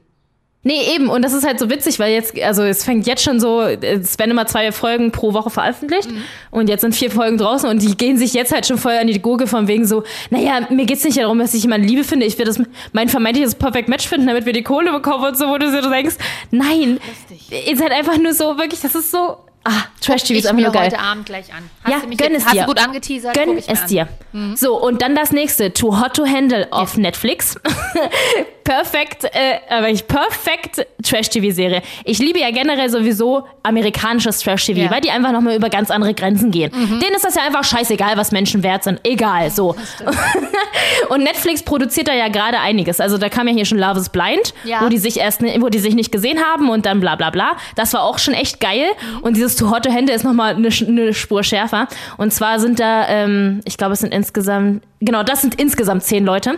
Nee, 0.67 0.81
eben. 0.95 1.09
Und 1.09 1.21
das 1.21 1.31
ist 1.33 1.45
halt 1.45 1.59
so 1.59 1.69
witzig, 1.69 1.99
weil 1.99 2.11
jetzt, 2.11 2.37
also 2.41 2.63
es 2.63 2.83
fängt 2.83 3.05
jetzt 3.05 3.21
schon 3.23 3.39
so, 3.39 3.61
es 3.61 4.17
werden 4.17 4.31
immer 4.31 4.47
zwei 4.47 4.71
Folgen 4.71 5.11
pro 5.11 5.31
Woche 5.33 5.51
veröffentlicht. 5.51 6.09
Und 6.49 6.69
jetzt 6.69 6.81
sind 6.81 6.95
vier 6.95 7.11
Folgen 7.11 7.37
draußen 7.37 7.69
und 7.69 7.83
die 7.83 7.95
gehen 7.95 8.17
sich 8.17 8.33
jetzt 8.33 8.51
halt 8.51 8.65
schon 8.65 8.79
voll 8.79 8.93
an 8.93 9.05
die 9.05 9.21
Gurgel 9.21 9.45
von 9.45 9.67
wegen 9.67 9.85
so, 9.85 10.03
naja, 10.31 10.61
mir 10.71 10.85
geht's 10.87 11.03
nicht 11.03 11.19
darum, 11.19 11.37
dass 11.37 11.53
ich 11.53 11.61
jemanden 11.61 11.87
Liebe 11.87 12.03
finde. 12.03 12.25
Ich 12.25 12.35
will 12.39 12.45
das, 12.45 12.59
mein 12.93 13.09
vermeintliches 13.09 13.53
Perfect 13.53 13.89
Match 13.89 14.07
finden, 14.07 14.25
damit 14.25 14.47
wir 14.47 14.53
die 14.53 14.63
Kohle 14.63 14.91
bekommen 14.91 15.23
und 15.25 15.37
so, 15.37 15.47
wo 15.49 15.59
du 15.59 15.69
so 15.71 15.87
denkst, 15.87 16.15
nein. 16.49 16.99
Lustig. 17.29 17.67
Ihr 17.67 17.77
seid 17.77 17.91
einfach 17.91 18.17
nur 18.17 18.33
so, 18.33 18.57
wirklich, 18.57 18.81
das 18.81 18.95
ist 18.95 19.11
so, 19.11 19.37
ah, 19.65 19.71
Trash-TV 20.01 20.39
ist 20.39 20.45
ich 20.45 20.49
einfach 20.49 20.63
nur 20.63 20.71
geil. 20.71 20.85
heute 20.87 20.97
Abend 20.99 21.27
gleich 21.27 21.53
an. 21.53 21.69
Hast 21.83 21.91
Ja, 21.93 21.99
du 21.99 22.07
mich 22.07 22.17
gönn 22.17 22.31
jetzt, 22.31 22.41
es 22.41 22.45
hast 22.47 22.55
dir. 22.55 22.61
du 22.61 22.67
gut 22.69 22.83
angeteasert? 22.83 23.35
Gönn 23.35 23.55
es 23.67 23.85
dir. 23.85 24.07
So, 24.55 24.81
und 24.81 25.03
dann 25.03 25.13
das 25.13 25.31
nächste, 25.31 25.73
Too 25.73 26.01
Hot 26.01 26.15
to 26.15 26.25
Handle 26.25 26.67
auf 26.71 26.97
Netflix. 26.97 27.55
perfekt, 28.65 29.23
äh, 29.23 29.59
aber 29.69 29.89
ich 29.89 30.05
perfekt 30.07 30.85
Trash-TV-Serie. 31.03 31.81
Ich 32.03 32.19
liebe 32.19 32.39
ja 32.39 32.51
generell 32.51 32.89
sowieso 32.89 33.45
amerikanisches 33.63 34.39
Trash-TV, 34.41 34.81
Ja. 34.81 34.91
weil 34.91 34.99
die 34.99 35.11
einfach 35.11 35.31
nochmal 35.31 35.55
über 35.55 35.69
ganz 35.69 35.89
andere 35.91 36.13
Grenzen 36.13 36.51
gehen. 36.51 36.71
Denen 36.73 37.15
ist 37.15 37.23
das 37.23 37.35
ja 37.35 37.43
einfach 37.43 37.63
scheißegal, 37.63 38.17
was 38.17 38.31
Menschen 38.33 38.61
wert 38.63 38.83
sind. 38.83 38.99
Egal, 39.03 39.49
so. 39.51 39.75
Und 41.09 41.23
Netflix 41.23 41.63
produziert 41.63 42.07
da 42.07 42.13
ja 42.13 42.27
gerade 42.27 42.59
einiges. 42.59 42.99
Also 42.99 43.17
da 43.17 43.29
kam 43.29 43.47
ja 43.47 43.53
hier 43.53 43.65
schon 43.65 43.77
Love 43.77 43.99
is 43.99 44.09
Blind, 44.09 44.53
Ja. 44.63 44.81
wo 44.81 44.89
die 44.89 44.97
sich 44.97 45.17
erst, 45.17 45.41
wo 45.41 45.69
die 45.69 45.79
sich 45.79 45.95
nicht 45.95 46.11
gesehen 46.11 46.39
haben 46.43 46.69
und 46.69 46.85
dann 46.85 46.99
bla 46.99 47.15
bla 47.15 47.29
bla. 47.29 47.53
Das 47.75 47.93
war 47.93 48.03
auch 48.03 48.17
schon 48.19 48.33
echt 48.33 48.59
geil. 48.59 48.85
Und 49.21 49.37
dieses 49.37 49.55
Too 49.55 49.69
Hot 49.71 49.83
to 49.85 49.91
Hände 49.91 50.11
ist 50.13 50.23
nochmal 50.23 50.55
eine, 50.55 50.69
eine 50.87 51.13
Spur 51.13 51.43
schärfer. 51.43 51.87
Und 52.17 52.33
zwar 52.33 52.59
sind 52.59 52.79
da, 52.79 53.07
ähm, 53.07 53.61
ich 53.65 53.77
glaube, 53.77 53.93
es 53.93 53.99
sind 53.99 54.13
insgesamt, 54.13 54.83
genau, 54.99 55.23
das 55.23 55.41
sind 55.41 55.55
insgesamt 55.55 56.03
zehn 56.03 56.25
Leute. 56.25 56.57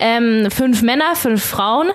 Ähm, 0.00 0.48
fünf 0.50 0.82
Männer, 0.82 1.14
fünf 1.14 1.44
Frauen. 1.44 1.90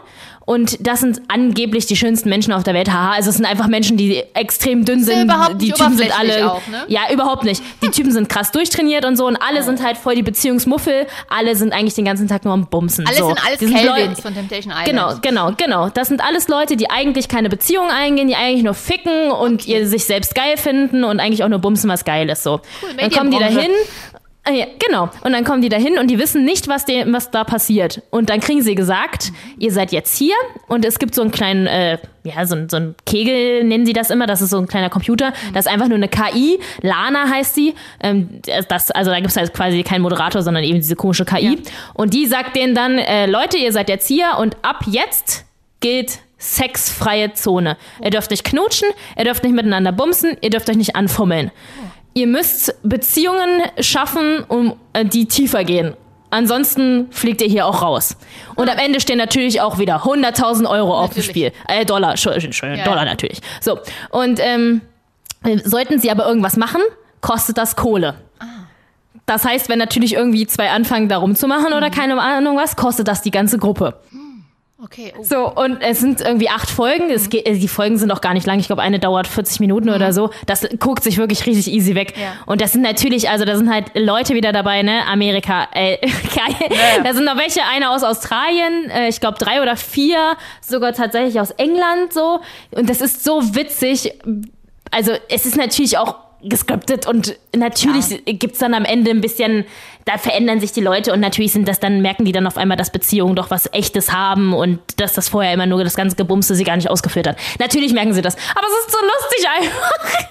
Und 0.45 0.85
das 0.85 0.99
sind 0.99 1.21
angeblich 1.29 1.85
die 1.85 1.95
schönsten 1.95 2.27
Menschen 2.27 2.51
auf 2.51 2.63
der 2.63 2.73
Welt. 2.73 2.91
Haha, 2.91 3.13
also 3.13 3.29
es 3.29 3.37
sind 3.37 3.45
einfach 3.45 3.67
Menschen, 3.67 3.95
die 3.95 4.23
extrem 4.33 4.83
dünn 4.83 5.01
sind. 5.01 5.23
überhaupt 5.23 5.61
die 5.61 5.71
Typen 5.71 5.95
sind 5.95 6.19
alle. 6.19 6.51
auch, 6.51 6.67
ne? 6.67 6.83
Ja, 6.89 7.03
überhaupt 7.13 7.45
nicht. 7.45 7.63
Die 7.81 7.87
Typen 7.91 8.11
sind 8.11 8.27
krass 8.27 8.51
durchtrainiert 8.51 9.05
und 9.05 9.15
so 9.15 9.25
und 9.25 9.37
alle 9.37 9.63
sind 9.63 9.81
halt 9.81 9.95
voll 9.95 10.15
die 10.15 10.21
Beziehungsmuffel. 10.21 11.07
Alle 11.29 11.55
sind 11.55 11.71
eigentlich 11.71 11.93
den 11.93 12.03
ganzen 12.03 12.27
Tag 12.27 12.43
nur 12.43 12.53
am 12.53 12.65
Bumsen. 12.67 13.07
Alles 13.07 13.19
so. 13.19 13.27
sind 13.27 13.39
alles 13.45 13.59
Calvins 13.59 13.85
Leute- 13.85 14.21
von 14.21 14.33
Temptation 14.33 14.73
Island. 14.73 14.89
Genau, 14.89 15.13
genau, 15.21 15.51
genau. 15.55 15.89
Das 15.89 16.09
sind 16.09 16.19
alles 16.21 16.49
Leute, 16.49 16.75
die 16.75 16.89
eigentlich 16.89 17.29
keine 17.29 17.47
Beziehung 17.47 17.89
eingehen, 17.89 18.27
die 18.27 18.35
eigentlich 18.35 18.63
nur 18.63 18.73
ficken 18.73 19.31
und 19.31 19.65
ihr 19.65 19.87
sich 19.87 20.03
selbst 20.03 20.35
geil 20.35 20.57
finden 20.57 21.05
und 21.05 21.21
eigentlich 21.21 21.45
auch 21.45 21.49
nur 21.49 21.59
bumsen, 21.59 21.89
was 21.89 22.03
geil 22.03 22.29
ist. 22.29 22.43
So. 22.43 22.59
dann 22.99 23.09
kommen 23.11 23.31
die 23.31 23.37
da 23.39 23.45
Medienbranche. 23.45 23.61
hin. 23.61 23.71
Ah, 24.12 24.12
Ja, 24.45 24.65
genau. 24.77 25.09
Und 25.23 25.31
dann 25.31 25.45
kommen 25.45 25.61
die 25.61 25.69
da 25.69 25.77
hin 25.77 25.97
und 25.97 26.11
die 26.11 26.19
wissen 26.19 26.43
nicht, 26.43 26.67
was, 26.67 26.83
de, 26.83 27.05
was 27.13 27.31
da 27.31 27.45
passiert. 27.45 28.01
Und 28.09 28.29
dann 28.29 28.41
kriegen 28.41 28.61
sie 28.61 28.75
gesagt, 28.75 29.31
ihr 29.57 29.71
seid 29.71 29.93
jetzt 29.93 30.17
hier 30.17 30.35
und 30.67 30.83
es 30.83 30.99
gibt 30.99 31.15
so 31.15 31.21
einen 31.21 31.31
kleinen, 31.31 31.65
äh, 31.65 31.97
ja, 32.25 32.45
so, 32.45 32.57
so 32.67 32.75
ein 32.75 32.95
Kegel 33.05 33.63
nennen 33.63 33.85
sie 33.85 33.93
das 33.93 34.09
immer, 34.09 34.27
das 34.27 34.41
ist 34.41 34.49
so 34.49 34.57
ein 34.57 34.67
kleiner 34.67 34.89
Computer, 34.89 35.31
das 35.53 35.65
ist 35.65 35.71
einfach 35.71 35.87
nur 35.87 35.95
eine 35.95 36.09
KI, 36.09 36.59
Lana 36.81 37.29
heißt 37.29 37.55
sie. 37.55 37.73
Ähm, 38.01 38.41
das, 38.67 38.91
also 38.91 39.11
da 39.11 39.17
gibt 39.17 39.29
es 39.29 39.37
halt 39.37 39.53
quasi 39.53 39.81
keinen 39.81 40.01
Moderator, 40.01 40.41
sondern 40.41 40.65
eben 40.65 40.79
diese 40.79 40.97
komische 40.97 41.23
KI. 41.23 41.59
Und 41.93 42.13
die 42.13 42.25
sagt 42.25 42.57
denen 42.57 42.75
dann, 42.75 42.97
äh, 42.97 43.27
Leute, 43.27 43.57
ihr 43.57 43.71
seid 43.71 43.87
jetzt 43.87 44.09
hier 44.09 44.37
und 44.39 44.57
ab 44.61 44.81
jetzt 44.87 45.45
gilt 45.79 46.19
sexfreie 46.37 47.33
Zone. 47.33 47.77
Ihr 48.03 48.09
dürft 48.09 48.29
nicht 48.29 48.43
knutschen, 48.43 48.89
ihr 49.17 49.23
dürft 49.23 49.43
nicht 49.43 49.55
miteinander 49.55 49.93
bumsen, 49.93 50.35
ihr 50.41 50.49
dürft 50.49 50.69
euch 50.69 50.75
nicht 50.75 50.97
anfummeln. 50.97 51.51
Ihr 52.13 52.27
müsst 52.27 52.75
Beziehungen 52.83 53.61
schaffen, 53.79 54.43
um 54.47 54.75
äh, 54.93 55.03
die 55.05 55.27
tiefer 55.27 55.63
gehen. 55.63 55.95
Ansonsten 56.29 57.07
fliegt 57.11 57.41
ihr 57.41 57.47
hier 57.47 57.67
auch 57.67 57.83
raus. 57.83 58.17
Und 58.55 58.67
am 58.69 58.77
Ende 58.79 58.99
stehen 58.99 59.19
natürlich 59.19 59.61
auch 59.61 59.77
wieder 59.77 60.03
100.000 60.03 60.67
Euro 60.67 60.97
auf 60.97 61.13
dem. 61.13 61.21
Spiel. 61.21 61.51
Äh, 61.67 61.85
Dollar, 61.85 62.11
Entschuldigung, 62.11 62.51
Ja, 62.75 62.83
Dollar 62.83 63.05
natürlich. 63.05 63.39
So. 63.61 63.79
Und 64.09 64.39
ähm, 64.41 64.81
äh, 65.43 65.59
sollten 65.63 65.99
sie 65.99 66.09
aber 66.09 66.25
irgendwas 66.27 66.57
machen, 66.57 66.81
kostet 67.21 67.57
das 67.57 67.75
Kohle. 67.75 68.15
Das 69.25 69.45
heißt, 69.45 69.69
wenn 69.69 69.79
natürlich 69.79 70.13
irgendwie 70.13 70.45
zwei 70.47 70.71
anfangen, 70.71 71.07
da 71.07 71.17
rumzumachen 71.17 71.71
oder 71.73 71.89
keine 71.89 72.19
Ahnung 72.19 72.57
was, 72.57 72.75
kostet 72.75 73.07
das 73.07 73.21
die 73.21 73.31
ganze 73.31 73.57
Gruppe. 73.57 73.99
Okay, 74.83 75.13
oh. 75.17 75.23
So, 75.23 75.49
und 75.49 75.81
es 75.81 76.01
sind 76.01 76.19
irgendwie 76.19 76.49
acht 76.49 76.69
Folgen. 76.69 77.09
Es 77.09 77.29
geht, 77.29 77.45
äh, 77.45 77.53
die 77.53 77.69
Folgen 77.69 77.97
sind 77.97 78.11
auch 78.11 78.19
gar 78.19 78.33
nicht 78.33 78.45
lang. 78.45 78.59
Ich 78.59 78.67
glaube, 78.67 78.81
eine 78.81 78.99
dauert 78.99 79.27
40 79.27 79.61
Minuten 79.61 79.89
oder 79.89 80.11
so. 80.11 80.31
Das 80.45 80.67
guckt 80.77 81.03
sich 81.03 81.17
wirklich 81.17 81.45
richtig 81.45 81.73
easy 81.73 81.95
weg. 81.95 82.13
Ja. 82.17 82.33
Und 82.47 82.59
das 82.59 82.73
sind 82.73 82.81
natürlich, 82.81 83.29
also 83.29 83.45
da 83.45 83.55
sind 83.55 83.71
halt 83.71 83.91
Leute 83.95 84.35
wieder 84.35 84.51
dabei, 84.51 84.81
ne? 84.81 85.05
Amerika, 85.07 85.69
äh, 85.71 85.97
geil. 86.35 86.69
Da 87.01 87.13
sind 87.13 87.23
noch 87.23 87.37
welche, 87.37 87.61
eine 87.63 87.91
aus 87.91 88.03
Australien, 88.03 88.89
äh, 88.89 89.07
ich 89.07 89.21
glaube 89.21 89.37
drei 89.37 89.61
oder 89.61 89.77
vier, 89.77 90.35
sogar 90.59 90.91
tatsächlich 90.91 91.39
aus 91.39 91.51
England 91.51 92.11
so. 92.11 92.41
Und 92.71 92.89
das 92.89 92.99
ist 92.99 93.23
so 93.23 93.55
witzig. 93.55 94.11
Also 94.91 95.13
es 95.29 95.45
ist 95.45 95.55
natürlich 95.55 95.97
auch 95.97 96.15
gescriptet 96.43 97.07
und 97.07 97.37
natürlich 97.55 98.21
gibt's 98.25 98.59
dann 98.59 98.73
am 98.73 98.85
Ende 98.85 99.11
ein 99.11 99.21
bisschen, 99.21 99.65
da 100.05 100.17
verändern 100.17 100.59
sich 100.59 100.71
die 100.71 100.81
Leute 100.81 101.13
und 101.13 101.19
natürlich 101.19 101.53
sind 101.53 101.67
das 101.67 101.79
dann, 101.79 102.01
merken 102.01 102.25
die 102.25 102.31
dann 102.31 102.47
auf 102.47 102.57
einmal, 102.57 102.77
dass 102.77 102.91
Beziehungen 102.91 103.35
doch 103.35 103.49
was 103.51 103.71
Echtes 103.73 104.11
haben 104.11 104.53
und 104.53 104.79
dass 104.99 105.13
das 105.13 105.29
vorher 105.29 105.53
immer 105.53 105.65
nur 105.65 105.83
das 105.83 105.95
ganze 105.95 106.15
Gebumste 106.15 106.55
sie 106.55 106.63
gar 106.63 106.75
nicht 106.75 106.89
ausgeführt 106.89 107.27
hat. 107.27 107.37
Natürlich 107.59 107.93
merken 107.93 108.13
sie 108.13 108.21
das, 108.21 108.35
aber 108.55 108.67
es 108.67 108.85
ist 108.85 108.91
so 108.91 108.97
lustig 109.05 109.49
einfach. 109.49 110.27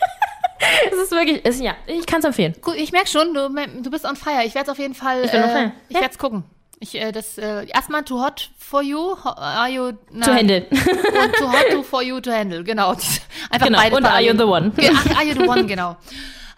es 0.92 0.98
ist 0.98 1.10
wirklich, 1.12 1.40
es, 1.44 1.60
ja, 1.60 1.74
ich 1.86 2.06
kann 2.06 2.20
es 2.20 2.24
empfehlen. 2.24 2.54
Gut, 2.60 2.74
ich 2.76 2.92
merke 2.92 3.08
schon, 3.08 3.34
du, 3.34 3.48
du 3.82 3.90
bist 3.90 4.04
on 4.04 4.16
fire. 4.16 4.44
Ich 4.44 4.54
werde 4.54 4.66
es 4.66 4.68
auf 4.70 4.78
jeden 4.78 4.94
Fall. 4.94 5.22
bin 5.22 5.42
on 5.42 5.48
äh, 5.48 5.52
fire. 5.52 5.72
Ich 5.88 5.94
Ja. 5.96 6.00
werde 6.02 6.12
es 6.12 6.18
gucken. 6.18 6.44
Ich, 6.80 6.96
äh, 7.00 7.12
das, 7.12 7.38
äh, 7.38 7.66
erstmal 7.72 8.02
too 8.02 8.20
hot 8.20 8.50
for 8.58 8.82
you, 8.82 9.14
are 9.24 9.68
you 9.68 9.92
na, 10.10 10.26
Zu 10.26 10.34
Hände. 10.34 10.66
und 10.70 11.34
too 11.38 11.48
hot 11.52 11.70
to 11.70 11.82
for 11.84 12.02
you 12.02 12.20
to 12.20 12.32
handle, 12.32 12.64
genau. 12.64 12.90
Einfach 13.50 13.66
Genau, 13.68 13.78
beide 13.78 13.96
und 13.96 14.04
Are 14.04 14.20
You 14.20 14.36
the 14.36 14.42
One? 14.42 14.72
Ach, 14.76 15.16
are 15.16 15.24
you 15.24 15.34
the 15.34 15.46
one, 15.46 15.64
genau. 15.66 15.96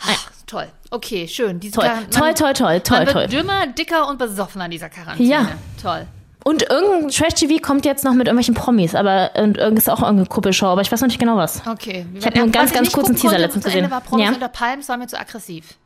Ach, 0.00 0.30
toll. 0.46 0.66
Okay, 0.90 1.26
schön. 1.28 1.60
Diese 1.60 1.74
Toll, 1.74 1.84
Quarant- 1.86 2.10
toll, 2.14 2.34
toll, 2.34 2.52
toll, 2.54 2.80
toll, 2.80 2.98
man 2.98 3.06
toll. 3.08 3.22
wird 3.22 3.32
dümmer, 3.32 3.66
dicker 3.66 4.08
und 4.08 4.18
besoffener 4.18 4.66
in 4.66 4.70
dieser 4.70 4.88
Quarantäne. 4.88 5.28
Ja. 5.28 5.48
Toll. 5.82 6.06
Und 6.44 6.62
irgendein 6.68 7.08
Trash-TV 7.10 7.56
kommt 7.62 7.86
jetzt 7.86 8.04
noch 8.04 8.12
mit 8.12 8.26
irgendwelchen 8.26 8.54
Promis, 8.54 8.94
aber 8.94 9.30
und 9.36 9.56
ist 9.56 9.88
auch 9.88 10.00
irgendeine 10.02 10.26
Kuppelshow, 10.28 10.66
aber 10.66 10.82
ich 10.82 10.92
weiß 10.92 11.00
noch 11.00 11.08
nicht 11.08 11.18
genau 11.18 11.36
was. 11.38 11.66
Okay. 11.66 12.04
Ich 12.14 12.26
hab 12.26 12.34
nur 12.34 12.42
einen 12.44 12.52
ganz, 12.52 12.72
ganz 12.72 12.92
kurzen 12.92 13.16
Teaser 13.16 13.38
letztens 13.38 13.64
gesehen. 13.64 13.90
War 13.90 14.02
Promis 14.02 14.26
Ja. 14.26 14.32
unter 14.34 14.48
Palmen, 14.48 14.86
war 14.86 14.96
mir 14.98 15.06
zu 15.06 15.18
aggressiv. 15.18 15.76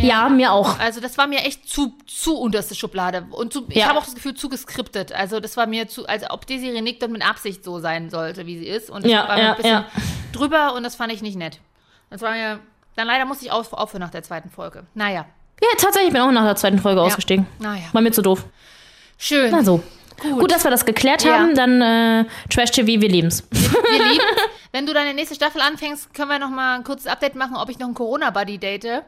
Mir- 0.00 0.08
Ja, 0.08 0.28
mir 0.30 0.50
auch. 0.52 0.78
Also 0.80 1.00
das 1.00 1.18
war 1.18 1.26
mir 1.26 1.40
echt 1.40 1.68
zu, 1.68 1.94
zu 2.06 2.36
unterste 2.38 2.74
Schublade. 2.74 3.26
Und 3.30 3.52
zu, 3.52 3.66
ich 3.68 3.76
Ja. 3.76 3.88
habe 3.88 3.98
auch 3.98 4.04
das 4.04 4.14
Gefühl, 4.14 4.34
zu 4.34 4.48
geskriptet. 4.48 5.12
Also 5.12 5.38
das 5.40 5.56
war 5.58 5.66
mir 5.66 5.86
zu, 5.88 6.06
als 6.08 6.28
ob 6.30 6.46
Desiree 6.46 6.80
Nick 6.80 6.98
dann 6.98 7.12
mit 7.12 7.24
Absicht 7.24 7.62
so 7.62 7.78
sein 7.78 8.08
sollte, 8.10 8.46
wie 8.46 8.58
sie 8.58 8.66
ist. 8.66 8.88
Und 8.90 9.04
das 9.04 9.12
Ja, 9.12 9.28
war 9.28 9.36
mir 9.36 9.42
ja, 9.42 9.50
ein 9.50 9.56
bisschen 9.56 9.84
drüber 10.32 10.74
und 10.74 10.82
das 10.84 10.96
fand 10.96 11.12
ich 11.12 11.20
nicht 11.22 11.36
nett. 11.36 11.60
Das 12.10 12.22
war 12.22 12.32
mir, 12.32 12.58
dann 12.96 13.06
leider 13.06 13.24
musste 13.24 13.44
ich 13.44 13.52
auf, 13.52 13.72
aufhören 13.72 14.00
nach 14.02 14.10
der 14.10 14.22
zweiten 14.22 14.50
Folge. 14.50 14.84
Naja, 14.94 15.26
Ja, 15.62 15.68
tatsächlich, 15.78 16.08
ich 16.08 16.12
bin 16.12 16.22
auch 16.22 16.30
nach 16.32 16.44
der 16.44 16.56
zweiten 16.56 16.78
Folge 16.78 17.00
ausgestiegen. 17.00 17.46
Naja. 17.58 17.84
War 17.92 18.02
mir 18.02 18.10
zu 18.12 18.22
doof. 18.22 18.44
schön. 19.18 19.50
Na 19.50 19.62
so. 19.62 19.82
Gut. 20.22 20.50
dass 20.50 20.64
wir 20.64 20.70
das 20.70 20.86
geklärt 20.86 21.24
Ja. 21.24 21.38
haben, 21.40 21.54
dann 21.54 21.82
äh, 21.82 22.24
Trash-TV, 22.48 22.86
wir 23.02 23.08
lieben's. 23.08 23.44
Wir 23.50 24.04
lieben. 24.12 24.24
Wenn 24.72 24.86
du 24.86 24.94
deine 24.94 25.12
nächste 25.12 25.34
Staffel 25.34 25.60
anfängst, 25.60 26.14
können 26.14 26.30
wir 26.30 26.38
noch 26.38 26.48
mal 26.48 26.76
ein 26.76 26.84
kurzes 26.84 27.06
Update 27.06 27.34
machen, 27.34 27.54
ob 27.56 27.68
ich 27.68 27.78
noch 27.78 27.86
einen 27.86 27.94
Corona-Buddy 27.94 28.56
date. 28.58 29.02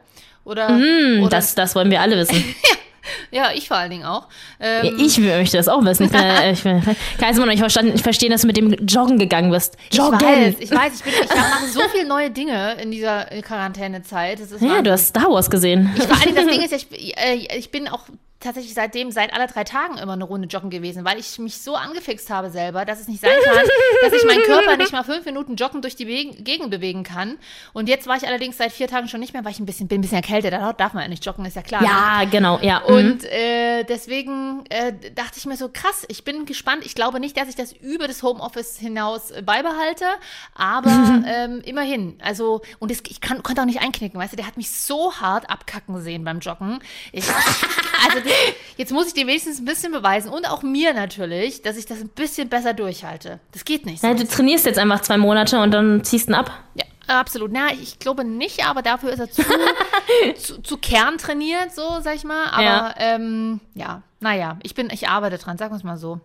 Oder, 0.44 0.66
oder 0.68 1.28
Das, 1.30 1.54
das 1.54 1.74
wollen 1.74 1.90
wir 1.90 2.00
alle 2.02 2.16
wissen. 2.16 2.36
ja, 2.62 2.76
ich 3.54 3.68
vor 3.68 3.76
allen 3.76 3.90
Dingen 3.90 4.04
auch. 4.04 4.26
Ähm, 4.60 4.96
Ich 4.98 5.18
möchte 5.18 5.56
das 5.56 5.68
auch 5.68 5.84
wissen. 5.84 6.06
Ich, 6.06 6.12
äh, 6.14 6.52
ich, 6.52 6.58
ich 6.64 7.18
kann 7.18 7.30
es 7.30 7.36
immer 7.36 7.46
noch 7.46 7.52
nicht 7.52 7.60
verstanden, 7.60 7.92
ich 7.94 8.02
verstehe, 8.02 8.30
dass 8.30 8.42
du 8.42 8.46
mit 8.46 8.56
dem 8.56 8.72
Joggen 8.86 9.18
gegangen 9.18 9.50
bist. 9.50 9.76
Joggen! 9.92 10.18
Ich 10.20 10.22
weiß, 10.22 10.54
ich 10.60 10.70
weiß, 10.70 10.92
ich, 10.96 11.02
bin, 11.04 11.12
ich 11.24 11.28
mache 11.36 11.66
so 11.72 11.80
viele 11.92 12.06
neue 12.06 12.30
Dinge 12.30 12.74
in 12.80 12.90
dieser 12.90 13.24
Quarantänezeit. 13.42 14.40
Das 14.40 14.52
ist 14.52 14.60
Ja, 14.62 14.68
Wahnsinn. 14.68 14.84
du 14.84 14.92
hast 14.92 15.06
Star 15.08 15.30
Wars 15.30 15.50
gesehen. 15.50 15.90
Vor 15.96 16.16
allem 16.20 16.34
das 16.34 16.46
Ding 16.46 16.62
ist, 16.62 16.72
ja, 16.72 16.78
ich, 16.90 17.16
äh, 17.18 17.58
ich 17.58 17.70
bin 17.70 17.88
auch 17.88 18.04
tatsächlich 18.40 18.74
seitdem, 18.74 19.10
seit 19.10 19.32
alle 19.32 19.48
drei 19.48 19.64
Tagen 19.64 19.98
immer 19.98 20.12
eine 20.12 20.24
Runde 20.24 20.46
joggen 20.46 20.70
gewesen, 20.70 21.04
weil 21.04 21.18
ich 21.18 21.38
mich 21.38 21.58
so 21.58 21.74
angefixt 21.74 22.30
habe 22.30 22.50
selber, 22.50 22.84
dass 22.84 23.00
es 23.00 23.08
nicht 23.08 23.20
sein 23.20 23.32
kann, 23.44 23.66
dass 24.02 24.12
ich 24.12 24.24
meinen 24.26 24.42
Körper 24.42 24.76
nicht 24.76 24.92
mal 24.92 25.02
fünf 25.02 25.24
Minuten 25.24 25.56
joggen 25.56 25.82
durch 25.82 25.96
die 25.96 26.04
Be 26.04 26.18
Gegend 26.42 26.70
bewegen 26.70 27.04
kann. 27.04 27.38
Und 27.72 27.88
jetzt 27.88 28.06
war 28.06 28.16
ich 28.16 28.26
allerdings 28.26 28.56
seit 28.58 28.72
vier 28.72 28.88
Tagen 28.88 29.08
schon 29.08 29.20
nicht 29.20 29.32
mehr, 29.32 29.44
weil 29.44 29.52
ich 29.52 29.60
ein 29.60 29.66
bisschen, 29.66 29.88
bin 29.88 29.98
ein 29.98 30.02
bisschen 30.02 30.16
erkältet. 30.16 30.52
Da 30.52 30.72
darf 30.72 30.92
man 30.92 31.02
ja 31.02 31.08
nicht 31.08 31.24
joggen, 31.24 31.44
ist 31.44 31.56
ja 31.56 31.62
klar. 31.62 31.82
ne? 31.82 31.88
Ja, 31.88 32.24
genau, 32.30 32.58
ja. 32.60 32.80
mhm. 32.80 32.94
Und 32.94 33.24
äh, 33.24 33.84
deswegen 33.84 34.64
äh, 34.68 34.92
dachte 35.14 35.34
ich 35.36 35.46
mir 35.46 35.56
so, 35.56 35.68
krass, 35.68 36.04
ich 36.08 36.24
bin 36.24 36.46
gespannt. 36.46 36.84
Ich 36.84 36.94
glaube 36.94 37.20
nicht, 37.20 37.36
dass 37.36 37.48
ich 37.48 37.54
das 37.54 37.72
über 37.72 38.06
das 38.06 38.22
Homeoffice 38.22 38.78
hinaus 38.78 39.30
äh, 39.30 39.42
beibehalte, 39.42 40.06
aber 40.54 41.22
ähm, 41.26 41.60
immerhin. 41.64 42.18
Also, 42.22 42.62
und 42.78 42.90
es, 42.90 43.02
ich 43.08 43.20
kann, 43.20 43.42
konnte 43.42 43.62
auch 43.62 43.66
nicht 43.66 43.80
einknicken, 43.80 44.18
weißt 44.20 44.32
du, 44.32 44.36
der 44.36 44.46
hat 44.46 44.56
mich 44.56 44.70
so 44.70 45.14
hart 45.14 45.50
abkacken 45.50 46.00
sehen 46.02 46.24
beim 46.24 46.40
Joggen. 46.40 46.80
Ich, 47.12 47.24
also, 47.28 48.20
das, 48.20 48.27
jetzt 48.76 48.92
muss 48.92 49.06
ich 49.08 49.14
dir 49.14 49.26
wenigstens 49.26 49.60
ein 49.60 49.64
bisschen 49.64 49.92
beweisen 49.92 50.30
und 50.30 50.46
auch 50.48 50.62
mir 50.62 50.94
natürlich, 50.94 51.62
dass 51.62 51.76
ich 51.76 51.86
das 51.86 52.00
ein 52.00 52.08
bisschen 52.08 52.48
besser 52.48 52.74
durchhalte. 52.74 53.40
Das 53.52 53.64
geht 53.64 53.86
nicht. 53.86 54.02
Ja, 54.02 54.14
du 54.14 54.26
trainierst 54.26 54.66
jetzt 54.66 54.78
einfach 54.78 55.00
zwei 55.00 55.16
Monate 55.18 55.60
und 55.60 55.70
dann 55.72 56.04
ziehst 56.04 56.28
ihn 56.28 56.34
ab. 56.34 56.50
Ja, 56.74 56.84
absolut. 57.20 57.50
Na, 57.52 57.72
ich 57.72 57.98
glaube 57.98 58.24
nicht, 58.24 58.66
aber 58.66 58.82
dafür 58.82 59.10
ist 59.10 59.18
er 59.20 59.30
zu, 59.30 59.42
zu, 60.36 60.62
zu 60.62 60.76
kerntrainiert, 60.78 61.74
so 61.74 62.00
sag 62.02 62.14
ich 62.16 62.24
mal. 62.24 62.46
Aber 62.50 62.62
Ja. 62.62 62.94
ähm, 62.98 63.60
ja 63.74 64.02
naja, 64.20 64.58
ich 64.62 64.74
bin, 64.74 64.90
ich 64.90 65.08
arbeite 65.08 65.38
dran, 65.38 65.58
sagen 65.58 65.72
wir 65.72 65.76
es 65.76 65.84
mal 65.84 65.96
so. 65.96 66.20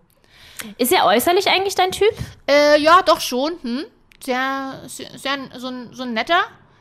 Ist 0.78 0.92
er 0.92 1.06
äußerlich 1.06 1.48
eigentlich 1.50 1.76
dein 1.76 1.92
Typ? 1.92 2.12
Äh, 2.50 2.80
ja, 2.82 3.02
doch 3.04 3.20
schon. 3.22 3.54
Hm? 3.62 3.84
Sehr, 4.24 4.82
sehr, 4.88 5.08
sehr 5.18 5.38
so, 5.58 5.68
ein, 5.68 5.90
so 5.92 6.04
ein 6.04 6.14
netter. 6.14 6.40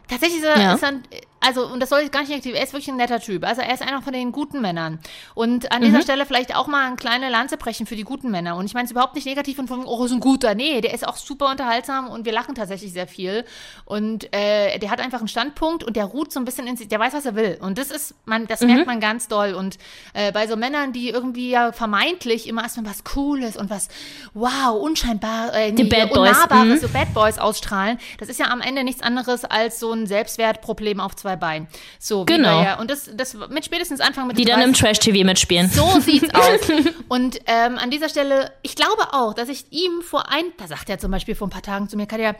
Tatsächlich 0.08 0.38
ist 0.40 0.46
er, 0.46 0.58
Ja. 0.60 0.74
ist 0.74 0.82
er 0.82 0.88
ein, 0.90 1.02
also, 1.44 1.66
und 1.66 1.80
das 1.80 1.88
soll 1.88 2.00
ich 2.00 2.10
gar 2.10 2.20
nicht 2.20 2.30
negativ, 2.30 2.54
er 2.54 2.62
ist 2.62 2.72
wirklich 2.72 2.88
ein 2.88 2.96
netter 2.96 3.20
Typ. 3.20 3.44
Also 3.44 3.60
er 3.62 3.74
ist 3.74 3.82
einer 3.82 4.00
von 4.02 4.12
den 4.12 4.32
guten 4.32 4.60
Männern. 4.60 4.98
Und 5.34 5.72
an 5.72 5.82
dieser 5.82 5.98
Mhm. 5.98 6.02
Stelle 6.02 6.26
vielleicht 6.26 6.54
auch 6.56 6.66
mal 6.66 6.86
eine 6.86 6.96
kleine 6.96 7.28
Lanze 7.30 7.56
brechen 7.56 7.86
für 7.86 7.96
die 7.96 8.04
guten 8.04 8.30
Männer. 8.30 8.56
Und 8.56 8.64
ich 8.66 8.74
meine 8.74 8.84
es 8.86 8.90
überhaupt 8.90 9.14
nicht 9.14 9.26
negativ 9.26 9.58
und 9.58 9.68
von, 9.68 9.84
oh, 9.84 10.04
ist 10.04 10.12
ein 10.12 10.20
guter. 10.20 10.54
Nee, 10.54 10.80
der 10.80 10.94
ist 10.94 11.06
auch 11.06 11.16
super 11.16 11.50
unterhaltsam 11.50 12.08
und 12.08 12.24
wir 12.24 12.32
lachen 12.32 12.54
tatsächlich 12.54 12.92
sehr 12.92 13.06
viel. 13.06 13.44
Und 13.84 14.32
äh, 14.34 14.78
der 14.78 14.90
hat 14.90 15.00
einfach 15.00 15.18
einen 15.18 15.28
Standpunkt 15.28 15.84
und 15.84 15.96
der 15.96 16.04
ruht 16.04 16.32
so 16.32 16.40
ein 16.40 16.44
bisschen 16.44 16.66
in 16.66 16.76
sich, 16.76 16.88
der 16.88 16.98
weiß, 17.00 17.12
was 17.14 17.26
er 17.26 17.34
will. 17.34 17.58
Und 17.60 17.78
das 17.78 17.90
ist, 17.90 18.14
man, 18.24 18.46
das 18.46 18.60
Mhm. 18.60 18.66
merkt 18.68 18.86
man 18.86 19.00
ganz 19.00 19.28
doll. 19.28 19.54
Und 19.54 19.78
äh, 20.14 20.32
bei 20.32 20.46
so 20.46 20.56
Männern, 20.56 20.92
die 20.92 21.08
irgendwie 21.10 21.50
ja 21.50 21.72
vermeintlich 21.72 22.46
immer 22.48 22.62
erstmal 22.62 22.86
was 22.86 23.04
Cooles 23.04 23.56
und 23.56 23.68
was, 23.70 23.88
wow, 24.34 24.80
unscheinbar, 24.80 25.54
äh, 25.54 25.72
Die 25.72 25.82
nee, 25.84 25.88
Bad 25.88 26.10
Boys, 26.12 26.30
Unnahbares, 26.38 26.82
mhm. 26.82 26.86
so 26.86 26.88
Bad 26.92 27.12
Boys 27.14 27.38
ausstrahlen, 27.38 27.98
das 28.18 28.28
ist 28.28 28.38
ja 28.38 28.46
am 28.46 28.60
Ende 28.60 28.84
nichts 28.84 29.02
anderes 29.02 29.44
als 29.44 29.80
so 29.80 29.92
ein 29.92 30.06
Selbstwertproblem 30.06 31.00
auf 31.00 31.16
zwei 31.16 31.31
Beinen. 31.36 31.68
So, 31.98 32.24
Genau. 32.24 32.62
ja, 32.62 32.78
und 32.78 32.90
das, 32.90 33.10
das 33.14 33.34
mit 33.48 33.64
spätestens 33.64 34.00
Anfang 34.00 34.26
mit 34.26 34.38
Die 34.38 34.44
dann 34.44 34.60
im 34.62 34.72
Trash-TV 34.74 35.24
mitspielen. 35.24 35.68
so 35.70 36.00
sieht's 36.00 36.32
aus. 36.34 36.60
Und 37.08 37.40
ähm, 37.46 37.78
an 37.78 37.90
dieser 37.90 38.08
Stelle, 38.08 38.52
ich 38.62 38.76
glaube 38.76 39.12
auch, 39.12 39.34
dass 39.34 39.48
ich 39.48 39.70
ihm 39.70 40.02
vor 40.02 40.30
ein, 40.30 40.44
da 40.58 40.66
sagt 40.66 40.88
er 40.90 40.98
zum 40.98 41.10
Beispiel 41.10 41.34
vor 41.34 41.46
ein 41.48 41.50
paar 41.50 41.62
Tagen 41.62 41.88
zu 41.88 41.96
mir, 41.96 42.06
Katja, 42.06 42.34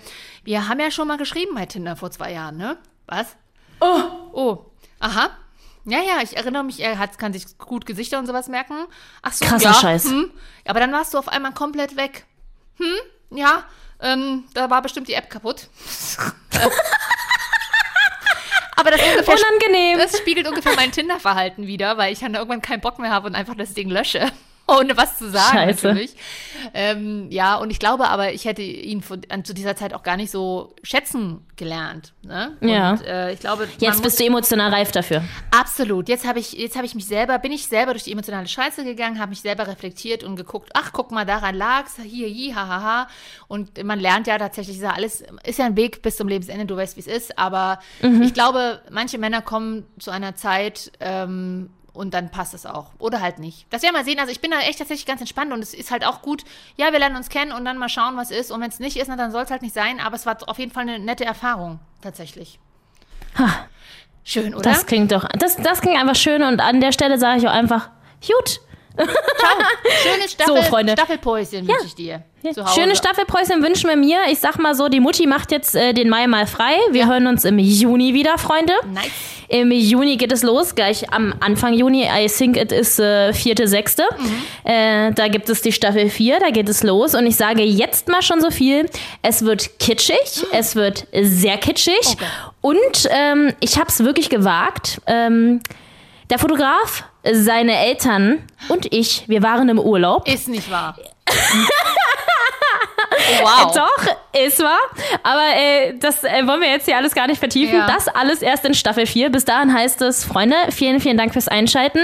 wir 0.44 0.68
haben 0.68 0.80
ja 0.80 0.90
schon 0.90 1.08
mal 1.08 1.16
geschrieben 1.18 1.54
bei 1.54 1.66
Tinder 1.66 1.96
vor 1.96 2.10
zwei 2.10 2.32
Jahren, 2.32 2.56
ne? 2.56 2.76
Was? 3.06 3.36
Oh. 3.80 4.00
Oh. 4.32 4.58
Aha. 5.00 5.30
Ja, 5.84 5.98
ja, 5.98 6.22
ich 6.22 6.36
erinnere 6.36 6.62
mich, 6.62 6.78
er 6.78 6.98
hat, 6.98 7.18
kann 7.18 7.32
sich 7.32 7.58
gut 7.58 7.86
Gesichter 7.86 8.18
und 8.20 8.26
sowas 8.26 8.48
merken. 8.48 8.86
Ach 9.20 9.32
so, 9.32 9.44
Krasser 9.44 9.64
ja, 9.70 9.74
Scheiß. 9.74 10.04
Hm. 10.04 10.30
Aber 10.64 10.78
dann 10.78 10.92
warst 10.92 11.12
du 11.12 11.18
auf 11.18 11.26
einmal 11.28 11.52
komplett 11.52 11.96
weg. 11.96 12.24
Hm? 12.76 12.94
Ja, 13.36 13.64
ähm, 14.00 14.44
da 14.54 14.70
war 14.70 14.80
bestimmt 14.82 15.08
die 15.08 15.14
App 15.14 15.28
kaputt. 15.28 15.66
Aber 18.82 18.90
das 18.90 19.00
ungefähr 19.16 19.34
Unangenehm. 19.38 19.98
das 19.98 20.18
spiegelt 20.18 20.48
ungefähr 20.48 20.74
mein 20.74 20.90
Tinder-Verhalten 20.90 21.68
wieder, 21.68 21.96
weil 21.98 22.12
ich 22.12 22.18
dann 22.18 22.34
irgendwann 22.34 22.60
keinen 22.62 22.80
Bock 22.80 22.98
mehr 22.98 23.10
habe 23.10 23.28
und 23.28 23.36
einfach 23.36 23.54
das 23.54 23.74
Ding 23.74 23.88
lösche. 23.88 24.30
Ohne 24.66 24.96
was 24.96 25.18
zu 25.18 25.30
sagen, 25.30 25.52
Scheiße. 25.52 25.88
natürlich. 25.88 26.16
Ähm, 26.72 27.26
ja, 27.30 27.56
und 27.56 27.70
ich 27.70 27.78
glaube 27.78 28.08
aber, 28.08 28.32
ich 28.32 28.44
hätte 28.44 28.62
ihn 28.62 29.02
von, 29.02 29.20
an, 29.28 29.44
zu 29.44 29.54
dieser 29.54 29.74
Zeit 29.76 29.92
auch 29.92 30.02
gar 30.02 30.16
nicht 30.16 30.30
so 30.30 30.74
schätzen 30.82 31.44
gelernt. 31.56 32.12
Ne? 32.22 32.56
Ja. 32.60 32.92
Und 32.92 33.04
äh, 33.04 33.32
ich 33.32 33.40
glaube, 33.40 33.68
Jetzt 33.78 34.02
bist 34.02 34.20
du 34.20 34.24
emotional 34.24 34.72
reif 34.72 34.92
dafür. 34.92 35.24
Absolut. 35.50 36.08
Jetzt 36.08 36.26
habe 36.26 36.38
ich, 36.38 36.52
jetzt 36.52 36.76
habe 36.76 36.86
ich 36.86 36.94
mich 36.94 37.06
selber, 37.06 37.38
bin 37.38 37.52
ich 37.52 37.66
selber 37.66 37.92
durch 37.92 38.04
die 38.04 38.12
emotionale 38.12 38.46
Scheiße 38.46 38.84
gegangen, 38.84 39.18
habe 39.18 39.30
mich 39.30 39.40
selber 39.40 39.66
reflektiert 39.66 40.22
und 40.24 40.36
geguckt, 40.36 40.70
ach, 40.74 40.92
guck 40.92 41.10
mal, 41.10 41.26
daran 41.26 41.54
lag's, 41.56 41.96
hier, 42.02 42.28
hier, 42.28 42.54
hahaha. 42.54 43.08
Und 43.48 43.82
man 43.82 43.98
lernt 43.98 44.26
ja 44.28 44.38
tatsächlich, 44.38 44.76
ist 44.76 44.82
ja 44.82 44.92
alles, 44.92 45.24
ist 45.44 45.58
ja 45.58 45.66
ein 45.66 45.76
Weg 45.76 46.02
bis 46.02 46.16
zum 46.16 46.28
Lebensende, 46.28 46.66
du 46.66 46.76
weißt, 46.76 46.96
wie 46.96 47.00
es 47.00 47.06
ist. 47.06 47.38
Aber 47.38 47.80
ich 48.00 48.34
glaube, 48.34 48.80
manche 48.90 49.18
Männer 49.18 49.42
kommen 49.42 49.86
zu 49.98 50.10
einer 50.10 50.36
Zeit, 50.36 50.92
ähm, 51.00 51.70
und 51.92 52.14
dann 52.14 52.30
passt 52.30 52.54
es 52.54 52.66
auch. 52.66 52.90
Oder 52.98 53.20
halt 53.20 53.38
nicht. 53.38 53.66
Das 53.70 53.82
werden 53.82 53.94
wir 53.94 54.00
mal 54.00 54.04
sehen. 54.04 54.18
Also 54.18 54.32
ich 54.32 54.40
bin 54.40 54.50
da 54.50 54.60
echt 54.60 54.78
tatsächlich 54.78 55.06
ganz 55.06 55.20
entspannt 55.20 55.52
und 55.52 55.60
es 55.60 55.74
ist 55.74 55.90
halt 55.90 56.04
auch 56.04 56.22
gut. 56.22 56.44
Ja, 56.76 56.92
wir 56.92 56.98
lernen 56.98 57.16
uns 57.16 57.28
kennen 57.28 57.52
und 57.52 57.64
dann 57.64 57.78
mal 57.78 57.88
schauen, 57.88 58.16
was 58.16 58.30
ist. 58.30 58.50
Und 58.50 58.60
wenn 58.60 58.70
es 58.70 58.78
nicht 58.78 58.96
ist, 58.96 59.08
na, 59.08 59.16
dann 59.16 59.30
soll 59.30 59.42
es 59.42 59.50
halt 59.50 59.62
nicht 59.62 59.74
sein. 59.74 60.00
Aber 60.00 60.16
es 60.16 60.24
war 60.24 60.36
auf 60.46 60.58
jeden 60.58 60.72
Fall 60.72 60.82
eine 60.82 60.98
nette 60.98 61.24
Erfahrung. 61.24 61.80
Tatsächlich. 62.00 62.58
Schön, 64.24 64.54
oder? 64.54 64.62
Das 64.62 64.86
klingt 64.86 65.12
doch. 65.12 65.28
Das, 65.38 65.56
das 65.56 65.80
klingt 65.80 65.98
einfach 65.98 66.16
schön 66.16 66.42
und 66.42 66.60
an 66.60 66.80
der 66.80 66.92
Stelle 66.92 67.18
sage 67.18 67.40
ich 67.40 67.48
auch 67.48 67.52
einfach, 67.52 67.90
gut. 68.26 68.60
Schönes 70.02 70.32
Staffel, 70.32 70.56
So, 70.56 70.62
Freunde. 70.62 70.92
Staffelpäuschen 70.92 71.66
wünsche 71.66 71.86
ich 71.86 71.94
dir. 71.94 72.22
Schöne 72.74 72.96
Staffelpäuschen 72.96 73.62
wünschen 73.62 73.88
wir 73.88 73.96
mir. 73.96 74.18
Ich 74.30 74.40
sag 74.40 74.58
mal 74.58 74.74
so, 74.74 74.88
die 74.88 75.00
Mutti 75.00 75.26
macht 75.26 75.52
jetzt 75.52 75.74
äh, 75.74 75.92
den 75.92 76.08
Mai 76.08 76.26
mal 76.26 76.46
frei. 76.46 76.74
Wir 76.90 77.06
hören 77.06 77.26
uns 77.26 77.44
im 77.44 77.58
Juni 77.58 78.14
wieder, 78.14 78.36
Freunde. 78.38 78.74
Nice. 78.92 79.10
Im 79.48 79.70
Juni 79.70 80.16
geht 80.16 80.32
es 80.32 80.42
los, 80.42 80.74
gleich 80.74 81.12
am 81.12 81.34
Anfang 81.40 81.74
Juni. 81.74 82.04
I 82.04 82.26
think 82.26 82.56
it 82.56 82.72
is 82.72 82.98
äh, 82.98 83.32
vierte, 83.34 83.68
sechste. 83.68 84.04
Äh, 84.64 85.12
da 85.12 85.28
gibt 85.28 85.48
es 85.50 85.60
die 85.60 85.72
Staffel 85.72 86.08
4, 86.08 86.40
da 86.40 86.50
geht 86.50 86.68
es 86.68 86.82
los. 86.82 87.14
Und 87.14 87.26
ich 87.26 87.36
sage 87.36 87.62
jetzt 87.62 88.08
mal 88.08 88.22
schon 88.22 88.40
so 88.40 88.50
viel. 88.50 88.88
Es 89.20 89.44
wird 89.44 89.78
kitschig, 89.78 90.46
es 90.52 90.74
wird 90.74 91.06
sehr 91.12 91.58
kitschig. 91.58 92.00
Okay. 92.14 92.24
Und 92.62 93.08
ähm, 93.10 93.52
ich 93.60 93.76
habe 93.76 93.88
es 93.88 94.02
wirklich 94.02 94.30
gewagt. 94.30 95.00
Ähm, 95.06 95.60
der 96.30 96.38
Fotograf, 96.38 97.04
seine 97.30 97.78
Eltern 97.78 98.42
und 98.68 98.92
ich, 98.92 99.28
wir 99.28 99.42
waren 99.42 99.68
im 99.68 99.78
Urlaub. 99.78 100.28
Ist 100.28 100.48
nicht 100.48 100.70
wahr. 100.70 100.96
wow. 103.42 103.72
Doch, 103.74 104.06
ist 104.46 104.60
wahr. 104.60 104.80
Aber 105.22 105.56
äh, 105.56 105.94
das 105.98 106.24
äh, 106.24 106.46
wollen 106.46 106.60
wir 106.60 106.70
jetzt 106.70 106.86
hier 106.86 106.96
alles 106.96 107.14
gar 107.14 107.26
nicht 107.26 107.38
vertiefen. 107.38 107.76
Ja. 107.76 107.86
Das 107.86 108.08
alles 108.08 108.42
erst 108.42 108.64
in 108.64 108.74
Staffel 108.74 109.06
4. 109.06 109.30
Bis 109.30 109.44
dahin 109.44 109.72
heißt 109.72 110.02
es, 110.02 110.24
Freunde, 110.24 110.56
vielen, 110.70 111.00
vielen 111.00 111.16
Dank 111.16 111.32
fürs 111.32 111.48
Einschalten. 111.48 112.00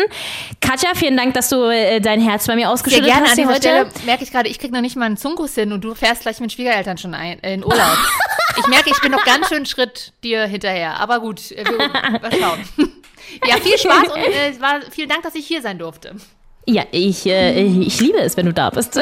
Katja, 0.60 0.90
vielen 0.94 1.16
Dank, 1.16 1.34
dass 1.34 1.48
du 1.48 1.64
äh, 1.64 2.00
dein 2.00 2.20
Herz 2.20 2.46
bei 2.46 2.54
mir 2.54 2.62
Sehr 2.62 2.70
ausgeschüttet 2.70 3.06
gerne 3.06 3.24
hast 3.24 3.32
an 3.32 3.36
dieser 3.36 3.48
heute. 3.50 3.60
Stelle 3.60 4.06
merke 4.06 4.24
ich 4.24 4.30
gerade, 4.30 4.48
ich 4.48 4.58
kriege 4.58 4.72
noch 4.72 4.80
nicht 4.82 4.96
mal 4.96 5.06
einen 5.06 5.16
Zungus 5.16 5.54
hin 5.54 5.72
und 5.72 5.82
du 5.82 5.94
fährst 5.94 6.22
gleich 6.22 6.40
mit 6.40 6.52
Schwiegereltern 6.52 6.98
schon 6.98 7.14
ein, 7.14 7.42
äh, 7.42 7.54
in 7.54 7.64
Urlaub. 7.64 7.98
ich 8.58 8.66
merke, 8.66 8.90
ich 8.90 9.00
bin 9.00 9.12
noch 9.12 9.24
ganz 9.24 9.48
schön 9.48 9.66
Schritt 9.66 10.12
dir 10.22 10.46
hinterher. 10.46 11.00
Aber 11.00 11.20
gut, 11.20 11.50
äh, 11.52 11.64
wir 11.64 11.88
mal 11.88 12.30
schauen. 12.32 12.92
ja, 13.46 13.56
viel 13.62 13.78
Spaß 13.78 14.08
und 14.14 14.20
äh, 14.20 14.50
es 14.50 14.60
war, 14.60 14.80
vielen 14.90 15.08
Dank, 15.08 15.22
dass 15.22 15.34
ich 15.34 15.46
hier 15.46 15.62
sein 15.62 15.78
durfte. 15.78 16.14
Ja, 16.66 16.84
ich, 16.90 17.24
äh, 17.26 17.62
ich 17.62 18.00
liebe 18.00 18.18
es, 18.18 18.36
wenn 18.36 18.46
du 18.46 18.52
da 18.52 18.68
bist. 18.70 19.00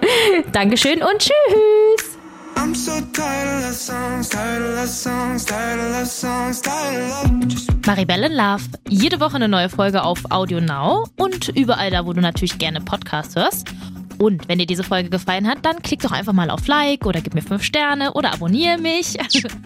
Dankeschön 0.52 1.02
und 1.02 1.18
tschüss. 1.18 2.18
I'm 2.56 2.74
so 2.74 2.92
tired 3.12 3.64
of 3.64 3.68
love 3.68 3.74
songs, 3.74 4.28
tired 4.28 4.78
of 4.78 4.88
songs, 4.88 5.44
tired 5.44 6.02
of 6.02 6.08
songs, 6.08 6.60
tired 6.60 7.10
of 7.24 7.86
Maribel 7.86 8.24
in 8.24 8.32
Love. 8.34 8.64
Jede 8.88 9.20
Woche 9.20 9.36
eine 9.36 9.48
neue 9.48 9.68
Folge 9.68 10.02
auf 10.02 10.18
Audio 10.30 10.60
Now 10.60 11.06
und 11.16 11.48
überall 11.50 11.90
da, 11.90 12.04
wo 12.04 12.12
du 12.12 12.20
natürlich 12.20 12.58
gerne 12.58 12.80
Podcasts 12.80 13.36
hörst. 13.36 13.68
Und 14.18 14.48
wenn 14.48 14.58
dir 14.58 14.66
diese 14.66 14.82
Folge 14.82 15.08
gefallen 15.08 15.48
hat, 15.48 15.64
dann 15.64 15.80
klick 15.82 16.00
doch 16.00 16.12
einfach 16.12 16.32
mal 16.32 16.50
auf 16.50 16.66
Like 16.66 17.06
oder 17.06 17.20
gib 17.20 17.34
mir 17.34 17.42
5 17.42 17.62
Sterne 17.62 18.12
oder 18.14 18.32
abonniere 18.32 18.78
mich. 18.78 19.16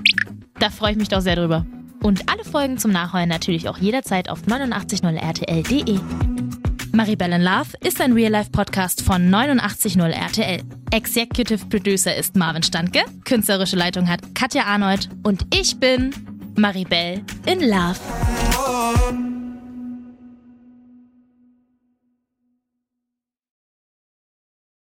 da 0.59 0.71
freue 0.71 0.93
ich 0.93 0.99
mich 0.99 1.09
doch 1.09 1.21
sehr 1.21 1.37
drüber. 1.37 1.65
Und 2.03 2.29
alle 2.29 2.45
Folgen 2.45 2.79
zum 2.79 2.91
Nachhören 2.91 3.29
natürlich 3.29 3.69
auch 3.69 3.79
jederzeit 3.79 4.29
auf 4.29 4.43
890rtl.de. 4.43 5.99
Maribel 6.93 7.33
in 7.33 7.43
Love 7.43 7.71
ist 7.81 8.01
ein 8.03 8.13
Real-Life-Podcast 8.13 9.01
von 9.03 9.31
89.0 9.31 10.11
RTL. 10.11 10.63
Executive 10.91 11.65
Producer 11.67 12.15
ist 12.15 12.37
Marvin 12.37 12.63
Standke, 12.63 13.01
künstlerische 13.25 13.77
Leitung 13.77 14.09
hat 14.09 14.35
Katja 14.35 14.65
Arnold 14.65 15.09
und 15.23 15.47
ich 15.55 15.79
bin 15.81 16.15
Maribel 16.55 17.23
in 17.47 17.61
Love. 17.61 19.32